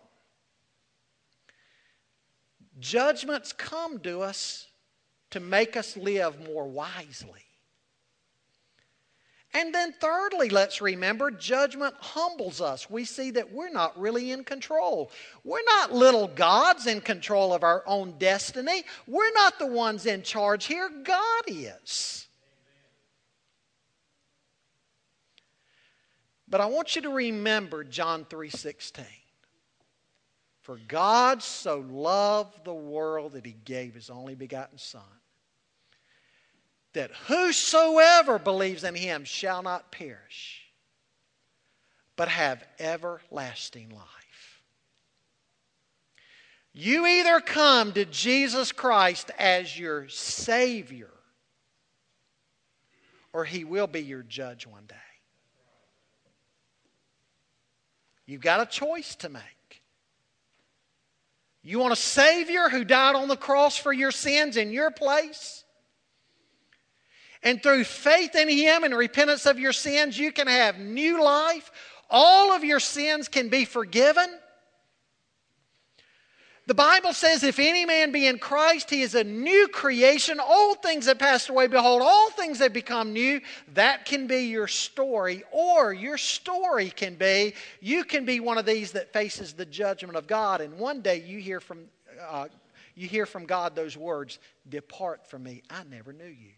Judgments 2.79 3.53
come 3.53 3.99
to 3.99 4.21
us 4.21 4.67
to 5.31 5.39
make 5.39 5.75
us 5.77 5.95
live 5.95 6.39
more 6.45 6.67
wisely. 6.67 7.41
And 9.53 9.73
then, 9.73 9.93
thirdly, 10.01 10.49
let's 10.49 10.81
remember 10.81 11.31
judgment 11.31 11.95
humbles 11.99 12.59
us. 12.59 12.89
We 12.89 13.05
see 13.05 13.31
that 13.31 13.53
we're 13.53 13.69
not 13.69 13.97
really 13.97 14.31
in 14.31 14.43
control. 14.43 15.11
We're 15.45 15.63
not 15.65 15.93
little 15.93 16.27
gods 16.27 16.87
in 16.87 16.99
control 16.99 17.53
of 17.53 17.63
our 17.63 17.81
own 17.87 18.17
destiny. 18.17 18.83
We're 19.07 19.31
not 19.31 19.57
the 19.57 19.67
ones 19.67 20.05
in 20.05 20.23
charge 20.23 20.65
here. 20.65 20.89
God 20.89 21.43
is. 21.47 22.27
But 26.49 26.59
I 26.59 26.65
want 26.65 26.97
you 26.97 27.01
to 27.03 27.09
remember 27.09 27.85
John 27.85 28.25
3:16. 28.25 29.05
For 30.65 30.79
God 30.87 31.43
so 31.43 31.85
loved 31.87 32.65
the 32.65 32.73
world 32.73 33.33
that 33.33 33.45
he 33.45 33.55
gave 33.65 33.93
his 33.93 34.09
only 34.09 34.33
begotten 34.33 34.79
son 34.79 35.03
that 36.93 37.11
whosoever 37.27 38.39
believes 38.39 38.83
in 38.83 38.95
him 38.95 39.25
shall 39.25 39.61
not 39.61 39.91
perish, 39.91 40.63
but 42.15 42.29
have 42.29 42.63
everlasting 42.79 43.89
life. 43.89 44.63
You 46.73 47.05
either 47.05 47.41
come 47.41 47.93
to 47.93 48.05
Jesus 48.05 48.71
Christ 48.71 49.29
as 49.37 49.77
your 49.77 50.09
Savior, 50.09 51.13
or 53.33 53.45
he 53.45 53.65
will 53.65 53.85
be 53.85 54.01
your 54.01 54.23
judge 54.23 54.65
one 54.65 54.87
day. 54.87 54.95
You've 58.25 58.41
got 58.41 58.61
a 58.61 58.65
choice 58.65 59.13
to 59.17 59.29
make. 59.29 59.54
You 61.67 61.79
want 61.79 61.93
a 61.93 61.95
Savior 61.95 62.69
who 62.69 62.83
died 62.83 63.15
on 63.15 63.27
the 63.27 63.35
cross 63.35 63.75
for 63.75 63.91
your 63.91 64.11
sins 64.11 64.55
in 64.55 64.71
your 64.71 64.91
place? 64.91 65.63
And 67.41 67.61
through 67.61 67.85
faith 67.85 68.35
in 68.35 68.47
Him 68.47 68.83
and 68.83 68.95
repentance 68.95 69.47
of 69.47 69.57
your 69.57 69.73
sins, 69.73 70.17
you 70.17 70.31
can 70.31 70.45
have 70.45 70.77
new 70.77 71.23
life. 71.23 71.71
All 72.07 72.53
of 72.53 72.63
your 72.63 72.79
sins 72.79 73.27
can 73.27 73.49
be 73.49 73.65
forgiven. 73.65 74.29
The 76.67 76.73
Bible 76.73 77.13
says, 77.13 77.43
if 77.43 77.59
any 77.59 77.85
man 77.85 78.11
be 78.11 78.25
in 78.25 78.39
Christ, 78.39 78.89
he 78.89 79.03
is 79.03 79.13
a 79.13 79.23
new 79.23 79.67
creation. 79.67 80.39
Old 80.39 80.81
things 80.81 81.05
have 81.05 81.19
passed 81.19 81.49
away. 81.49 81.67
Behold, 81.67 82.01
all 82.03 82.31
things 82.31 82.57
have 82.57 82.73
become 82.73 83.13
new. 83.13 83.39
That 83.75 84.05
can 84.05 84.25
be 84.25 84.45
your 84.45 84.67
story. 84.67 85.43
Or 85.51 85.93
your 85.93 86.17
story 86.17 86.89
can 86.89 87.15
be, 87.15 87.53
you 87.81 88.03
can 88.03 88.25
be 88.25 88.39
one 88.39 88.57
of 88.57 88.65
these 88.65 88.93
that 88.93 89.13
faces 89.13 89.53
the 89.53 89.65
judgment 89.65 90.17
of 90.17 90.25
God. 90.25 90.59
And 90.59 90.79
one 90.79 91.01
day 91.01 91.21
you 91.23 91.37
hear 91.37 91.59
from, 91.59 91.85
uh, 92.27 92.47
you 92.95 93.07
hear 93.07 93.27
from 93.27 93.45
God 93.45 93.75
those 93.75 93.95
words 93.95 94.39
Depart 94.67 95.29
from 95.29 95.43
me. 95.43 95.61
I 95.69 95.83
never 95.83 96.13
knew 96.13 96.25
you. 96.25 96.51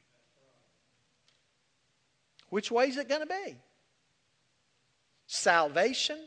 Which 2.50 2.72
way 2.72 2.88
is 2.88 2.96
it 2.96 3.10
going 3.10 3.22
to 3.22 3.28
be? 3.28 3.58
Salvation 5.26 6.20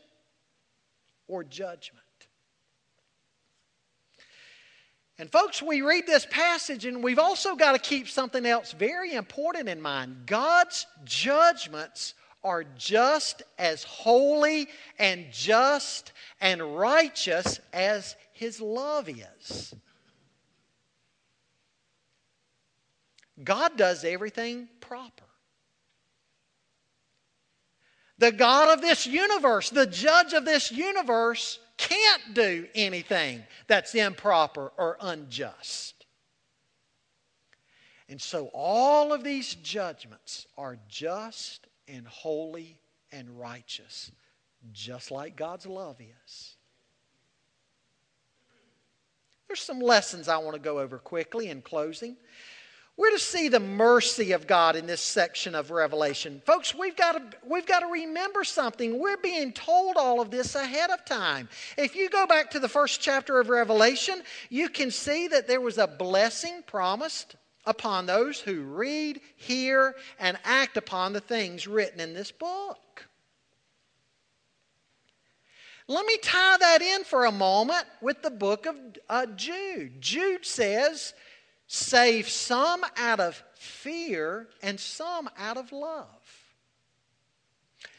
or 1.29 1.45
judgment? 1.45 2.05
And, 5.21 5.31
folks, 5.31 5.61
we 5.61 5.83
read 5.83 6.07
this 6.07 6.27
passage, 6.31 6.87
and 6.87 7.05
we've 7.05 7.19
also 7.19 7.55
got 7.55 7.73
to 7.73 7.79
keep 7.79 8.09
something 8.09 8.47
else 8.47 8.73
very 8.73 9.13
important 9.13 9.69
in 9.69 9.79
mind. 9.83 10.23
God's 10.25 10.87
judgments 11.05 12.15
are 12.43 12.65
just 12.79 13.43
as 13.59 13.85
holy 13.85 14.67
and 14.99 15.27
just 15.31 16.15
and 16.41 16.75
righteous 16.75 17.61
as 17.71 18.17
His 18.33 18.63
love 18.63 19.11
is. 19.11 19.75
God 23.45 23.77
does 23.77 24.05
everything 24.05 24.69
proper 24.81 25.25
the 28.21 28.31
God 28.31 28.69
of 28.69 28.83
this 28.83 29.07
universe, 29.07 29.71
the 29.71 29.87
judge 29.87 30.35
of 30.35 30.45
this 30.45 30.71
universe, 30.71 31.59
can't 31.81 32.35
do 32.35 32.67
anything 32.75 33.43
that's 33.67 33.95
improper 33.95 34.71
or 34.77 34.99
unjust. 35.01 36.07
And 38.09 38.21
so 38.21 38.51
all 38.53 39.13
of 39.13 39.25
these 39.25 39.55
judgments 39.55 40.47
are 40.59 40.79
just 40.89 41.69
and 41.89 42.07
holy 42.07 42.79
and 43.13 43.39
righteous, 43.39 44.13
just 44.73 45.11
like 45.11 45.37
God's 45.37 45.67
love 45.67 45.97
is. 46.01 46.57
There's 49.49 49.61
some 49.61 49.81
lessons 49.81 50.29
I 50.29 50.37
want 50.39 50.55
to 50.55 50.61
go 50.61 50.79
over 50.79 50.99
quickly 50.99 51.49
in 51.49 51.63
closing. 51.63 52.17
We're 53.01 53.13
to 53.13 53.19
see 53.19 53.49
the 53.49 53.61
mercy 53.61 54.33
of 54.33 54.47
God 54.47 54.77
in 54.77 54.87
this 54.87 55.01
section 55.01 55.55
of 55.55 55.71
Revelation. 55.71 56.43
Folks, 56.45 56.75
we've 56.75 56.97
got, 56.97 57.13
to, 57.13 57.39
we've 57.49 57.65
got 57.65 57.81
to 57.81 57.87
remember 57.87 58.45
something. 58.45 58.99
We're 59.01 59.17
being 59.17 59.55
told 59.55 59.97
all 59.97 60.21
of 60.21 60.31
this 60.31 60.55
ahead 60.55 60.91
of 60.91 61.07
time. 61.07 61.49
If 61.79 61.97
you 61.97 62.11
go 62.11 62.27
back 62.27 62.51
to 62.51 62.61
the 62.61 62.69
first 62.69 63.01
chapter 63.01 63.41
of 63.41 63.49
Revelation, 63.49 64.21
you 64.51 64.69
can 64.69 64.91
see 64.91 65.29
that 65.29 65.49
there 65.49 65.63
was 65.63 65.79
a 65.79 65.87
blessing 65.87 66.63
promised 66.67 67.37
upon 67.65 68.05
those 68.05 68.39
who 68.39 68.61
read, 68.65 69.23
hear, 69.35 69.95
and 70.19 70.37
act 70.45 70.77
upon 70.77 71.15
the 71.15 71.23
things 71.23 71.67
written 71.67 72.01
in 72.01 72.13
this 72.13 72.31
book. 72.31 73.07
Let 75.89 76.05
me 76.05 76.19
tie 76.19 76.59
that 76.59 76.83
in 76.83 77.05
for 77.05 77.25
a 77.25 77.33
moment 77.33 77.85
with 78.03 78.21
the 78.21 78.31
book 78.31 78.67
of 78.67 78.77
uh, 79.09 79.25
Jude. 79.37 80.03
Jude 80.03 80.45
says, 80.45 81.15
save 81.73 82.29
some 82.29 82.85
out 82.97 83.21
of 83.21 83.41
fear 83.55 84.49
and 84.61 84.81
some 84.81 85.31
out 85.39 85.57
of 85.57 85.71
love. 85.71 86.09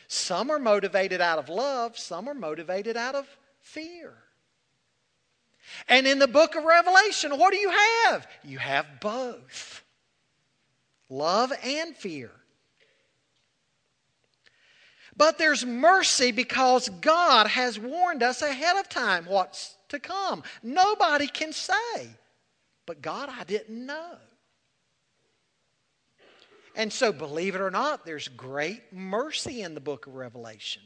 Some 0.10 0.52
are 0.52 0.60
motivated 0.60 1.22
out 1.22 1.40
of 1.40 1.48
love, 1.48 1.98
some 1.98 2.28
are 2.28 2.34
motivated 2.34 2.98
out 2.98 3.16
of 3.16 3.26
fear. 3.62 4.14
And 5.88 6.06
in 6.06 6.20
the 6.20 6.28
book 6.28 6.56
of 6.56 6.66
Revelation, 6.66 7.38
what 7.38 7.54
do 7.54 7.60
you 7.60 7.72
have? 7.72 8.28
You 8.44 8.58
have 8.58 8.86
both 9.00 9.86
love 11.10 11.54
and 11.64 11.96
fear. 11.96 12.32
But 15.16 15.38
there's 15.38 15.66
mercy 15.66 16.34
because 16.34 16.90
God 16.90 17.48
has 17.48 17.80
warned 17.80 18.22
us 18.22 18.42
ahead 18.42 18.76
of 18.76 18.90
time 18.90 19.24
what's 19.28 19.76
to 19.88 19.98
come. 19.98 20.44
Nobody 20.62 21.28
can 21.28 21.54
say, 21.54 22.18
but 22.86 23.02
God, 23.02 23.30
I 23.30 23.44
didn't 23.44 23.86
know. 23.86 24.18
And 26.76 26.92
so, 26.92 27.12
believe 27.12 27.56
it 27.56 27.62
or 27.62 27.72
not, 27.72 28.06
there's 28.06 28.28
great 28.30 28.94
mercy 28.94 29.62
in 29.62 29.74
the 29.74 29.82
book 29.82 30.08
of 30.08 30.16
Revelation. 30.16 30.82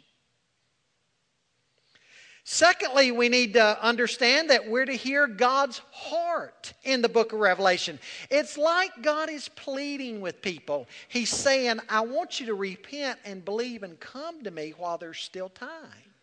Secondly, 2.48 3.12
we 3.12 3.28
need 3.28 3.54
to 3.54 3.84
understand 3.84 4.52
that 4.52 4.70
we're 4.70 4.86
to 4.86 4.96
hear 4.96 5.26
God's 5.26 5.82
heart 5.92 6.74
in 6.84 7.02
the 7.02 7.10
book 7.10 7.34
of 7.34 7.40
Revelation. 7.40 7.98
It's 8.30 8.56
like 8.56 8.92
God 9.02 9.32
is 9.32 9.50
pleading 9.50 10.22
with 10.22 10.44
people. 10.44 10.88
He's 11.08 11.32
saying, 11.32 11.80
I 11.90 12.02
want 12.02 12.40
you 12.40 12.46
to 12.46 12.54
repent 12.54 13.18
and 13.26 13.44
believe 13.44 13.82
and 13.82 14.00
come 14.00 14.44
to 14.44 14.52
me 14.52 14.76
while 14.78 15.00
there's 15.00 15.18
still 15.18 15.50
time. 15.50 16.14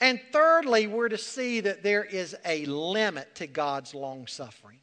And 0.00 0.20
thirdly, 0.32 0.86
we're 0.86 1.10
to 1.10 1.18
see 1.18 1.60
that 1.60 1.82
there 1.82 2.04
is 2.04 2.34
a 2.44 2.64
limit 2.66 3.34
to 3.36 3.46
God's 3.46 3.94
long 3.94 4.26
suffering. 4.26 4.78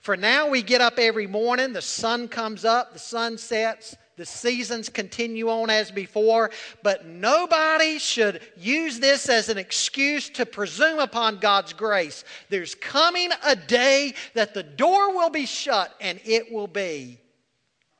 For 0.00 0.16
now, 0.16 0.48
we 0.48 0.62
get 0.62 0.80
up 0.80 0.98
every 0.98 1.26
morning, 1.26 1.72
the 1.72 1.82
sun 1.82 2.28
comes 2.28 2.64
up, 2.64 2.92
the 2.92 3.00
sun 3.00 3.36
sets, 3.36 3.96
the 4.16 4.26
seasons 4.26 4.88
continue 4.88 5.48
on 5.48 5.70
as 5.70 5.90
before, 5.90 6.50
but 6.82 7.06
nobody 7.06 7.98
should 7.98 8.40
use 8.56 9.00
this 9.00 9.28
as 9.28 9.48
an 9.48 9.58
excuse 9.58 10.28
to 10.30 10.44
presume 10.44 10.98
upon 10.98 11.38
God's 11.38 11.72
grace. 11.72 12.24
There's 12.48 12.74
coming 12.74 13.30
a 13.44 13.56
day 13.56 14.14
that 14.34 14.54
the 14.54 14.62
door 14.62 15.14
will 15.14 15.30
be 15.30 15.46
shut 15.46 15.94
and 16.00 16.20
it 16.24 16.52
will 16.52 16.66
be 16.66 17.18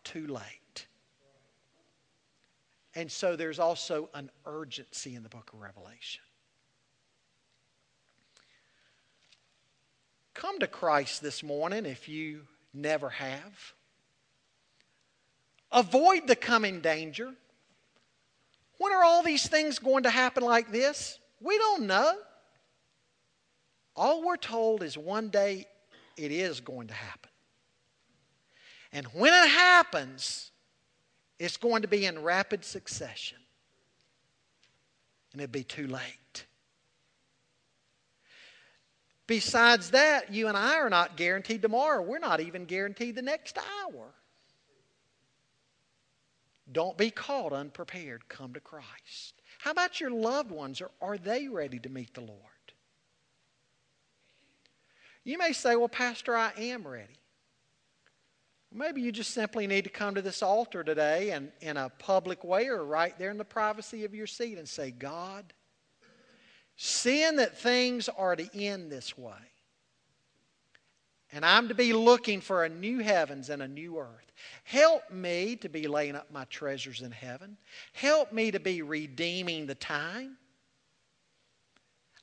too 0.04 0.26
late. 0.26 0.57
And 2.99 3.12
so 3.12 3.36
there's 3.36 3.61
also 3.61 4.09
an 4.12 4.28
urgency 4.44 5.14
in 5.14 5.22
the 5.22 5.28
book 5.28 5.53
of 5.53 5.61
Revelation. 5.61 6.20
Come 10.34 10.59
to 10.59 10.66
Christ 10.66 11.22
this 11.22 11.44
morning 11.44 11.86
if 11.86 12.09
you 12.09 12.40
never 12.74 13.09
have. 13.09 13.72
Avoid 15.70 16.26
the 16.26 16.34
coming 16.34 16.80
danger. 16.80 17.32
When 18.78 18.92
are 18.92 19.05
all 19.05 19.22
these 19.22 19.46
things 19.46 19.78
going 19.78 20.03
to 20.03 20.11
happen 20.11 20.42
like 20.42 20.72
this? 20.72 21.20
We 21.40 21.57
don't 21.57 21.86
know. 21.86 22.14
All 23.94 24.26
we're 24.26 24.36
told 24.36 24.82
is 24.82 24.99
one 24.99 25.28
day 25.28 25.66
it 26.16 26.32
is 26.32 26.59
going 26.59 26.88
to 26.88 26.94
happen. 26.94 27.30
And 28.92 29.07
when 29.14 29.32
it 29.32 29.51
happens, 29.51 30.51
it's 31.39 31.57
going 31.57 31.82
to 31.82 31.89
be 31.89 32.05
in 32.07 32.22
rapid 32.22 32.64
succession. 32.64 33.39
And 35.32 35.43
it'll 35.43 35.53
be 35.53 35.64
too 35.64 35.86
late. 35.86 36.47
Besides 39.26 39.91
that, 39.91 40.32
you 40.32 40.49
and 40.49 40.57
I 40.57 40.76
are 40.76 40.89
not 40.89 41.16
guaranteed 41.16 41.61
tomorrow. 41.61 42.03
We're 42.03 42.18
not 42.18 42.41
even 42.41 42.64
guaranteed 42.64 43.14
the 43.14 43.22
next 43.22 43.59
hour. 43.59 44.14
Don't 46.72 46.97
be 46.97 47.11
caught 47.11 47.53
unprepared. 47.53 48.28
Come 48.28 48.55
to 48.55 48.61
Christ. 48.61 49.43
How 49.59 49.70
about 49.70 50.01
your 50.01 50.11
loved 50.11 50.51
ones? 50.51 50.80
Are, 50.80 50.91
are 51.01 51.18
they 51.18 51.49
ready 51.49 51.78
to 51.78 51.89
meet 51.89 52.14
the 52.14 52.22
Lord? 52.22 52.41
You 55.24 55.36
may 55.36 55.53
say, 55.53 55.76
Well, 55.76 55.89
Pastor, 55.89 56.34
I 56.34 56.53
am 56.57 56.86
ready. 56.86 57.18
Maybe 58.73 59.01
you 59.01 59.12
just 59.12 59.33
simply 59.33 59.66
need 59.66 59.85
to 59.85 59.91
come 59.91 60.14
to 60.14 60.23
this 60.23 60.43
altar 60.43 60.85
today 60.85 61.31
and 61.31 61.51
in 61.61 61.77
a 61.77 61.89
public 61.89 62.45
way 62.45 62.69
or 62.69 62.85
right 62.85 63.19
there 63.19 63.31
in 63.31 63.39
the 63.39 63.45
privacy 63.45 64.05
of 64.05 64.14
your 64.14 64.27
seat 64.27 64.59
and 64.59 64.69
say, 64.69 64.91
God, 64.91 65.53
seeing 66.77 67.37
that 67.37 67.59
things 67.59 68.09
are 68.11 68.37
to 68.37 68.49
end 68.55 68.93
this 68.93 69.16
way, 69.16 69.33
and 71.33 71.45
I'm 71.45 71.69
to 71.69 71.75
be 71.75 71.93
looking 71.93 72.41
for 72.41 72.64
a 72.64 72.69
new 72.69 73.01
heavens 73.01 73.51
and 73.51 73.62
a 73.62 73.69
new 73.69 73.99
earth. 73.99 74.33
Help 74.64 75.11
me 75.11 75.57
to 75.57 75.69
be 75.69 75.87
laying 75.89 76.14
up 76.14 76.31
my 76.31 76.45
treasures 76.45 77.03
in 77.03 77.11
heaven. 77.11 77.57
Help 77.93 78.33
me 78.33 78.51
to 78.51 78.61
be 78.61 78.83
redeeming 78.83 79.66
the 79.66 79.75
time. 79.75 80.39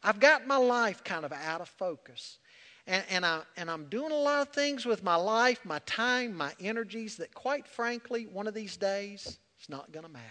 I've 0.01 0.19
got 0.19 0.47
my 0.47 0.57
life 0.57 1.03
kind 1.03 1.25
of 1.25 1.31
out 1.31 1.61
of 1.61 1.69
focus. 1.69 2.39
And, 2.87 3.03
and, 3.09 3.25
I, 3.25 3.41
and 3.57 3.69
I'm 3.69 3.85
doing 3.85 4.11
a 4.11 4.17
lot 4.17 4.47
of 4.47 4.53
things 4.53 4.85
with 4.85 5.03
my 5.03 5.15
life, 5.15 5.59
my 5.63 5.79
time, 5.85 6.35
my 6.37 6.53
energies 6.59 7.17
that, 7.17 7.33
quite 7.33 7.67
frankly, 7.67 8.27
one 8.27 8.47
of 8.47 8.53
these 8.53 8.77
days, 8.77 9.39
it's 9.57 9.69
not 9.69 9.91
going 9.91 10.05
to 10.05 10.11
matter. 10.11 10.25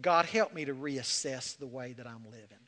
God, 0.00 0.26
help 0.26 0.52
me 0.52 0.64
to 0.64 0.74
reassess 0.74 1.56
the 1.56 1.66
way 1.66 1.92
that 1.94 2.06
I'm 2.06 2.24
living. 2.24 2.58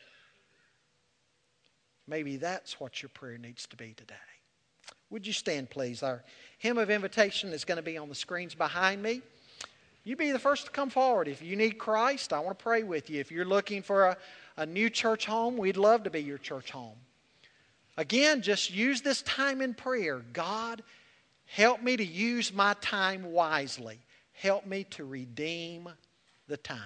Maybe 2.08 2.36
that's 2.36 2.78
what 2.78 3.02
your 3.02 3.08
prayer 3.08 3.36
needs 3.36 3.66
to 3.66 3.76
be 3.76 3.92
today. 3.94 4.14
Would 5.10 5.26
you 5.26 5.32
stand, 5.32 5.70
please? 5.70 6.02
Our 6.02 6.24
hymn 6.58 6.78
of 6.78 6.88
invitation 6.88 7.52
is 7.52 7.64
going 7.64 7.76
to 7.76 7.82
be 7.82 7.98
on 7.98 8.08
the 8.08 8.14
screens 8.14 8.54
behind 8.54 9.02
me. 9.02 9.22
You 10.04 10.14
be 10.14 10.30
the 10.30 10.38
first 10.38 10.66
to 10.66 10.70
come 10.70 10.88
forward. 10.88 11.26
If 11.26 11.42
you 11.42 11.56
need 11.56 11.78
Christ, 11.78 12.32
I 12.32 12.38
want 12.38 12.58
to 12.58 12.62
pray 12.62 12.84
with 12.84 13.10
you. 13.10 13.20
If 13.20 13.32
you're 13.32 13.44
looking 13.44 13.82
for 13.82 14.06
a, 14.06 14.16
a 14.56 14.64
new 14.64 14.88
church 14.88 15.26
home, 15.26 15.56
we'd 15.56 15.76
love 15.76 16.04
to 16.04 16.10
be 16.10 16.22
your 16.22 16.38
church 16.38 16.70
home. 16.70 16.96
Again, 17.96 18.42
just 18.42 18.70
use 18.70 19.02
this 19.02 19.22
time 19.22 19.60
in 19.62 19.74
prayer. 19.74 20.18
God, 20.32 20.82
help 21.46 21.82
me 21.82 21.96
to 21.96 22.04
use 22.04 22.52
my 22.52 22.74
time 22.80 23.32
wisely. 23.32 24.00
Help 24.32 24.66
me 24.66 24.84
to 24.90 25.04
redeem 25.04 25.88
the 26.46 26.58
time. 26.58 26.80